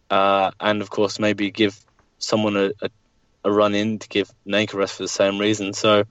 uh, 0.09 0.51
and 0.59 0.81
of 0.81 0.89
course, 0.89 1.19
maybe 1.19 1.51
give 1.51 1.79
someone 2.17 2.55
a, 2.55 2.71
a, 2.81 2.89
a, 3.45 3.51
run 3.51 3.75
in 3.75 3.99
to 3.99 4.07
give 4.07 4.31
Nank 4.47 4.73
rest 4.73 4.95
for 4.95 5.03
the 5.03 5.09
same 5.09 5.39
reason. 5.39 5.73
So 5.73 6.03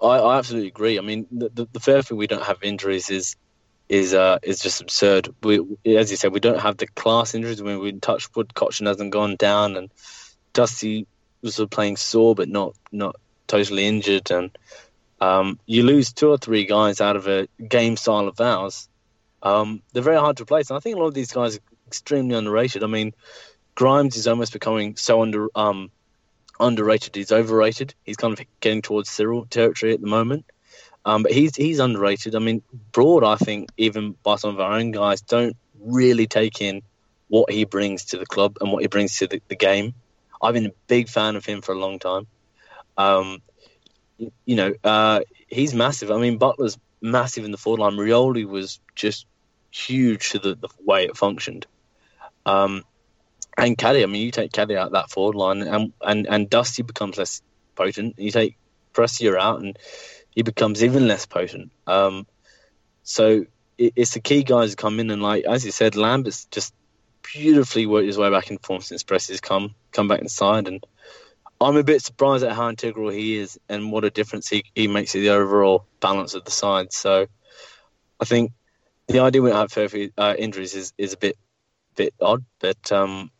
I, 0.00 0.06
I 0.06 0.38
absolutely 0.38 0.68
agree. 0.68 0.98
I 0.98 1.02
mean, 1.02 1.26
the, 1.30 1.48
the, 1.48 1.68
the, 1.72 1.80
fair 1.80 2.02
thing 2.02 2.16
we 2.16 2.26
don't 2.26 2.44
have 2.44 2.62
injuries 2.62 3.10
is 3.10 3.36
is 3.88 4.12
uh, 4.14 4.38
is 4.42 4.60
just 4.60 4.80
absurd. 4.80 5.34
We, 5.42 5.60
as 5.86 6.10
you 6.10 6.16
said, 6.16 6.32
we 6.32 6.40
don't 6.40 6.60
have 6.60 6.76
the 6.76 6.86
class 6.86 7.34
injuries. 7.34 7.62
When 7.62 7.78
we 7.78 7.92
touch 7.92 8.28
wood, 8.34 8.52
Cotchin 8.54 8.86
hasn't 8.86 9.12
gone 9.12 9.36
down, 9.36 9.76
and 9.76 9.90
Dusty 10.52 11.06
was 11.40 11.60
playing 11.70 11.96
sore 11.96 12.34
but 12.34 12.48
not 12.48 12.74
not 12.92 13.16
totally 13.46 13.86
injured, 13.86 14.30
and 14.30 14.50
um, 15.20 15.58
you 15.66 15.82
lose 15.82 16.12
two 16.12 16.30
or 16.30 16.38
three 16.38 16.64
guys 16.64 17.00
out 17.00 17.16
of 17.16 17.26
a 17.26 17.48
game 17.66 17.96
style 17.96 18.28
of 18.28 18.40
ours. 18.40 18.88
Um, 19.42 19.82
they're 19.92 20.02
very 20.02 20.18
hard 20.18 20.36
to 20.38 20.44
replace. 20.44 20.70
And 20.70 20.76
I 20.76 20.80
think 20.80 20.96
a 20.96 20.98
lot 20.98 21.08
of 21.08 21.14
these 21.14 21.32
guys 21.32 21.56
are 21.56 21.60
extremely 21.86 22.34
underrated. 22.34 22.84
I 22.84 22.86
mean, 22.86 23.14
Grimes 23.74 24.16
is 24.16 24.26
almost 24.26 24.52
becoming 24.52 24.96
so 24.96 25.22
under 25.22 25.48
um, 25.54 25.90
underrated. 26.60 27.14
He's 27.14 27.32
overrated. 27.32 27.94
He's 28.04 28.16
kind 28.16 28.38
of 28.38 28.44
getting 28.60 28.82
towards 28.82 29.10
Cyril 29.10 29.46
territory 29.46 29.92
at 29.92 30.00
the 30.00 30.06
moment. 30.06 30.44
Um, 31.04 31.22
but 31.22 31.32
he's 31.32 31.56
he's 31.56 31.78
underrated. 31.78 32.34
I 32.34 32.40
mean, 32.40 32.62
Broad, 32.92 33.24
I 33.24 33.36
think, 33.36 33.70
even 33.76 34.16
by 34.22 34.36
some 34.36 34.50
of 34.50 34.60
our 34.60 34.72
own 34.72 34.90
guys, 34.90 35.20
don't 35.20 35.56
really 35.80 36.26
take 36.26 36.60
in 36.60 36.82
what 37.28 37.50
he 37.50 37.64
brings 37.64 38.06
to 38.06 38.18
the 38.18 38.26
club 38.26 38.58
and 38.60 38.72
what 38.72 38.82
he 38.82 38.88
brings 38.88 39.18
to 39.18 39.26
the, 39.26 39.40
the 39.48 39.56
game. 39.56 39.94
I've 40.42 40.54
been 40.54 40.66
a 40.66 40.72
big 40.86 41.08
fan 41.08 41.36
of 41.36 41.44
him 41.44 41.62
for 41.62 41.72
a 41.72 41.78
long 41.78 41.98
time. 41.98 42.26
Um, 42.96 43.42
you 44.18 44.56
know, 44.56 44.74
uh, 44.84 45.20
he's 45.46 45.74
massive. 45.74 46.10
I 46.10 46.18
mean, 46.18 46.38
Butler's 46.38 46.78
massive 47.00 47.44
in 47.44 47.52
the 47.52 47.58
forward 47.58 47.80
line. 47.80 47.94
Rioli 47.94 48.44
was 48.44 48.80
just 48.94 49.26
huge 49.70 50.30
to 50.30 50.38
the, 50.38 50.54
the 50.54 50.68
way 50.84 51.04
it 51.04 51.16
functioned. 51.16 51.66
Um, 52.44 52.84
and 53.56 53.76
Caddy, 53.76 54.02
I 54.02 54.06
mean, 54.06 54.22
you 54.22 54.30
take 54.30 54.52
Caddy 54.52 54.76
out 54.76 54.92
that 54.92 55.10
forward 55.10 55.34
line, 55.34 55.62
and 55.62 55.92
and 56.00 56.26
and 56.28 56.48
Dusty 56.48 56.82
becomes 56.82 57.18
less 57.18 57.42
potent. 57.74 58.18
You 58.18 58.30
take 58.30 58.56
Prestia 58.94 59.36
out, 59.36 59.60
and 59.60 59.78
he 60.30 60.42
becomes 60.42 60.82
even 60.84 61.08
less 61.08 61.26
potent. 61.26 61.70
Um, 61.86 62.26
so 63.02 63.46
it, 63.76 63.92
it's 63.96 64.14
the 64.14 64.20
key 64.20 64.44
guys 64.44 64.70
who 64.70 64.76
come 64.76 65.00
in, 65.00 65.10
and 65.10 65.22
like 65.22 65.44
as 65.44 65.64
you 65.64 65.72
said, 65.72 65.96
Lambert's 65.96 66.44
just 66.46 66.72
beautifully 67.22 67.86
worked 67.86 68.06
his 68.06 68.18
way 68.18 68.30
back 68.30 68.50
in 68.50 68.58
form 68.58 68.80
since 68.80 69.02
Prestia's 69.02 69.40
come 69.40 69.74
come 69.92 70.08
back 70.08 70.20
inside, 70.20 70.68
and 70.68 70.84
I'm 71.60 71.76
a 71.76 71.82
bit 71.82 72.02
surprised 72.02 72.44
at 72.44 72.52
how 72.52 72.68
integral 72.68 73.10
he 73.10 73.36
is 73.36 73.58
and 73.68 73.90
what 73.90 74.04
a 74.04 74.10
difference 74.10 74.48
he, 74.48 74.64
he 74.74 74.86
makes 74.86 75.12
to 75.12 75.20
the 75.20 75.30
overall 75.30 75.86
balance 76.00 76.34
of 76.34 76.44
the 76.44 76.52
side. 76.52 76.92
So 76.92 77.26
I 78.20 78.24
think 78.24 78.52
the 79.08 79.20
idea 79.20 79.42
we 79.42 79.50
have 79.50 79.72
for 79.72 79.88
uh, 80.16 80.34
injuries 80.38 80.74
is, 80.74 80.92
is 80.98 81.14
a 81.14 81.16
bit 81.16 81.36
bit 81.96 82.14
odd, 82.20 82.44
but 82.60 82.92
um, 82.92 83.30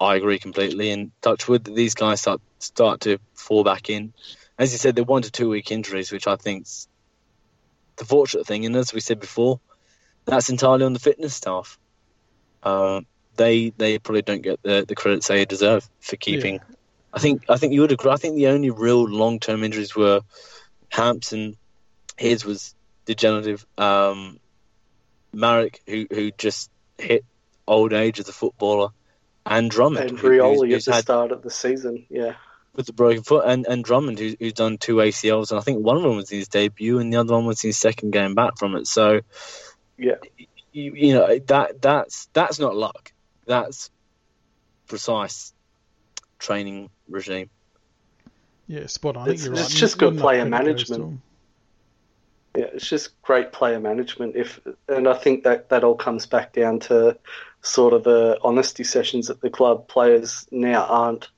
I 0.00 0.14
agree 0.14 0.38
completely. 0.38 0.90
And 0.90 1.12
Touchwood, 1.20 1.64
these 1.64 1.94
guys 1.94 2.20
start 2.22 2.40
start 2.58 3.00
to 3.02 3.18
fall 3.34 3.62
back 3.62 3.90
in. 3.90 4.14
As 4.58 4.72
you 4.72 4.78
said, 4.78 4.96
they're 4.96 5.04
one 5.04 5.22
to 5.22 5.30
two 5.30 5.50
week 5.50 5.70
injuries, 5.70 6.10
which 6.10 6.26
I 6.26 6.36
think's 6.36 6.88
the 7.96 8.06
fortunate 8.06 8.46
thing. 8.46 8.64
And 8.64 8.74
as 8.74 8.94
we 8.94 9.00
said 9.00 9.20
before, 9.20 9.60
that's 10.24 10.48
entirely 10.48 10.84
on 10.84 10.94
the 10.94 10.98
fitness 10.98 11.34
staff. 11.34 11.78
Uh, 12.62 13.02
they 13.36 13.70
they 13.70 13.98
probably 13.98 14.22
don't 14.22 14.42
get 14.42 14.62
the, 14.62 14.84
the 14.88 14.94
credits 14.94 15.28
they 15.28 15.44
deserve 15.44 15.88
for 16.00 16.16
keeping. 16.16 16.60
I 17.16 17.18
think 17.18 17.46
I 17.48 17.56
think 17.56 17.72
you 17.72 17.80
would 17.80 17.92
agree. 17.92 18.12
I 18.12 18.16
think 18.16 18.36
the 18.36 18.48
only 18.48 18.68
real 18.68 19.08
long 19.08 19.40
term 19.40 19.64
injuries 19.64 19.96
were 19.96 20.20
Hampson. 20.90 21.56
His 22.18 22.44
was 22.44 22.74
degenerative. 23.06 23.66
Um, 23.78 24.38
Maric, 25.34 25.78
who 25.86 26.06
who 26.10 26.30
just 26.30 26.70
hit 26.98 27.24
old 27.66 27.94
age 27.94 28.20
as 28.20 28.28
a 28.28 28.34
footballer, 28.34 28.90
and 29.46 29.70
Drummond. 29.70 30.10
And 30.10 30.18
Rioli 30.18 30.74
at 30.74 30.84
the 30.84 30.92
had, 30.92 31.04
start 31.04 31.32
of 31.32 31.40
the 31.40 31.50
season, 31.50 32.04
yeah. 32.10 32.34
With 32.74 32.84
the 32.84 32.92
broken 32.92 33.22
foot, 33.22 33.44
and, 33.46 33.66
and 33.66 33.82
Drummond, 33.82 34.18
who, 34.18 34.34
who's 34.38 34.52
done 34.52 34.76
two 34.76 34.96
ACLs, 34.96 35.50
and 35.50 35.58
I 35.58 35.62
think 35.62 35.82
one 35.82 35.96
of 35.96 36.02
them 36.02 36.16
was 36.16 36.28
his 36.28 36.48
debut, 36.48 36.98
and 36.98 37.10
the 37.10 37.16
other 37.16 37.32
one 37.32 37.46
was 37.46 37.62
his 37.62 37.78
second 37.78 38.10
game 38.10 38.34
back 38.34 38.58
from 38.58 38.76
it. 38.76 38.86
So, 38.86 39.22
yeah, 39.96 40.16
you, 40.70 40.92
you 40.92 41.14
know 41.14 41.38
that 41.46 41.80
that's 41.80 42.28
that's 42.34 42.58
not 42.58 42.76
luck. 42.76 43.12
That's 43.46 43.90
precise 44.86 45.54
training 46.38 46.90
regime. 47.08 47.50
Yeah, 48.66 48.86
spot 48.86 49.16
on. 49.16 49.30
it's, 49.30 49.44
it's 49.44 49.74
just 49.74 49.98
good 49.98 50.18
player 50.18 50.44
management. 50.44 51.20
Yeah, 52.56 52.64
it's 52.72 52.88
just 52.88 53.20
great 53.22 53.52
player 53.52 53.78
management. 53.78 54.34
If 54.34 54.60
and 54.88 55.06
I 55.06 55.14
think 55.14 55.44
that 55.44 55.68
that 55.68 55.84
all 55.84 55.94
comes 55.94 56.26
back 56.26 56.52
down 56.52 56.80
to 56.80 57.16
sort 57.62 57.92
of 57.92 58.04
the 58.04 58.38
honesty 58.42 58.84
sessions 58.84 59.30
at 59.30 59.40
the 59.40 59.50
club. 59.50 59.88
Players 59.88 60.46
now 60.50 60.84
aren't, 60.84 61.28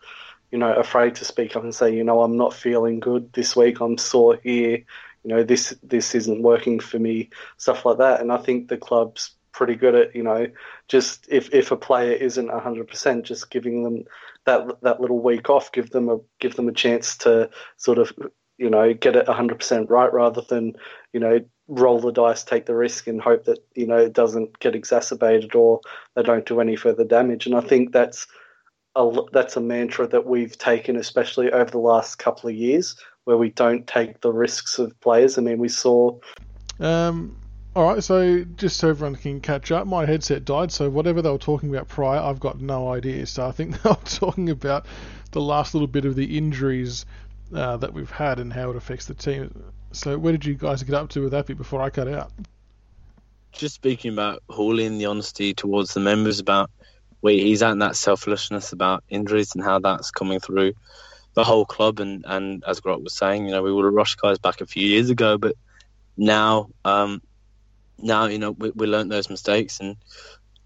you 0.50 0.58
know, 0.58 0.72
afraid 0.72 1.16
to 1.16 1.24
speak 1.24 1.56
up 1.56 1.64
and 1.64 1.74
say, 1.74 1.94
you 1.94 2.04
know, 2.04 2.22
I'm 2.22 2.36
not 2.36 2.54
feeling 2.54 3.00
good 3.00 3.32
this 3.32 3.56
week. 3.56 3.80
I'm 3.80 3.98
sore 3.98 4.38
here. 4.42 4.84
You 5.24 5.34
know, 5.34 5.42
this 5.42 5.74
this 5.82 6.14
isn't 6.14 6.42
working 6.42 6.80
for 6.80 6.98
me. 6.98 7.30
Stuff 7.56 7.84
like 7.84 7.98
that. 7.98 8.20
And 8.20 8.32
I 8.32 8.38
think 8.38 8.68
the 8.68 8.76
club's 8.76 9.34
pretty 9.52 9.74
good 9.74 9.94
at, 9.94 10.14
you 10.14 10.22
know, 10.22 10.46
just 10.88 11.26
if 11.30 11.52
if 11.54 11.70
a 11.70 11.76
player 11.76 12.12
isn't 12.12 12.48
100%, 12.48 13.22
just 13.22 13.50
giving 13.50 13.82
them 13.82 14.04
that 14.46 14.80
that 14.82 15.00
little 15.00 15.20
week 15.20 15.50
off, 15.50 15.72
give 15.72 15.90
them 15.90 16.08
a 16.08 16.18
give 16.40 16.56
them 16.56 16.68
a 16.68 16.72
chance 16.72 17.16
to 17.18 17.50
sort 17.76 17.98
of 17.98 18.12
you 18.56 18.68
know 18.68 18.92
get 18.92 19.16
it 19.16 19.26
100% 19.26 19.90
right 19.90 20.12
rather 20.12 20.42
than 20.42 20.74
you 21.12 21.20
know 21.20 21.40
roll 21.68 22.00
the 22.00 22.10
dice, 22.10 22.42
take 22.44 22.66
the 22.66 22.74
risk, 22.74 23.06
and 23.06 23.20
hope 23.20 23.44
that 23.44 23.58
you 23.74 23.86
know 23.86 23.98
it 23.98 24.12
doesn't 24.12 24.58
get 24.58 24.74
exacerbated 24.74 25.54
or 25.54 25.80
they 26.14 26.22
don't 26.22 26.46
do 26.46 26.60
any 26.60 26.76
further 26.76 27.04
damage. 27.04 27.46
And 27.46 27.54
I 27.54 27.60
think 27.60 27.92
that's 27.92 28.26
a 28.96 29.10
that's 29.32 29.56
a 29.56 29.60
mantra 29.60 30.06
that 30.08 30.26
we've 30.26 30.56
taken, 30.58 30.96
especially 30.96 31.52
over 31.52 31.70
the 31.70 31.78
last 31.78 32.16
couple 32.16 32.50
of 32.50 32.56
years, 32.56 32.96
where 33.24 33.36
we 33.36 33.50
don't 33.50 33.86
take 33.86 34.20
the 34.20 34.32
risks 34.32 34.78
of 34.78 34.98
players. 35.00 35.38
I 35.38 35.42
mean, 35.42 35.58
we 35.58 35.68
saw. 35.68 36.18
Um, 36.80 37.36
all 37.78 37.94
right, 37.94 38.02
so 38.02 38.42
just 38.56 38.76
so 38.78 38.88
everyone 38.88 39.14
can 39.14 39.40
catch 39.40 39.70
up, 39.70 39.86
my 39.86 40.04
headset 40.04 40.44
died, 40.44 40.72
so 40.72 40.90
whatever 40.90 41.22
they 41.22 41.30
were 41.30 41.38
talking 41.38 41.68
about 41.72 41.86
prior, 41.86 42.18
I've 42.18 42.40
got 42.40 42.60
no 42.60 42.90
idea. 42.90 43.24
So 43.24 43.46
I 43.46 43.52
think 43.52 43.80
they 43.82 43.90
were 43.90 43.96
talking 44.04 44.50
about 44.50 44.84
the 45.30 45.40
last 45.40 45.74
little 45.74 45.86
bit 45.86 46.04
of 46.04 46.16
the 46.16 46.36
injuries 46.36 47.06
uh, 47.54 47.76
that 47.76 47.94
we've 47.94 48.10
had 48.10 48.40
and 48.40 48.52
how 48.52 48.70
it 48.70 48.76
affects 48.76 49.06
the 49.06 49.14
team. 49.14 49.62
So 49.92 50.18
where 50.18 50.32
did 50.32 50.44
you 50.44 50.54
guys 50.56 50.82
get 50.82 50.96
up 50.96 51.10
to 51.10 51.20
with 51.20 51.30
that 51.30 51.46
bit 51.46 51.56
before 51.56 51.80
I 51.80 51.88
cut 51.88 52.08
out? 52.08 52.32
Just 53.52 53.76
speaking 53.76 54.12
about 54.12 54.42
Houli 54.50 54.84
and 54.84 55.00
the 55.00 55.06
honesty 55.06 55.54
towards 55.54 55.94
the 55.94 56.00
members 56.00 56.40
about 56.40 56.72
where 57.20 57.34
he's 57.34 57.62
at 57.62 57.70
and 57.70 57.82
that 57.82 57.94
selflessness 57.94 58.72
about 58.72 59.04
injuries 59.08 59.54
and 59.54 59.62
how 59.62 59.78
that's 59.78 60.10
coming 60.10 60.40
through 60.40 60.72
the 61.34 61.44
whole 61.44 61.64
club. 61.64 62.00
And, 62.00 62.24
and 62.26 62.64
as 62.66 62.80
Grant 62.80 63.04
was 63.04 63.14
saying, 63.14 63.46
you 63.46 63.52
know, 63.52 63.62
we 63.62 63.72
would 63.72 63.84
have 63.84 63.94
rushed 63.94 64.20
guys 64.20 64.40
back 64.40 64.60
a 64.60 64.66
few 64.66 64.84
years 64.84 65.10
ago, 65.10 65.38
but 65.38 65.54
now 66.16 66.70
um, 66.84 67.22
now 67.98 68.26
you 68.26 68.38
know 68.38 68.52
we, 68.52 68.70
we 68.70 68.86
learned 68.86 69.10
those 69.10 69.30
mistakes, 69.30 69.80
and 69.80 69.96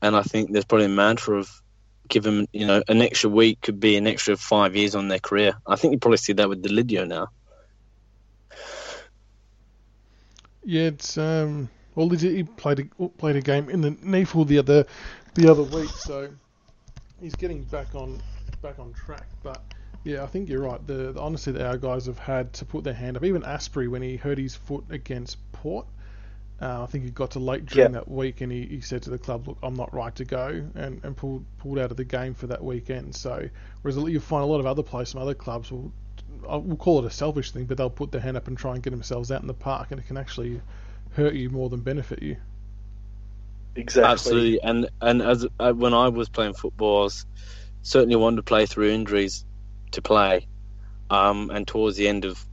and 0.00 0.16
I 0.16 0.22
think 0.22 0.52
there's 0.52 0.64
probably 0.64 0.86
a 0.86 0.90
mantra 0.90 1.38
of 1.38 1.62
give 2.08 2.22
them 2.22 2.46
you 2.52 2.66
know 2.66 2.82
an 2.88 3.00
extra 3.00 3.30
week 3.30 3.60
could 3.60 3.80
be 3.80 3.96
an 3.96 4.06
extra 4.06 4.36
five 4.36 4.76
years 4.76 4.94
on 4.94 5.08
their 5.08 5.18
career. 5.18 5.54
I 5.66 5.76
think 5.76 5.92
you 5.92 5.98
probably 5.98 6.18
see 6.18 6.34
that 6.34 6.48
with 6.48 6.62
Deledio 6.62 7.06
now. 7.06 7.28
Yeah, 10.64 10.84
it's 10.84 11.18
um. 11.18 11.68
Well, 11.94 12.08
he 12.08 12.42
played 12.44 12.78
a, 12.98 13.08
played 13.08 13.36
a 13.36 13.42
game 13.42 13.68
in 13.68 13.82
the 13.82 13.90
NEAFL 13.90 14.46
the 14.46 14.58
other 14.58 14.86
the 15.34 15.50
other 15.50 15.62
week, 15.62 15.90
so 15.90 16.30
he's 17.20 17.34
getting 17.34 17.64
back 17.64 17.94
on 17.94 18.22
back 18.62 18.78
on 18.78 18.92
track. 18.94 19.26
But 19.42 19.62
yeah, 20.04 20.22
I 20.22 20.26
think 20.26 20.48
you're 20.48 20.62
right. 20.62 20.84
The, 20.86 21.12
the 21.12 21.66
our 21.66 21.76
guys 21.76 22.06
have 22.06 22.18
had 22.18 22.52
to 22.54 22.64
put 22.64 22.84
their 22.84 22.94
hand 22.94 23.16
up, 23.16 23.24
even 23.24 23.42
Astbury 23.42 23.88
when 23.88 24.02
he 24.02 24.16
hurt 24.16 24.38
his 24.38 24.54
foot 24.54 24.84
against 24.90 25.36
Port, 25.52 25.86
uh, 26.62 26.82
I 26.82 26.86
think 26.86 27.04
he 27.04 27.10
got 27.10 27.32
to 27.32 27.40
late 27.40 27.66
during 27.66 27.92
yep. 27.92 28.04
that 28.04 28.10
week 28.10 28.40
and 28.40 28.52
he, 28.52 28.64
he 28.66 28.80
said 28.80 29.02
to 29.02 29.10
the 29.10 29.18
club, 29.18 29.48
"Look, 29.48 29.58
I'm 29.64 29.74
not 29.74 29.92
right 29.92 30.14
to 30.14 30.24
go," 30.24 30.64
and, 30.76 31.00
and 31.02 31.16
pulled 31.16 31.44
pulled 31.58 31.78
out 31.78 31.90
of 31.90 31.96
the 31.96 32.04
game 32.04 32.34
for 32.34 32.46
that 32.46 32.62
weekend. 32.62 33.16
So, 33.16 33.48
whereas 33.82 33.96
you 33.96 34.20
find 34.20 34.44
a 34.44 34.46
lot 34.46 34.60
of 34.60 34.66
other 34.66 34.84
players 34.84 35.10
from 35.10 35.22
other 35.22 35.34
clubs 35.34 35.72
will, 35.72 35.92
we'll 36.42 36.76
call 36.76 37.00
it 37.00 37.06
a 37.06 37.10
selfish 37.10 37.50
thing, 37.50 37.64
but 37.64 37.78
they'll 37.78 37.90
put 37.90 38.12
their 38.12 38.20
hand 38.20 38.36
up 38.36 38.46
and 38.46 38.56
try 38.56 38.74
and 38.74 38.82
get 38.82 38.90
themselves 38.90 39.32
out 39.32 39.40
in 39.40 39.48
the 39.48 39.54
park, 39.54 39.88
and 39.90 39.98
it 39.98 40.06
can 40.06 40.16
actually 40.16 40.60
hurt 41.14 41.34
you 41.34 41.50
more 41.50 41.68
than 41.68 41.80
benefit 41.80 42.22
you. 42.22 42.36
Exactly. 43.74 44.12
Absolutely, 44.12 44.62
and 44.62 44.88
and 45.00 45.20
as 45.20 45.44
uh, 45.58 45.72
when 45.72 45.94
I 45.94 46.08
was 46.10 46.28
playing 46.28 46.54
football, 46.54 47.00
I 47.00 47.02
was 47.04 47.26
certainly 47.82 48.16
wanted 48.16 48.36
to 48.36 48.42
play 48.44 48.66
through 48.66 48.90
injuries 48.90 49.44
to 49.92 50.02
play, 50.02 50.46
um, 51.10 51.50
and 51.50 51.66
towards 51.66 51.96
the 51.96 52.06
end 52.06 52.24
of 52.24 52.44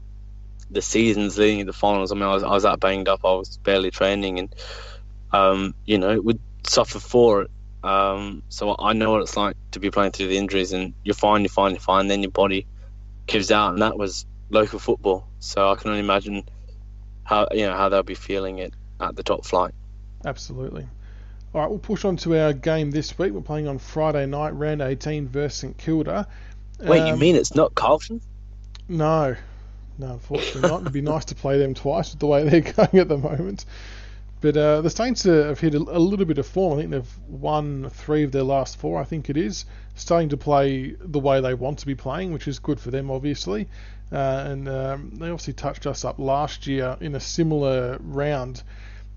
the 0.70 0.82
seasons 0.82 1.38
leading 1.38 1.60
to 1.60 1.64
the 1.64 1.72
finals. 1.72 2.12
I 2.12 2.14
mean, 2.14 2.24
I 2.24 2.34
was, 2.34 2.42
I 2.42 2.50
was 2.50 2.62
that 2.62 2.80
banged 2.80 3.08
up. 3.08 3.20
I 3.24 3.32
was 3.32 3.56
barely 3.58 3.90
training, 3.90 4.38
and 4.38 4.54
um, 5.32 5.74
you 5.84 5.98
know, 5.98 6.20
would 6.20 6.40
suffer 6.66 6.98
for 6.98 7.42
it. 7.42 7.50
Um, 7.82 8.42
so 8.48 8.76
I 8.78 8.92
know 8.92 9.10
what 9.10 9.22
it's 9.22 9.36
like 9.36 9.56
to 9.72 9.80
be 9.80 9.90
playing 9.90 10.12
through 10.12 10.28
the 10.28 10.36
injuries, 10.36 10.72
and 10.72 10.94
you're 11.02 11.14
fine, 11.14 11.42
you're 11.42 11.48
fine, 11.48 11.72
you're 11.72 11.80
fine. 11.80 12.08
Then 12.08 12.22
your 12.22 12.30
body 12.30 12.66
gives 13.26 13.50
out, 13.50 13.72
and 13.72 13.82
that 13.82 13.98
was 13.98 14.26
local 14.50 14.78
football. 14.78 15.26
So 15.40 15.70
I 15.70 15.74
can 15.76 15.90
only 15.90 16.00
imagine 16.00 16.44
how 17.24 17.48
you 17.52 17.66
know 17.66 17.76
how 17.76 17.88
they'll 17.88 18.02
be 18.02 18.14
feeling 18.14 18.58
it 18.58 18.74
at 19.00 19.16
the 19.16 19.22
top 19.22 19.44
flight. 19.44 19.74
Absolutely. 20.24 20.86
All 21.52 21.60
right, 21.60 21.70
we'll 21.70 21.80
push 21.80 22.04
on 22.04 22.16
to 22.18 22.38
our 22.38 22.52
game 22.52 22.92
this 22.92 23.18
week. 23.18 23.32
We're 23.32 23.40
playing 23.40 23.66
on 23.66 23.78
Friday 23.78 24.24
night, 24.26 24.50
round 24.50 24.82
18 24.82 25.26
versus 25.26 25.58
St 25.58 25.78
Kilda. 25.78 26.28
Wait, 26.78 27.00
um, 27.00 27.08
you 27.08 27.16
mean 27.16 27.34
it's 27.34 27.56
not 27.56 27.74
Carlton? 27.74 28.20
No, 28.88 29.34
no, 30.00 30.14
unfortunately 30.14 30.62
not. 30.62 30.80
It'd 30.80 30.92
be 30.92 31.02
nice 31.02 31.26
to 31.26 31.34
play 31.34 31.58
them 31.58 31.74
twice 31.74 32.10
with 32.10 32.20
the 32.20 32.26
way 32.26 32.42
they're 32.48 32.72
going 32.72 32.98
at 32.98 33.08
the 33.08 33.18
moment. 33.18 33.64
But 34.40 34.56
uh, 34.56 34.80
the 34.80 34.88
Saints 34.88 35.24
have 35.24 35.60
hit 35.60 35.74
a, 35.74 35.78
a, 35.78 35.98
little 35.98 36.24
bit 36.24 36.38
of 36.38 36.46
form. 36.46 36.78
I 36.78 36.82
think 36.82 36.90
they've 36.92 37.18
won 37.28 37.90
three 37.90 38.22
of 38.22 38.32
their 38.32 38.42
last 38.42 38.78
four, 38.78 38.98
I 38.98 39.04
think 39.04 39.28
it 39.28 39.36
is. 39.36 39.66
Starting 39.94 40.30
to 40.30 40.38
play 40.38 40.96
the 40.98 41.18
way 41.18 41.42
they 41.42 41.52
want 41.52 41.80
to 41.80 41.86
be 41.86 41.94
playing, 41.94 42.32
which 42.32 42.48
is 42.48 42.58
good 42.58 42.80
for 42.80 42.90
them, 42.90 43.10
obviously. 43.10 43.68
Uh, 44.10 44.44
and 44.46 44.68
um, 44.68 45.10
they 45.16 45.26
obviously 45.26 45.52
touched 45.52 45.86
us 45.86 46.04
up 46.06 46.18
last 46.18 46.66
year 46.66 46.96
in 47.00 47.14
a 47.14 47.20
similar 47.20 47.98
round. 48.00 48.62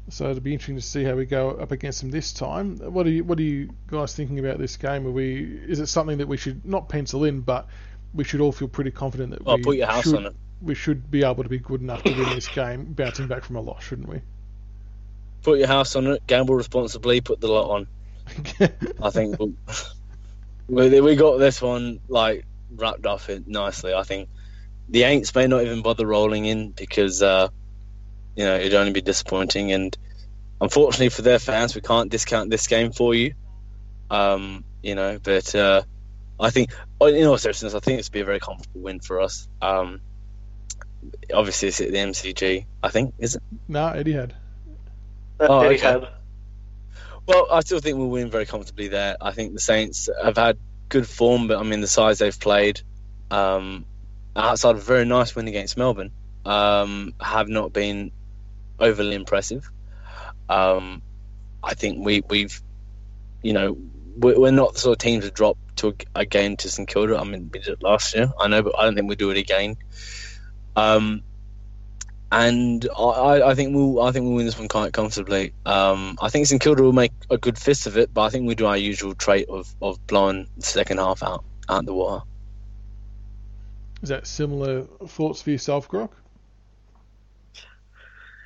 So 0.10 0.30
it'll 0.30 0.42
be 0.42 0.52
interesting 0.52 0.76
to 0.76 0.82
see 0.82 1.06
how 1.06 1.16
we 1.16 1.26
go 1.26 1.52
up 1.52 1.72
against 1.72 2.02
them 2.02 2.12
this 2.12 2.34
time. 2.34 2.78
What 2.80 3.08
are 3.08 3.10
you 3.10 3.24
What 3.24 3.40
are 3.40 3.44
you 3.44 3.70
guys 3.88 4.14
thinking 4.14 4.40
about 4.40 4.58
this 4.58 4.76
game? 4.76 5.08
Are 5.08 5.12
we 5.12 5.62
Is 5.66 5.80
it 5.80 5.88
something 5.88 6.18
that 6.18 6.28
we 6.28 6.36
should 6.36 6.66
not 6.66 6.90
pencil 6.90 7.24
in, 7.24 7.40
but 7.40 7.70
we 8.14 8.26
should 8.26 8.42
all 8.42 8.52
feel 8.52 8.68
pretty 8.68 8.92
confident 8.92 9.32
that 9.32 9.46
well, 9.46 9.56
we 9.56 9.64
put 9.64 9.78
your 9.78 9.88
house 9.88 10.04
should, 10.04 10.16
on 10.16 10.26
it 10.26 10.36
we 10.62 10.76
should 10.76 11.10
be 11.10 11.24
able 11.24 11.44
to 11.44 11.50
be 11.50 11.60
good 11.60 11.82
enough 11.82 12.04
to 12.04 12.12
win 12.12 12.30
this 12.30 12.48
game, 12.48 12.94
bouncing 12.94 13.28
back 13.28 13.44
from 13.44 13.58
a 13.58 13.62
loss, 13.62 13.84
shouldn't 13.84 14.08
we? 14.08 14.22
Put 15.42 15.60
your 15.60 15.68
house 15.68 15.96
on 15.96 16.08
it, 16.08 16.26
gamble 16.26 16.56
responsibly, 16.56 17.22
put 17.22 17.42
the 17.42 17.48
lot 17.48 17.70
on. 17.70 17.88
I 19.02 19.10
think 19.10 19.38
we, 20.68 21.02
we 21.02 21.16
got 21.16 21.38
this 21.38 21.62
one 21.62 22.00
like 22.08 22.46
wrapped 22.72 23.06
up 23.06 23.22
nicely. 23.46 23.94
I 23.94 24.04
think 24.04 24.30
the 24.90 25.02
Aints 25.02 25.36
may 25.36 25.48
not 25.48 25.64
even 25.64 25.82
bother 25.82 26.08
rolling 26.08 26.46
in 26.46 26.72
because 26.72 27.22
uh, 27.22 27.50
you 28.36 28.46
know 28.46 28.56
it'd 28.56 28.74
only 28.74 28.94
be 28.94 29.02
disappointing. 29.02 29.72
And 29.72 29.98
unfortunately 30.62 31.10
for 31.10 31.22
their 31.22 31.40
fans, 31.40 31.76
we 31.76 31.82
can't 31.82 32.10
discount 32.10 32.50
this 32.50 32.68
game 32.68 32.92
for 32.92 33.14
you. 33.14 33.34
Um, 34.10 34.64
you 34.82 34.96
know, 34.96 35.20
but 35.22 35.54
uh, 35.56 35.84
I 36.40 36.50
think, 36.50 36.72
in 37.02 37.28
all 37.28 37.38
seriousness, 37.38 37.74
I 37.74 37.80
think 37.80 38.00
it's 38.00 38.10
be 38.10 38.22
a 38.22 38.26
very 38.26 38.40
comfortable 38.40 38.82
win 38.82 39.00
for 39.00 39.22
us. 39.22 39.48
Um, 39.62 40.02
obviously, 41.34 41.70
it's 41.70 41.82
at 41.82 41.92
the 41.92 41.98
MCG. 41.98 42.66
I 42.82 42.90
think 42.90 43.14
is 43.20 43.36
it? 43.36 43.44
No, 43.68 43.80
Etihad. 43.80 44.32
Uh, 45.40 45.48
Oh, 45.50 45.62
Eddie 45.62 45.76
okay. 45.76 45.88
had. 45.88 46.08
Well, 47.26 47.48
I 47.52 47.62
still 47.62 47.80
think 47.80 47.98
we'll 47.98 48.10
win 48.10 48.30
very 48.30 48.46
comfortably 48.46 48.90
there. 48.90 49.18
I 49.22 49.32
think 49.32 49.54
the 49.54 49.60
Saints 49.60 50.10
have 50.22 50.38
had 50.38 50.58
good 50.90 51.08
form, 51.08 51.48
but 51.48 51.58
I 51.58 51.64
mean 51.64 51.82
the 51.82 51.88
size 51.88 52.20
they've 52.20 52.38
played, 52.40 52.82
um, 53.32 53.86
outside 54.36 54.72
of 54.72 54.78
a 54.78 54.86
very 54.86 55.06
nice 55.06 55.36
win 55.36 55.48
against 55.48 55.78
Melbourne, 55.78 56.12
um, 56.46 57.14
have 57.20 57.48
not 57.48 57.72
been 57.72 58.12
overly 58.80 59.16
impressive. 59.16 59.70
Um, 60.50 61.02
I 61.64 61.74
think 61.76 62.06
we 62.06 62.22
we've, 62.30 62.62
you 63.42 63.54
know, 63.54 63.78
we're, 64.18 64.40
we're 64.40 64.52
not 64.52 64.74
the 64.74 64.80
sort 64.80 64.98
of 64.98 65.00
teams 65.00 65.24
that 65.24 65.34
drop 65.34 65.58
to 65.78 65.90
a, 65.90 65.94
a 66.22 66.26
game 66.26 66.58
to 66.58 66.70
St 66.70 66.88
Kilda. 66.88 67.18
I 67.18 67.24
mean, 67.24 67.50
we 67.52 67.60
did 67.60 67.70
it 67.70 67.84
last 67.84 68.14
year, 68.16 68.32
I 68.38 68.48
know, 68.50 68.62
but 68.62 68.78
I 68.78 68.84
don't 68.84 68.96
think 68.96 69.08
we'll 69.08 69.16
do 69.16 69.32
it 69.32 69.38
again. 69.38 69.78
Um, 70.76 71.22
and 72.32 72.88
I- 72.98 73.02
I, 73.02 73.52
I 73.52 73.56
think 73.56 73.76
we'll 73.76 74.02
I 74.02 74.12
think 74.12 74.26
we'll 74.26 74.36
win 74.36 74.46
this 74.46 74.58
one 74.58 74.68
quite 74.68 74.92
comfortably. 74.94 75.54
Um, 75.66 76.18
I 76.22 76.30
think 76.30 76.48
St 76.48 76.62
Kilda 76.62 76.82
will 76.82 76.94
make 76.94 77.12
a 77.30 77.38
good 77.38 77.58
fist 77.58 77.86
of 77.86 77.98
it, 77.98 78.14
but 78.14 78.22
I 78.22 78.30
think 78.30 78.48
we 78.48 78.56
do 78.56 78.66
our 78.66 78.78
usual 78.78 79.14
trait 79.14 79.48
of, 79.50 79.74
of 79.82 80.06
blowing 80.08 80.48
the 80.58 80.66
second 80.66 80.98
half 80.98 81.22
out 81.22 81.44
out 81.70 81.86
the 81.86 81.94
water. 81.94 82.26
Is 84.02 84.10
that 84.10 84.28
similar 84.28 84.82
thoughts 85.08 85.42
for 85.42 85.52
yourself, 85.52 85.88
Grok? 85.88 86.10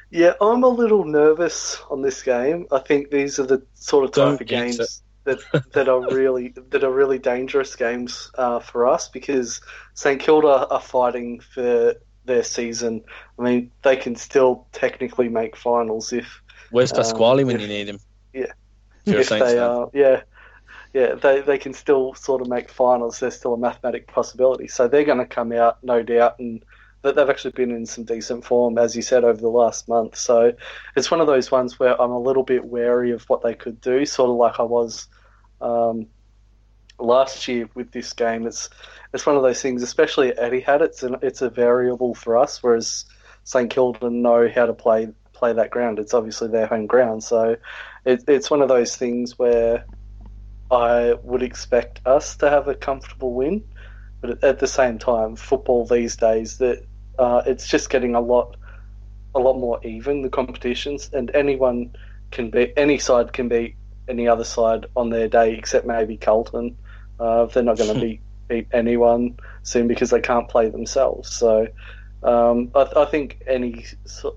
Yeah, 0.10 0.34
I'm 0.40 0.64
a 0.64 0.70
little 0.70 1.04
nervous 1.04 1.82
on 1.90 2.02
this 2.02 2.24
game. 2.24 2.68
I 2.72 2.80
think 2.80 3.10
these 3.10 3.40
are 3.40 3.46
the 3.46 3.66
sort 3.74 4.06
of 4.06 4.12
type 4.12 4.16
Don't 4.16 4.42
of 4.42 4.48
jinx 4.48 4.78
games 4.78 5.04
that 5.26 5.40
that 5.74 5.90
are 5.90 6.02
really 6.14 6.54
that 6.70 6.84
are 6.84 6.92
really 6.92 7.20
dangerous 7.20 7.76
games 7.76 8.32
uh, 8.38 8.60
for 8.60 8.88
us 8.88 9.10
because 9.10 9.60
St 9.96 10.20
Kilda 10.22 10.68
are 10.70 10.80
fighting 10.82 11.40
for 11.42 11.96
their 12.28 12.44
season. 12.44 13.04
I 13.40 13.42
mean, 13.42 13.72
they 13.84 13.96
can 13.96 14.16
still 14.16 14.68
technically 14.72 15.30
make 15.30 15.56
finals 15.58 16.14
if 16.14 16.42
Where's 16.70 16.92
Um, 16.92 16.98
Pasquale 16.98 17.44
when 17.46 17.56
if- 17.56 17.62
you 17.62 17.68
need 17.68 17.88
him? 17.88 18.00
yeah. 18.34 18.52
If 19.06 19.16
if 19.22 19.30
they 19.30 19.40
fan. 19.40 19.58
are, 19.60 19.90
yeah, 19.94 20.22
yeah, 20.94 21.16
they 21.16 21.40
they 21.42 21.58
can 21.58 21.74
still 21.74 22.14
sort 22.14 22.42
of 22.42 22.50
make 22.50 22.70
finals. 22.70 23.20
There's 23.20 23.36
still 23.38 23.54
a 23.54 23.58
mathematic 23.58 24.08
possibility. 24.08 24.68
So 24.68 24.88
they're 24.90 25.06
going 25.06 25.18
to 25.20 25.26
come 25.26 25.54
out, 25.54 25.82
no 25.84 26.04
doubt, 26.04 26.40
and 26.40 26.64
that 27.04 27.16
they've 27.16 27.30
actually 27.30 27.52
been 27.52 27.72
in 27.72 27.86
some 27.86 28.04
decent 28.04 28.44
form, 28.44 28.78
as 28.78 28.96
you 28.98 29.02
said, 29.02 29.24
over 29.24 29.40
the 29.40 29.48
last 29.48 29.88
month. 29.88 30.18
So 30.18 30.52
it's 30.98 31.10
one 31.10 31.22
of 31.22 31.28
those 31.28 31.50
ones 31.52 31.80
where 31.80 32.00
I'm 32.02 32.12
a 32.12 32.20
little 32.20 32.44
bit 32.44 32.66
wary 32.66 33.12
of 33.12 33.24
what 33.30 33.42
they 33.44 33.54
could 33.54 33.80
do, 33.80 34.06
sort 34.06 34.30
of 34.30 34.36
like 34.36 34.60
I 34.60 34.64
was 34.64 35.08
um, 35.62 36.08
last 37.00 37.48
year 37.48 37.70
with 37.76 37.92
this 37.92 38.14
game. 38.14 38.48
It's 38.48 38.70
it's 39.14 39.26
one 39.26 39.36
of 39.36 39.44
those 39.44 39.62
things, 39.62 39.84
especially 39.84 40.30
at 40.30 40.52
Etihad. 40.52 40.82
It's 40.82 41.04
an, 41.04 41.18
it's 41.22 41.42
a 41.42 41.50
variable 41.50 42.14
for 42.14 42.38
us, 42.38 42.62
whereas 42.62 43.06
St 43.44 43.70
Kilda 43.70 44.10
know 44.10 44.50
how 44.54 44.66
to 44.66 44.74
play 44.74 45.10
play 45.34 45.54
that 45.54 45.70
ground. 45.70 46.00
It's 46.00 46.14
obviously 46.14 46.48
their 46.50 46.68
home 46.68 46.88
ground, 46.88 47.24
so 47.24 47.56
it, 48.06 48.24
it's 48.28 48.50
one 48.50 48.62
of 48.62 48.70
those 48.70 48.96
things 48.96 49.38
where 49.38 49.86
I 50.72 51.14
would 51.24 51.44
expect 51.44 52.02
us 52.06 52.36
to 52.38 52.50
have 52.50 52.68
a 52.68 52.76
comfortable 52.76 53.34
win, 53.34 53.64
but 54.20 54.44
at- 54.44 54.60
the 54.60 54.68
same 54.68 54.98
time, 54.98 55.36
football 55.36 55.86
these 55.86 56.16
days 56.18 56.58
that 56.58 56.84
uh, 57.18 57.44
it's 57.46 57.68
just 57.68 57.90
getting 57.90 58.16
a 58.16 58.22
lot 58.22 58.58
a 59.36 59.40
lot 59.40 59.58
more 59.60 59.80
even 59.84 60.24
the 60.24 60.30
competitions, 60.30 61.10
and 61.14 61.32
anyone 61.36 61.96
can 62.32 62.50
be 62.50 62.74
any 62.76 62.98
side 62.98 63.32
can 63.32 63.48
beat 63.48 63.76
any 64.10 64.28
other 64.28 64.44
side 64.44 64.88
on 64.96 65.10
their 65.10 65.28
day 65.28 65.54
except 65.54 65.86
maybe 65.86 66.18
Carlton. 66.18 66.78
Uh, 67.20 67.46
they're 67.46 67.64
not 67.64 67.78
going 67.78 67.94
to 68.00 68.00
beat 68.00 68.22
beat 68.48 68.68
anyone 68.72 69.38
soon 69.64 69.88
because 69.88 70.10
they 70.10 70.22
can't 70.22 70.48
play 70.50 70.70
themselves. 70.70 71.34
So. 71.34 71.68
Um, 72.24 72.72
I, 72.74 72.88
I 72.96 73.06
think 73.06 73.44
any, 73.46 73.86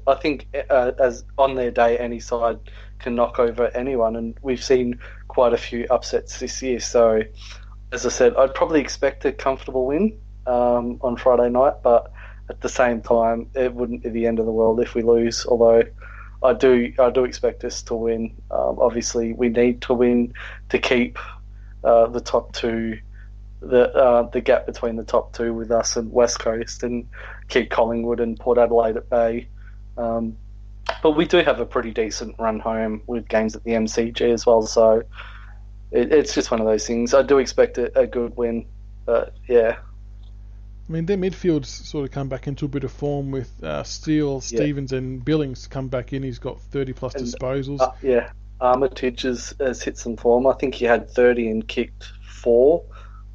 I 0.06 0.14
think 0.14 0.48
uh, 0.68 0.92
as 0.98 1.24
on 1.38 1.54
their 1.54 1.70
day, 1.70 1.96
any 1.96 2.20
side 2.20 2.58
can 2.98 3.14
knock 3.14 3.38
over 3.38 3.68
anyone, 3.74 4.16
and 4.16 4.36
we've 4.42 4.62
seen 4.62 4.98
quite 5.28 5.52
a 5.52 5.56
few 5.56 5.86
upsets 5.90 6.38
this 6.38 6.62
year. 6.62 6.78
So, 6.80 7.22
as 7.92 8.06
I 8.06 8.10
said, 8.10 8.36
I'd 8.36 8.54
probably 8.54 8.80
expect 8.80 9.24
a 9.24 9.32
comfortable 9.32 9.86
win 9.86 10.18
um, 10.46 10.98
on 11.02 11.16
Friday 11.16 11.48
night, 11.48 11.82
but 11.82 12.12
at 12.48 12.60
the 12.60 12.68
same 12.68 13.00
time, 13.00 13.48
it 13.54 13.72
wouldn't 13.74 14.02
be 14.02 14.10
the 14.10 14.26
end 14.26 14.38
of 14.38 14.46
the 14.46 14.52
world 14.52 14.80
if 14.80 14.94
we 14.94 15.02
lose. 15.02 15.46
Although 15.46 15.84
I 16.42 16.52
do, 16.52 16.92
I 16.98 17.10
do 17.10 17.24
expect 17.24 17.64
us 17.64 17.82
to 17.82 17.94
win. 17.94 18.34
Um, 18.50 18.78
obviously, 18.80 19.32
we 19.32 19.48
need 19.48 19.82
to 19.82 19.94
win 19.94 20.34
to 20.68 20.78
keep 20.78 21.18
uh, 21.84 22.06
the 22.06 22.20
top 22.20 22.52
two, 22.52 22.98
the 23.60 23.92
uh, 23.94 24.22
the 24.30 24.40
gap 24.40 24.66
between 24.66 24.96
the 24.96 25.04
top 25.04 25.32
two 25.32 25.52
with 25.52 25.70
us 25.70 25.96
and 25.96 26.12
West 26.12 26.38
Coast, 26.38 26.82
and 26.82 27.08
keep 27.48 27.70
Collingwood 27.70 28.20
and 28.20 28.38
Port 28.38 28.58
Adelaide 28.58 28.96
at 28.96 29.08
bay. 29.10 29.48
Um, 29.96 30.36
but 31.02 31.12
we 31.12 31.26
do 31.26 31.38
have 31.38 31.60
a 31.60 31.66
pretty 31.66 31.92
decent 31.92 32.36
run 32.38 32.58
home 32.58 33.02
with 33.06 33.28
games 33.28 33.54
at 33.54 33.64
the 33.64 33.72
MCG 33.72 34.32
as 34.32 34.46
well, 34.46 34.62
so 34.62 35.02
it, 35.90 36.12
it's 36.12 36.34
just 36.34 36.50
one 36.50 36.60
of 36.60 36.66
those 36.66 36.86
things. 36.86 37.14
I 37.14 37.22
do 37.22 37.38
expect 37.38 37.78
a, 37.78 37.98
a 37.98 38.06
good 38.06 38.36
win, 38.36 38.66
but 39.04 39.34
yeah, 39.46 39.78
I 40.90 40.92
mean, 40.92 41.06
their 41.06 41.16
midfield's 41.16 41.68
sort 41.68 42.04
of 42.04 42.10
come 42.10 42.28
back 42.28 42.48
into 42.48 42.64
a 42.64 42.68
bit 42.68 42.82
of 42.82 42.90
form 42.90 43.30
with 43.30 43.62
uh, 43.62 43.84
Steele, 43.84 44.40
Stevens, 44.40 44.90
and 44.92 45.24
Billings 45.24 45.68
come 45.68 45.86
back 45.86 46.12
in. 46.12 46.24
He's 46.24 46.40
got 46.40 46.60
30 46.60 46.94
plus 46.94 47.14
disposals. 47.14 47.80
uh, 47.80 47.92
yeah. 48.02 48.30
Armitage 48.60 49.22
has, 49.22 49.54
has 49.60 49.82
hit 49.82 49.96
some 49.98 50.16
form. 50.16 50.46
I 50.46 50.52
think 50.54 50.74
he 50.74 50.84
had 50.84 51.10
30 51.10 51.48
and 51.50 51.66
kicked 51.68 52.04
four. 52.42 52.84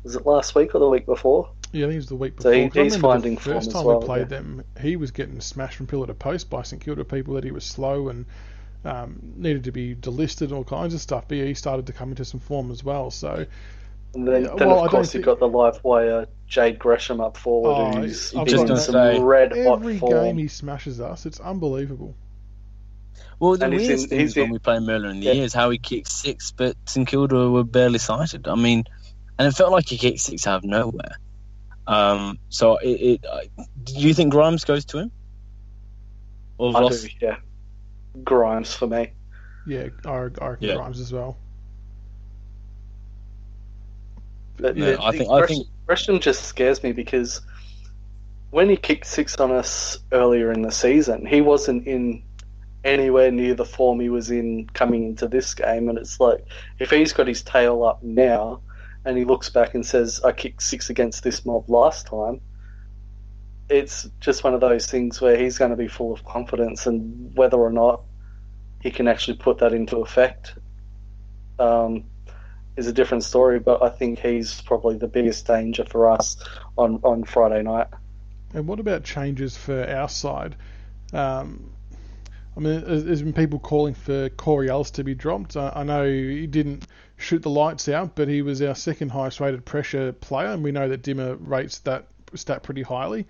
Was 0.03 0.15
it 0.15 0.25
last 0.25 0.55
week 0.55 0.75
or 0.75 0.79
the 0.79 0.89
week 0.89 1.05
before? 1.05 1.49
yeah, 1.71 1.85
I 1.85 1.89
think 1.89 1.93
it 1.93 1.97
was 1.97 2.07
the 2.07 2.15
week 2.15 2.33
So 2.41 2.49
before. 2.51 2.63
he- 2.63 2.69
'Cause 2.69 2.93
he's 2.93 2.97
finding 3.01 3.35
the 3.35 3.41
first 3.41 3.71
time 3.71 3.85
well, 3.85 3.99
we 3.99 4.05
played 4.05 4.19
yeah. 4.31 4.37
them, 4.37 4.63
he 4.79 4.95
was 4.95 5.11
getting 5.11 5.41
smashed 5.41 5.77
from 5.77 5.87
pillar 5.87 6.07
to 6.07 6.13
post 6.13 6.49
by 6.49 6.61
St 6.61 6.81
Kilda 6.81 7.03
people 7.03 7.33
that 7.33 7.43
he 7.43 7.51
was 7.51 7.63
slow 7.63 8.09
and 8.09 8.25
um, 8.85 9.19
needed 9.35 9.63
to 9.63 9.71
be 9.71 9.95
delisted 9.95 10.41
and 10.43 10.53
all 10.53 10.63
kinds 10.63 10.93
of 10.93 11.01
stuff. 11.01 11.27
But 11.27 11.37
yeah, 11.39 11.45
he 11.45 11.53
started 11.55 11.87
to 11.87 11.93
come 11.93 12.09
into 12.09 12.23
some 12.23 12.39
form 12.39 12.69
as 12.71 12.83
well. 12.83 13.09
So 13.09 13.45
And 14.13 14.27
then, 14.27 14.43
then 14.43 14.55
well, 14.69 14.81
I 14.81 14.85
of 14.85 14.91
course, 14.91 15.13
you've 15.15 15.25
got 15.25 15.39
the 15.39 15.47
live 15.47 15.83
wire 15.83 16.27
Jade 16.47 16.77
Gresham 16.77 17.19
up 17.19 17.35
forward, 17.35 17.71
Oh, 17.97 18.01
who's 18.01 18.29
got 18.31 18.47
in 18.69 18.77
some 18.77 19.23
red 19.23 19.51
hot 19.51 19.79
every 19.79 19.97
form. 19.97 20.11
game 20.13 20.37
he 20.37 20.47
smashes 20.47 21.01
us, 21.01 21.25
it's 21.25 21.39
unbelievable. 21.39 22.13
Well, 23.39 23.55
the 23.57 23.65
And 23.65 23.73
he's 23.73 23.81
weirdest 23.83 24.03
in- 24.05 24.09
thing 24.09 24.19
he's 24.19 24.29
is 24.31 24.35
when 24.37 24.49
we 24.51 24.59
play 24.59 24.79
Merlin 24.79 25.11
in 25.11 25.19
the 25.19 25.25
Yeah. 25.27 25.31
year 25.33 25.43
is 25.43 25.53
how 25.53 25.69
he 25.69 25.77
kicked 25.77 26.09
six, 26.09 26.51
but 26.51 26.75
St 26.85 27.07
Kilda 27.07 27.49
were 27.49 27.63
barely 27.63 27.99
sighted. 27.99 28.47
I 28.47 28.55
mean, 28.55 28.83
and 29.37 29.47
it 29.47 29.51
felt 29.51 29.71
like 29.71 29.87
he 29.89 29.97
kicked 29.97 30.19
six 30.19 30.47
out 30.47 30.57
of 30.57 30.63
nowhere. 30.63 31.17
Um, 31.87 32.39
so 32.49 32.77
it, 32.77 32.87
it 32.89 33.25
uh, 33.25 33.41
do 33.83 33.93
you 33.93 34.13
think 34.13 34.31
Grimes 34.31 34.63
goes 34.63 34.85
to 34.85 34.99
him? 34.99 35.11
Or 36.57 36.69
I 36.75 36.79
Voss? 36.79 37.01
do, 37.01 37.09
yeah. 37.21 37.37
Grimes 38.23 38.73
for 38.73 38.87
me. 38.87 39.11
Yeah, 39.67 39.87
I, 40.05 40.09
I 40.09 40.13
reckon 40.21 40.57
Yeah. 40.61 40.75
Grimes 40.75 40.99
as 40.99 41.11
well. 41.11 41.37
But 44.57 44.77
Yeah, 44.77 44.91
the- 44.91 45.01
I 45.03 45.11
the 45.11 45.17
think- 45.17 45.29
I 45.31 45.45
think- 45.45 45.67
Gresham 45.85 46.19
just 46.19 46.43
scares 46.45 46.81
me 46.81 46.91
because 46.93 47.41
when 48.51 48.69
he 48.69 48.77
kicked 48.77 49.05
six 49.05 49.35
on 49.39 49.51
us 49.51 49.99
earlier 50.11 50.51
in 50.51 50.61
the 50.61 50.71
season, 50.71 51.25
he 51.25 51.41
wasn't 51.41 51.85
in 51.85 52.23
anywhere 52.85 53.31
near 53.31 53.55
the 53.55 53.65
form 53.65 53.99
he 53.99 54.09
was 54.09 54.31
in 54.31 54.69
coming 54.73 55.03
into 55.03 55.27
this 55.27 55.53
game. 55.55 55.89
And 55.89 55.97
it's 55.97 56.19
like, 56.19 56.45
if 56.79 56.91
he's 56.91 57.11
got 57.11 57.27
his 57.27 57.41
tail 57.41 57.83
up 57.83 58.01
now 58.03 58.61
and 59.03 59.17
he 59.17 59.25
looks 59.25 59.49
back 59.49 59.73
and 59.73 59.85
says, 59.85 60.21
I 60.23 60.31
kicked 60.31 60.61
six 60.61 60.89
against 60.89 61.23
this 61.23 61.45
mob 61.45 61.69
last 61.69 62.07
time, 62.07 62.39
it's 63.67 64.07
just 64.19 64.43
one 64.43 64.53
of 64.53 64.61
those 64.61 64.85
things 64.85 65.19
where 65.19 65.35
he's 65.35 65.57
going 65.57 65.71
to 65.71 65.77
be 65.77 65.87
full 65.87 66.13
of 66.13 66.23
confidence 66.23 66.85
and 66.85 67.35
whether 67.35 67.57
or 67.57 67.71
not 67.71 68.03
he 68.81 68.91
can 68.91 69.07
actually 69.07 69.37
put 69.37 69.57
that 69.57 69.73
into 69.73 69.97
effect. 69.97 70.53
Um, 71.57 72.05
is 72.77 72.87
a 72.87 72.93
different 72.93 73.23
story, 73.23 73.59
but 73.59 73.81
I 73.81 73.89
think 73.89 74.19
he's 74.19 74.61
probably 74.61 74.97
the 74.97 75.07
biggest 75.07 75.47
danger 75.47 75.85
for 75.85 76.11
us 76.11 76.35
on, 76.77 76.99
on 77.03 77.23
Friday 77.23 77.63
night. 77.63 77.87
And 78.53 78.67
what 78.67 78.79
about 78.79 79.03
changes 79.03 79.55
for 79.55 79.89
our 79.89 80.09
side? 80.09 80.57
Um, 81.13 81.71
I 82.57 82.59
mean, 82.61 82.83
there's 82.85 83.21
been 83.21 83.33
people 83.33 83.59
calling 83.59 83.93
for 83.93 84.29
Corey 84.29 84.69
Ellis 84.69 84.91
to 84.91 85.03
be 85.03 85.13
dropped. 85.13 85.57
I, 85.57 85.71
I 85.75 85.83
know 85.83 86.05
he 86.05 86.47
didn't 86.47 86.87
shoot 87.17 87.41
the 87.41 87.49
lights 87.49 87.89
out, 87.89 88.15
but 88.15 88.27
he 88.27 88.41
was 88.41 88.61
our 88.61 88.75
second 88.75 89.09
highest 89.09 89.39
rated 89.39 89.65
pressure 89.65 90.13
player, 90.13 90.47
and 90.47 90.63
we 90.63 90.71
know 90.71 90.87
that 90.87 91.01
Dimmer 91.01 91.35
rates 91.35 91.79
that 91.79 92.07
stat 92.33 92.63
pretty 92.63 92.81
highly. 92.81 93.25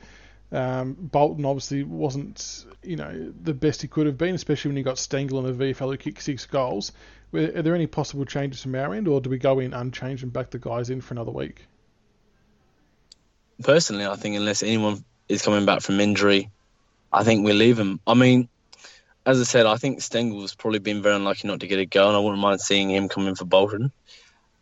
Um, 0.51 0.93
Bolton 0.93 1.43
obviously 1.43 1.83
wasn't, 1.83 2.65
you 2.83 2.95
know, 2.95 3.33
the 3.41 3.53
best 3.53 3.81
he 3.81 3.87
could 3.87 4.05
have 4.05 4.17
been, 4.17 4.35
especially 4.35 4.69
when 4.69 4.77
he 4.77 4.83
got 4.83 4.99
Stengel 4.99 5.43
and 5.43 5.59
the 5.59 5.65
VFL 5.65 5.91
who 5.91 5.97
kicked 5.97 6.21
six 6.21 6.45
goals. 6.45 6.91
Are 7.33 7.61
there 7.61 7.75
any 7.75 7.87
possible 7.87 8.25
changes 8.25 8.61
from 8.61 8.75
our 8.75 8.93
end, 8.93 9.07
or 9.07 9.21
do 9.21 9.29
we 9.29 9.39
go 9.39 9.59
in 9.59 9.73
unchanged 9.73 10.23
and 10.23 10.31
back 10.31 10.51
the 10.51 10.59
guys 10.59 10.89
in 10.89 11.01
for 11.01 11.15
another 11.15 11.31
week? 11.31 11.65
Personally, 13.61 14.05
I 14.05 14.15
think 14.15 14.35
unless 14.35 14.61
anyone 14.61 15.03
is 15.27 15.41
coming 15.41 15.65
back 15.65 15.81
from 15.81 15.99
injury. 15.99 16.51
I 17.11 17.23
think 17.23 17.45
we 17.45 17.53
leave 17.53 17.79
him. 17.79 17.99
I 18.05 18.13
mean, 18.13 18.49
as 19.25 19.41
I 19.41 19.43
said, 19.43 19.65
I 19.65 19.77
think 19.77 20.01
Stengel's 20.01 20.53
probably 20.53 20.79
been 20.79 21.01
very 21.01 21.15
unlucky 21.15 21.47
not 21.47 21.59
to 21.61 21.67
get 21.67 21.79
a 21.79 21.85
goal, 21.85 22.09
and 22.09 22.17
I 22.17 22.19
wouldn't 22.19 22.41
mind 22.41 22.61
seeing 22.61 22.91
him 22.91 23.09
come 23.09 23.27
in 23.27 23.35
for 23.35 23.45
Bolton. 23.45 23.91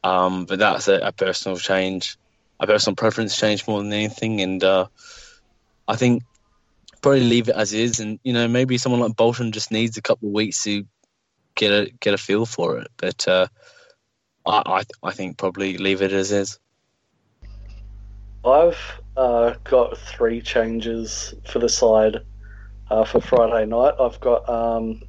Um, 0.04 0.46
but 0.46 0.60
that's 0.60 0.88
a, 0.88 1.00
a, 1.00 1.12
personal 1.12 1.58
change, 1.58 2.18
a 2.60 2.68
personal 2.68 2.96
preference 2.96 3.38
change 3.38 3.68
more 3.68 3.82
than 3.82 3.92
anything. 3.92 4.42
And 4.42 4.64
uh, 4.64 4.88
I 5.88 5.96
think 5.96 6.24
probably 7.02 7.22
leave 7.22 7.50
it 7.50 7.56
as 7.56 7.74
is. 7.74 8.00
And 8.00 8.20
you 8.24 8.34
know, 8.34 8.48
maybe 8.48 8.78
someone 8.78 9.02
like 9.02 9.16
Bolton 9.16 9.52
just 9.52 9.72
needs 9.72 9.98
a 9.98 10.02
couple 10.02 10.30
of 10.30 10.34
weeks 10.34 10.64
to 10.64 10.86
get 11.56 11.72
a 11.72 11.92
get 12.00 12.14
a 12.14 12.18
feel 12.18 12.46
for 12.46 12.80
it. 12.80 12.88
But 12.98 13.28
uh, 13.28 13.48
I, 14.46 14.62
I, 14.66 14.84
I 15.04 15.12
think 15.12 15.38
probably 15.38 15.78
leave 15.78 16.02
it 16.02 16.12
as 16.12 16.32
is. 16.32 16.60
I've 18.46 19.02
uh, 19.16 19.56
got 19.64 19.98
three 19.98 20.42
changes 20.42 21.34
for 21.46 21.60
the 21.60 21.70
side 21.70 22.18
uh, 22.94 23.04
for 23.06 23.20
Friday 23.20 23.66
night. 23.66 23.96
I've 24.00 24.20
got 24.20 24.48
um, 24.48 25.02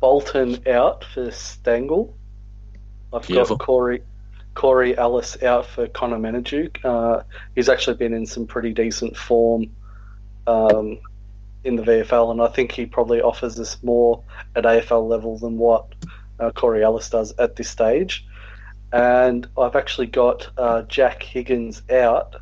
Bolton 0.00 0.66
out 0.66 1.04
for 1.04 1.30
Stengel. 1.30 2.16
I've 3.12 3.26
Beautiful. 3.26 3.56
got 3.56 3.66
Corey 3.66 4.02
Corey 4.54 4.96
Ellis 4.96 5.42
out 5.42 5.66
for 5.66 5.86
Connor 5.86 6.16
Menadue. 6.16 6.70
Uh, 6.82 7.24
he's 7.54 7.68
actually 7.68 7.96
been 7.96 8.14
in 8.14 8.24
some 8.24 8.46
pretty 8.46 8.72
decent 8.72 9.16
form 9.16 9.70
um, 10.46 10.98
in 11.62 11.76
the 11.76 11.82
VFL, 11.82 12.30
and 12.30 12.40
I 12.40 12.48
think 12.48 12.72
he 12.72 12.86
probably 12.86 13.20
offers 13.20 13.60
us 13.60 13.76
more 13.82 14.22
at 14.56 14.64
AFL 14.64 15.06
level 15.06 15.36
than 15.38 15.58
what 15.58 15.86
uh, 16.40 16.52
Corey 16.52 16.82
Ellis 16.82 17.10
does 17.10 17.34
at 17.38 17.56
this 17.56 17.68
stage. 17.68 18.24
And 18.92 19.46
I've 19.58 19.76
actually 19.76 20.06
got 20.06 20.48
uh, 20.56 20.82
Jack 20.82 21.22
Higgins 21.22 21.82
out 21.90 22.36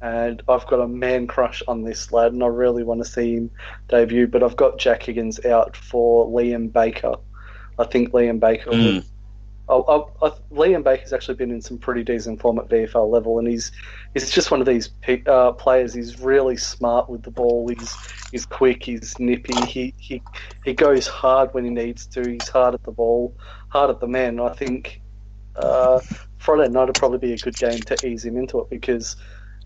and 0.00 0.42
I've 0.48 0.66
got 0.66 0.80
a 0.80 0.88
man 0.88 1.26
crush 1.26 1.62
on 1.66 1.82
this 1.82 2.12
lad, 2.12 2.32
and 2.32 2.42
I 2.42 2.46
really 2.46 2.84
want 2.84 3.02
to 3.02 3.08
see 3.10 3.34
him 3.34 3.50
debut. 3.88 4.26
But 4.26 4.42
I've 4.42 4.56
got 4.56 4.78
Jack 4.78 5.02
Higgins 5.02 5.44
out 5.44 5.76
for 5.76 6.28
Liam 6.28 6.72
Baker. 6.72 7.16
I 7.78 7.84
think 7.84 8.12
Liam 8.12 8.38
Baker. 8.38 8.70
Mm. 8.70 8.94
Would, 8.94 9.04
oh, 9.68 10.12
I, 10.22 10.26
I, 10.26 10.30
Liam 10.52 10.84
Baker's 10.84 11.12
actually 11.12 11.34
been 11.34 11.50
in 11.50 11.60
some 11.60 11.78
pretty 11.78 12.04
decent 12.04 12.40
form 12.40 12.58
at 12.58 12.68
VFL 12.68 13.10
level, 13.10 13.38
and 13.38 13.48
he's 13.48 13.72
he's 14.14 14.30
just 14.30 14.50
one 14.50 14.60
of 14.60 14.66
these 14.66 14.90
uh, 15.26 15.52
players. 15.52 15.94
He's 15.94 16.20
really 16.20 16.56
smart 16.56 17.08
with 17.08 17.22
the 17.24 17.32
ball. 17.32 17.68
He's 17.68 17.96
he's 18.30 18.46
quick. 18.46 18.84
He's 18.84 19.18
nippy. 19.18 19.54
He 19.66 19.94
he 19.98 20.22
he 20.64 20.74
goes 20.74 21.08
hard 21.08 21.52
when 21.54 21.64
he 21.64 21.70
needs 21.70 22.06
to. 22.06 22.28
He's 22.28 22.48
hard 22.48 22.74
at 22.74 22.84
the 22.84 22.92
ball, 22.92 23.34
hard 23.68 23.90
at 23.90 23.98
the 23.98 24.08
man. 24.08 24.38
I 24.38 24.50
think 24.50 25.00
uh, 25.56 26.00
Friday 26.38 26.68
night 26.70 26.86
would 26.86 26.94
probably 26.94 27.18
be 27.18 27.32
a 27.32 27.36
good 27.36 27.56
game 27.56 27.80
to 27.80 28.06
ease 28.06 28.24
him 28.24 28.36
into 28.36 28.60
it 28.60 28.70
because 28.70 29.16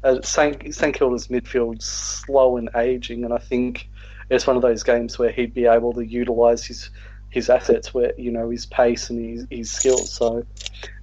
uh, 0.04 0.20
St. 0.22 0.74
St 0.74 0.94
Kilda's 0.94 1.28
midfield 1.28 1.82
slow 1.82 2.56
and 2.56 2.70
aging, 2.74 3.24
and 3.24 3.32
I 3.32 3.38
think 3.38 3.88
it's 4.30 4.46
one 4.46 4.56
of 4.56 4.62
those 4.62 4.82
games 4.82 5.18
where 5.18 5.30
he'd 5.30 5.54
be 5.54 5.66
able 5.66 5.92
to 5.94 6.04
utilise 6.04 6.64
his 6.64 6.90
his 7.30 7.48
assets, 7.48 7.94
where 7.94 8.12
you 8.18 8.30
know 8.30 8.50
his 8.50 8.66
pace 8.66 9.10
and 9.10 9.24
his, 9.24 9.46
his 9.50 9.70
skills. 9.70 10.12
So, 10.12 10.44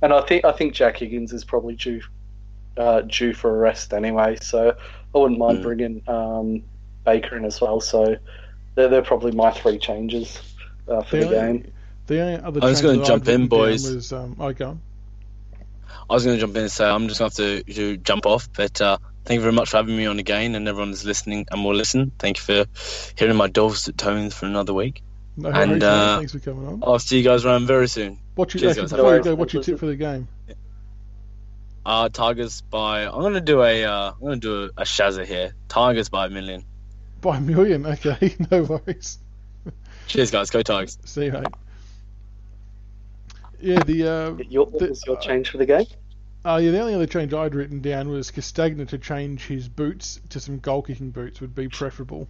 and 0.01 0.13
I 0.13 0.21
think 0.21 0.45
I 0.45 0.51
think 0.51 0.73
Jack 0.73 0.97
Higgins 0.97 1.33
is 1.33 1.43
probably 1.43 1.75
due 1.75 2.01
uh, 2.77 3.01
due 3.01 3.33
for 3.33 3.49
a 3.49 3.57
rest 3.57 3.93
anyway. 3.93 4.37
So 4.41 4.75
I 5.13 5.17
wouldn't 5.17 5.39
mind 5.39 5.59
mm. 5.59 5.63
bringing 5.63 6.03
um, 6.07 6.63
Baker 7.05 7.37
in 7.37 7.45
as 7.45 7.59
well. 7.61 7.81
So 7.81 8.17
they're, 8.75 8.87
they're 8.87 9.01
probably 9.01 9.31
my 9.31 9.51
three 9.51 9.77
changes 9.77 10.41
uh, 10.87 11.03
for 11.03 11.17
the, 11.17 11.25
the 11.25 11.41
only, 11.41 11.59
game. 11.59 11.73
The 12.07 12.21
only 12.21 12.41
other 12.41 12.63
I 12.63 12.69
was 12.69 12.81
going 12.81 12.99
to 12.99 13.05
jump 13.05 13.27
in, 13.27 13.47
boys. 13.47 13.89
Was, 13.89 14.13
um, 14.13 14.35
oh, 14.39 14.53
go 14.53 14.69
on. 14.69 14.81
I 16.09 16.13
was 16.13 16.25
going 16.25 16.37
to 16.37 16.41
jump 16.41 16.55
in 16.55 16.63
and 16.63 16.71
say 16.71 16.85
I'm 16.85 17.07
just 17.07 17.19
going 17.19 17.31
to 17.31 17.43
have 17.43 17.65
to, 17.65 17.73
to 17.73 17.97
jump 17.97 18.25
off, 18.25 18.49
but 18.53 18.79
uh, 18.81 18.97
thank 19.25 19.37
you 19.37 19.41
very 19.41 19.53
much 19.53 19.69
for 19.69 19.77
having 19.77 19.95
me 19.95 20.05
on 20.05 20.19
again, 20.19 20.55
and 20.55 20.67
everyone 20.67 20.91
is 20.91 21.05
listening 21.05 21.45
and 21.51 21.63
will 21.63 21.75
listen. 21.75 22.11
Thank 22.17 22.37
you 22.37 22.43
for 22.43 22.65
hearing 23.17 23.35
my 23.35 23.47
dulcet 23.47 23.97
tones 23.97 24.33
for 24.33 24.45
another 24.45 24.73
week. 24.73 25.01
No, 25.37 25.49
and 25.49 25.81
uh, 25.81 26.17
thanks 26.17 26.33
for 26.33 26.39
coming 26.39 26.67
on. 26.67 26.83
I'll 26.83 26.99
see 26.99 27.17
you 27.17 27.23
guys 27.23 27.45
around 27.45 27.65
very 27.65 27.87
soon. 27.87 28.19
What's 28.35 28.53
your, 28.53 28.61
Cheers, 28.61 28.77
guys, 28.77 28.91
before 28.91 29.15
you 29.15 29.23
go, 29.23 29.35
what's 29.35 29.53
your 29.53 29.63
tip 29.63 29.79
for 29.79 29.85
the 29.85 29.95
game? 29.95 30.27
Uh, 31.85 32.09
Tigers 32.09 32.61
by. 32.61 33.05
I'm 33.05 33.21
gonna 33.21 33.39
do 33.39 33.63
a. 33.63 33.85
Uh, 33.85 34.11
I'm 34.11 34.21
gonna 34.21 34.35
do 34.35 34.63
a, 34.63 34.81
a 34.81 34.83
Shazza 34.83 35.25
here. 35.25 35.53
Tigers 35.69 36.09
by 36.09 36.25
a 36.25 36.29
million. 36.29 36.65
By 37.21 37.37
a 37.37 37.41
million, 37.41 37.85
okay, 37.85 38.35
no 38.51 38.63
worries. 38.63 39.19
Cheers, 40.07 40.31
guys. 40.31 40.49
Go 40.49 40.61
Tigers. 40.61 40.97
See 41.05 41.25
you, 41.25 41.31
mate. 41.31 41.47
Yeah, 43.61 43.83
the. 43.83 44.07
Uh, 44.07 44.43
your, 44.49 44.65
the, 44.67 44.89
was 44.89 45.03
your 45.05 45.17
change 45.17 45.49
for 45.49 45.57
the 45.57 45.65
game? 45.65 45.85
Uh, 46.45 46.59
yeah, 46.61 46.71
the 46.71 46.79
only 46.79 46.93
other 46.93 47.05
change 47.05 47.33
I'd 47.33 47.53
written 47.53 47.81
down 47.81 48.09
was 48.09 48.31
Castagna 48.31 48.85
to 48.85 48.97
change 48.97 49.45
his 49.45 49.67
boots 49.67 50.21
to 50.29 50.39
some 50.39 50.59
goal 50.59 50.81
kicking 50.81 51.11
boots 51.11 51.41
would 51.41 51.53
be 51.53 51.67
preferable. 51.67 52.27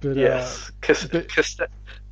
But, 0.00 0.16
yes, 0.16 0.70
uh, 0.88 0.94
but, 1.10 1.28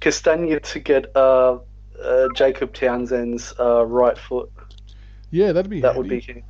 Castagna 0.01 0.61
to 0.61 0.79
get 0.79 1.14
uh, 1.16 1.59
uh, 2.03 2.29
Jacob 2.35 2.73
Townsend's 2.73 3.53
uh, 3.59 3.85
right 3.85 4.16
foot. 4.16 4.51
Yeah, 5.31 5.53
that'd 5.53 5.71
be 5.71 5.81
that 5.81 5.95
handy. 5.95 6.16
would 6.16 6.27
be. 6.27 6.45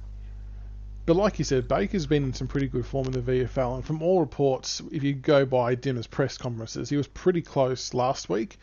But 1.06 1.16
like 1.16 1.38
you 1.38 1.44
said, 1.44 1.66
Baker's 1.66 2.06
been 2.06 2.24
in 2.24 2.34
some 2.34 2.46
pretty 2.46 2.68
good 2.68 2.84
form 2.84 3.06
in 3.06 3.12
the 3.12 3.20
VFL, 3.20 3.76
and 3.76 3.84
from 3.84 4.02
all 4.02 4.20
reports, 4.20 4.82
if 4.92 5.02
you 5.02 5.14
go 5.14 5.46
by 5.46 5.74
Dimmer's 5.74 6.06
press 6.06 6.36
conferences, 6.36 6.90
he 6.90 6.96
was 6.96 7.08
pretty 7.08 7.40
close 7.40 7.94
last 7.94 8.28
week. 8.28 8.58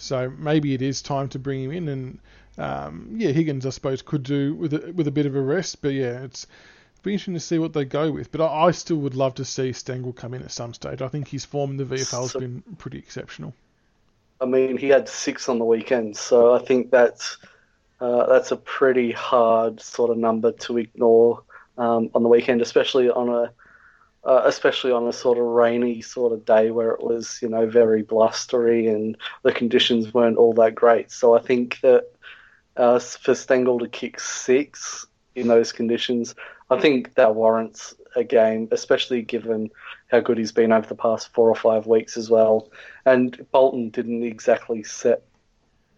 So 0.00 0.30
maybe 0.30 0.74
it 0.74 0.82
is 0.82 1.02
time 1.02 1.28
to 1.30 1.38
bring 1.38 1.62
him 1.62 1.72
in, 1.72 1.88
and 1.88 2.18
um, 2.58 3.08
yeah, 3.16 3.30
Higgins 3.30 3.66
I 3.66 3.70
suppose 3.70 4.02
could 4.02 4.22
do 4.22 4.54
with 4.54 4.74
a, 4.74 4.92
with 4.92 5.06
a 5.06 5.12
bit 5.12 5.26
of 5.26 5.36
a 5.36 5.40
rest, 5.40 5.82
but 5.82 5.92
yeah, 5.92 6.22
it's 6.22 6.46
be 7.02 7.12
interesting 7.12 7.34
to 7.34 7.40
see 7.40 7.58
what 7.58 7.72
they 7.72 7.84
go 7.84 8.10
with. 8.10 8.30
But 8.30 8.42
I, 8.42 8.66
I 8.66 8.70
still 8.72 8.98
would 8.98 9.14
love 9.14 9.34
to 9.36 9.44
see 9.44 9.72
Stengel 9.72 10.12
come 10.12 10.34
in 10.34 10.42
at 10.42 10.50
some 10.50 10.74
stage. 10.74 11.02
I 11.02 11.08
think 11.08 11.28
his 11.28 11.44
form 11.44 11.72
in 11.72 11.76
the 11.76 11.84
VFL 11.84 12.22
has 12.22 12.32
so, 12.32 12.40
been 12.40 12.62
pretty 12.78 12.98
exceptional. 12.98 13.54
I 14.40 14.46
mean, 14.46 14.76
he 14.76 14.88
had 14.88 15.08
six 15.08 15.48
on 15.48 15.58
the 15.58 15.64
weekend, 15.64 16.16
so 16.16 16.54
I 16.54 16.58
think 16.60 16.90
that's 16.90 17.38
uh, 18.00 18.26
that's 18.26 18.50
a 18.50 18.56
pretty 18.56 19.12
hard 19.12 19.80
sort 19.80 20.10
of 20.10 20.16
number 20.16 20.52
to 20.52 20.78
ignore 20.78 21.42
um, 21.76 22.10
on 22.14 22.22
the 22.22 22.28
weekend, 22.28 22.62
especially 22.62 23.10
on 23.10 23.28
a 23.28 23.52
uh, 24.24 24.42
especially 24.44 24.92
on 24.92 25.06
a 25.06 25.12
sort 25.12 25.38
of 25.38 25.44
rainy 25.44 26.02
sort 26.02 26.32
of 26.32 26.44
day 26.44 26.70
where 26.70 26.90
it 26.90 27.02
was, 27.02 27.38
you 27.40 27.48
know, 27.48 27.66
very 27.66 28.02
blustery 28.02 28.86
and 28.86 29.16
the 29.42 29.52
conditions 29.52 30.12
weren't 30.12 30.36
all 30.36 30.52
that 30.54 30.74
great. 30.74 31.10
So 31.10 31.34
I 31.34 31.40
think 31.40 31.80
that 31.80 32.04
uh, 32.76 32.98
for 32.98 33.34
Stengel 33.34 33.78
to 33.78 33.88
kick 33.88 34.20
six 34.20 35.06
in 35.34 35.48
those 35.48 35.72
conditions, 35.72 36.34
I 36.70 36.78
think 36.78 37.14
that 37.14 37.34
warrants 37.34 37.94
a 38.14 38.24
game, 38.24 38.68
especially 38.72 39.22
given 39.22 39.70
how 40.08 40.20
good 40.20 40.38
he's 40.38 40.52
been 40.52 40.72
over 40.72 40.86
the 40.86 40.94
past 40.94 41.32
four 41.32 41.48
or 41.48 41.54
five 41.54 41.86
weeks 41.86 42.16
as 42.16 42.28
well. 42.28 42.70
And 43.06 43.46
Bolton 43.52 43.90
didn't 43.90 44.22
exactly 44.22 44.82
set, 44.82 45.22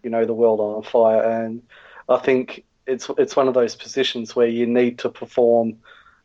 you 0.01 0.09
know, 0.09 0.25
the 0.25 0.33
world 0.33 0.59
on 0.59 0.83
fire. 0.83 1.23
And 1.23 1.63
I 2.07 2.17
think 2.17 2.63
it's 2.85 3.09
it's 3.17 3.35
one 3.35 3.47
of 3.47 3.53
those 3.53 3.75
positions 3.75 4.35
where 4.35 4.47
you 4.47 4.65
need 4.65 4.99
to 4.99 5.09
perform 5.09 5.77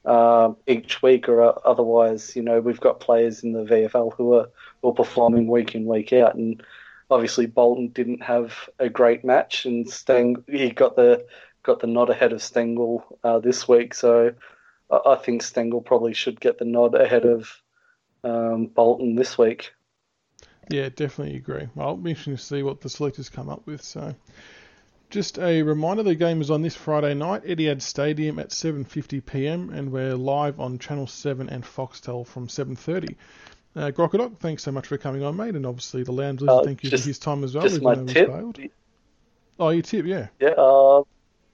uh, 0.09 0.55
each 0.67 1.03
week, 1.03 1.29
or 1.29 1.67
otherwise, 1.69 2.35
you 2.35 2.43
know, 2.43 2.61
we've 2.61 2.81
got 2.81 2.99
players 2.99 3.45
in 3.45 3.53
the 3.53 3.65
VFL 3.65 4.15
who 4.17 4.35
are 4.35 4.49
who 4.81 4.89
are 4.89 4.95
performing 4.95 5.47
week 5.47 5.75
in 5.75 5.85
week 5.85 6.15
out, 6.15 6.35
and 6.35 6.63
obviously 7.11 7.45
Bolton 7.45 7.89
didn't 7.89 8.23
have 8.23 8.55
a 8.79 8.89
great 8.89 9.23
match, 9.23 9.67
and 9.67 9.87
Steng 9.87 10.43
he 10.49 10.71
got 10.71 10.97
the 10.97 11.27
got 11.63 11.81
the 11.81 11.87
nod 11.87 12.09
ahead 12.09 12.33
of 12.33 12.43
Stengel 12.43 13.05
uh, 13.23 13.39
this 13.39 13.69
week, 13.69 13.93
so 13.93 14.33
I, 14.91 15.01
I, 15.05 15.17
think 15.17 15.43
Stengel 15.43 15.83
probably 15.83 16.15
should 16.15 16.41
get 16.41 16.59
the 16.59 16.65
nod 16.65 16.95
ahead 16.95 17.27
of 17.27 17.51
um, 18.25 18.67
Bolton 18.67 19.15
this 19.15 19.37
week. 19.37 19.73
Yeah, 20.71 20.89
definitely 20.89 21.37
agree. 21.37 21.69
Well, 21.75 21.89
it'll 21.89 21.97
be 21.99 22.11
interesting 22.11 22.37
to 22.37 22.43
see 22.43 22.63
what 22.63 22.81
the 22.81 22.89
selectors 22.89 23.29
come 23.29 23.51
up 23.51 23.67
with. 23.67 23.83
So. 23.83 24.15
Just 25.11 25.39
a 25.39 25.63
reminder, 25.63 26.03
the 26.03 26.15
game 26.15 26.43
is 26.43 26.51
on 26.51 26.61
this 26.61 26.77
Friday 26.77 27.15
night, 27.15 27.43
Etihad 27.45 27.81
Stadium 27.81 28.39
at 28.39 28.51
7:50 28.51 29.25
p.m. 29.25 29.71
and 29.71 29.91
we're 29.91 30.15
live 30.15 30.61
on 30.61 30.79
Channel 30.79 31.07
7 31.07 31.49
and 31.49 31.65
Foxtel 31.65 32.27
from 32.27 32.47
7:30. 32.47 33.17
Uh, 33.75 33.91
Grockadoc, 33.91 34.37
thanks 34.37 34.65
so 34.65 34.71
much 34.71 34.87
for 34.87 34.99
coming 34.99 35.23
on, 35.23 35.35
mate, 35.35 35.55
and 35.55 35.65
obviously 35.65 36.03
the 36.03 36.13
lounge 36.13 36.43
uh, 36.47 36.63
thank 36.63 36.85
you 36.85 36.91
just, 36.91 37.05
for 37.05 37.09
his 37.09 37.19
time 37.19 37.43
as 37.43 37.55
well. 37.55 37.67
Just 37.67 37.81
my 37.81 37.95
tip. 38.05 38.31
Oh, 39.59 39.71
your 39.71 39.81
tip, 39.81 40.05
yeah. 40.05 40.29
Yeah, 40.41 40.51
uh, 40.51 41.03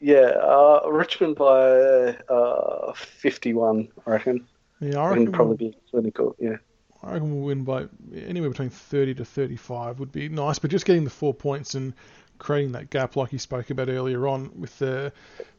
yeah. 0.00 0.32
Uh, 0.42 0.88
Richmond 0.90 1.36
by 1.36 2.16
uh, 2.28 2.92
51, 2.92 3.88
I 4.04 4.10
reckon. 4.10 4.48
Yeah, 4.80 4.98
I 4.98 5.10
reckon. 5.10 5.30
probably 5.30 5.68
be 5.68 5.76
clinical, 5.90 6.34
yeah. 6.40 6.56
I 7.04 7.12
reckon 7.12 7.34
we'll 7.34 7.44
win 7.44 7.64
by 7.64 7.86
anywhere 8.14 8.50
between 8.50 8.70
30 8.70 9.14
to 9.16 9.24
35 9.24 10.00
would 10.00 10.10
be 10.10 10.28
nice, 10.28 10.58
but 10.58 10.70
just 10.70 10.86
getting 10.86 11.04
the 11.04 11.10
four 11.10 11.34
points 11.34 11.74
and 11.74 11.92
creating 12.38 12.72
that 12.72 12.90
gap 12.90 13.16
like 13.16 13.32
you 13.32 13.38
spoke 13.38 13.70
about 13.70 13.88
earlier 13.88 14.26
on 14.26 14.50
with 14.58 14.78
the 14.78 15.12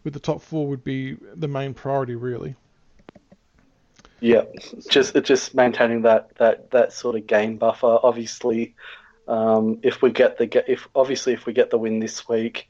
with 0.03 0.13
the 0.13 0.19
top 0.19 0.41
four 0.41 0.67
would 0.67 0.83
be 0.83 1.17
the 1.35 1.47
main 1.47 1.73
priority 1.73 2.15
really. 2.15 2.55
Yeah, 4.19 4.43
just 4.89 5.15
just 5.23 5.53
maintaining 5.55 6.03
that 6.03 6.35
that 6.37 6.71
that 6.71 6.93
sort 6.93 7.15
of 7.15 7.27
game 7.27 7.57
buffer. 7.57 7.99
Obviously, 8.01 8.75
um, 9.27 9.79
if 9.83 10.01
we 10.01 10.11
get 10.11 10.37
the 10.37 10.71
if 10.71 10.87
obviously 10.95 11.33
if 11.33 11.45
we 11.45 11.53
get 11.53 11.69
the 11.69 11.77
win 11.77 11.99
this 11.99 12.27
week, 12.27 12.67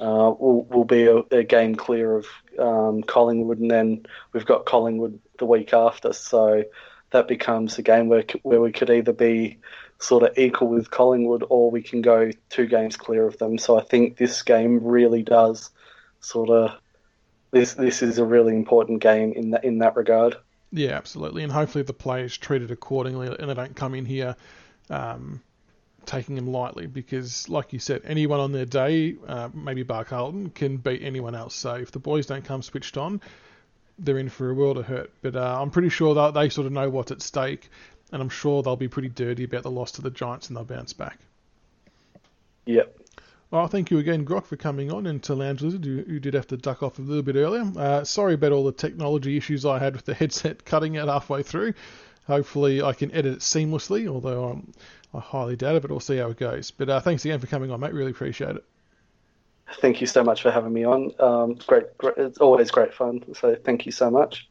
uh, 0.00 0.32
we'll 0.38 0.66
we'll 0.68 0.84
be 0.84 1.06
a, 1.06 1.18
a 1.30 1.44
game 1.44 1.74
clear 1.74 2.16
of 2.16 2.26
um, 2.58 3.02
Collingwood, 3.02 3.58
and 3.58 3.70
then 3.70 4.06
we've 4.32 4.46
got 4.46 4.66
Collingwood 4.66 5.18
the 5.38 5.46
week 5.46 5.72
after. 5.72 6.12
So 6.12 6.64
that 7.10 7.28
becomes 7.28 7.78
a 7.78 7.82
game 7.82 8.08
where 8.08 8.24
where 8.42 8.60
we 8.60 8.72
could 8.72 8.90
either 8.90 9.12
be 9.12 9.58
sort 10.02 10.24
of 10.24 10.36
equal 10.36 10.68
with 10.68 10.90
Collingwood 10.90 11.44
or 11.48 11.70
we 11.70 11.82
can 11.82 12.02
go 12.02 12.30
two 12.50 12.66
games 12.66 12.96
clear 12.96 13.26
of 13.26 13.38
them. 13.38 13.56
So 13.56 13.78
I 13.78 13.82
think 13.82 14.16
this 14.16 14.42
game 14.42 14.82
really 14.82 15.22
does 15.22 15.70
sort 16.20 16.50
of 16.50 16.78
this 17.52 17.74
this 17.74 18.02
is 18.02 18.18
a 18.18 18.24
really 18.24 18.54
important 18.54 19.00
game 19.00 19.32
in 19.32 19.50
that 19.50 19.64
in 19.64 19.78
that 19.78 19.96
regard. 19.96 20.36
Yeah, 20.72 20.92
absolutely, 20.92 21.42
and 21.42 21.52
hopefully 21.52 21.84
the 21.84 21.92
players 21.92 22.36
treated 22.36 22.70
accordingly 22.70 23.28
and 23.38 23.48
they 23.48 23.54
don't 23.54 23.76
come 23.76 23.94
in 23.94 24.06
here 24.06 24.36
um, 24.88 25.42
taking 26.06 26.34
them 26.34 26.46
lightly 26.46 26.86
because, 26.86 27.48
like 27.48 27.72
you 27.72 27.78
said, 27.78 28.02
anyone 28.04 28.40
on 28.40 28.52
their 28.52 28.64
day, 28.64 29.16
uh, 29.28 29.50
maybe 29.52 29.82
Bar 29.82 30.04
Carlton, 30.04 30.50
can 30.50 30.78
beat 30.78 31.02
anyone 31.02 31.34
else. 31.34 31.54
So 31.54 31.74
if 31.74 31.92
the 31.92 31.98
boys 31.98 32.26
don't 32.26 32.44
come 32.44 32.62
switched 32.62 32.96
on, 32.96 33.20
they're 33.98 34.18
in 34.18 34.30
for 34.30 34.50
a 34.50 34.54
world 34.54 34.78
of 34.78 34.86
hurt. 34.86 35.10
But 35.20 35.36
uh, 35.36 35.60
I'm 35.60 35.70
pretty 35.70 35.90
sure 35.90 36.14
that 36.14 36.34
they 36.34 36.48
sort 36.48 36.66
of 36.66 36.72
know 36.72 36.88
what's 36.88 37.10
at 37.10 37.22
stake, 37.22 37.68
and 38.12 38.22
I'm 38.22 38.28
sure 38.28 38.62
they'll 38.62 38.76
be 38.76 38.88
pretty 38.88 39.08
dirty 39.08 39.44
about 39.44 39.62
the 39.62 39.70
loss 39.70 39.92
to 39.92 40.02
the 40.02 40.10
Giants 40.10 40.48
and 40.48 40.56
they'll 40.56 40.64
bounce 40.64 40.92
back. 40.92 41.18
Yep. 42.66 42.98
Well, 43.50 43.66
thank 43.66 43.90
you 43.90 43.98
again, 43.98 44.24
Grok, 44.24 44.46
for 44.46 44.56
coming 44.56 44.90
on, 44.90 45.06
and 45.06 45.22
to 45.24 45.34
Lounge 45.34 45.60
Lizard, 45.60 45.84
who, 45.84 46.02
who 46.02 46.18
did 46.18 46.32
have 46.32 46.46
to 46.48 46.56
duck 46.56 46.82
off 46.82 46.98
a 46.98 47.02
little 47.02 47.22
bit 47.22 47.36
earlier. 47.36 47.70
Uh, 47.76 48.02
sorry 48.02 48.34
about 48.34 48.52
all 48.52 48.64
the 48.64 48.72
technology 48.72 49.36
issues 49.36 49.66
I 49.66 49.78
had 49.78 49.94
with 49.94 50.06
the 50.06 50.14
headset 50.22 50.64
cutting 50.64 50.96
out 50.96 51.08
halfway 51.08 51.42
through. 51.42 51.74
Hopefully, 52.26 52.82
I 52.82 52.92
can 52.92 53.12
edit 53.12 53.34
it 53.34 53.38
seamlessly, 53.40 54.08
although 54.08 54.44
I'm, 54.44 54.72
I 55.12 55.20
highly 55.20 55.56
doubt 55.56 55.76
it, 55.76 55.82
but 55.82 55.90
we'll 55.90 56.00
see 56.00 56.16
how 56.16 56.28
it 56.28 56.38
goes. 56.38 56.70
But 56.70 56.88
uh, 56.88 57.00
thanks 57.00 57.24
again 57.24 57.40
for 57.40 57.46
coming 57.46 57.70
on, 57.70 57.80
mate. 57.80 57.92
Really 57.92 58.12
appreciate 58.12 58.56
it. 58.56 58.64
Thank 59.80 60.00
you 60.00 60.06
so 60.06 60.22
much 60.22 60.42
for 60.42 60.50
having 60.50 60.72
me 60.72 60.84
on. 60.84 61.12
Um, 61.18 61.58
great, 61.66 61.96
great, 61.98 62.16
it's 62.16 62.38
always 62.38 62.70
great 62.70 62.94
fun. 62.94 63.22
So 63.34 63.54
thank 63.54 63.86
you 63.86 63.92
so 63.92 64.10
much. 64.10 64.48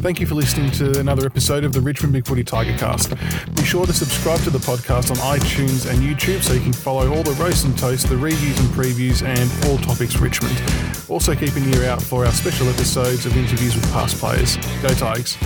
Thank 0.00 0.18
you 0.18 0.26
for 0.26 0.34
listening 0.34 0.70
to 0.72 0.98
another 0.98 1.26
episode 1.26 1.62
of 1.62 1.74
the 1.74 1.80
Richmond 1.82 2.14
Big 2.14 2.26
Footy 2.26 2.42
Tiger 2.42 2.74
Cast. 2.78 3.10
Be 3.54 3.62
sure 3.64 3.84
to 3.84 3.92
subscribe 3.92 4.40
to 4.40 4.50
the 4.50 4.58
podcast 4.58 5.10
on 5.10 5.18
iTunes 5.38 5.86
and 5.86 5.98
YouTube 5.98 6.40
so 6.42 6.54
you 6.54 6.62
can 6.62 6.72
follow 6.72 7.14
all 7.14 7.22
the 7.22 7.32
roast 7.32 7.66
and 7.66 7.76
toast, 7.76 8.08
the 8.08 8.16
reviews 8.16 8.58
and 8.60 8.68
previews, 8.70 9.22
and 9.22 9.66
all 9.66 9.76
topics 9.76 10.16
Richmond. 10.16 10.58
Also, 11.10 11.34
keep 11.34 11.54
an 11.54 11.68
ear 11.74 11.84
out 11.84 12.00
for 12.00 12.24
our 12.24 12.32
special 12.32 12.66
episodes 12.70 13.26
of 13.26 13.36
interviews 13.36 13.74
with 13.74 13.84
past 13.92 14.16
players. 14.16 14.56
Go 14.80 14.88
Tigers! 14.88 15.36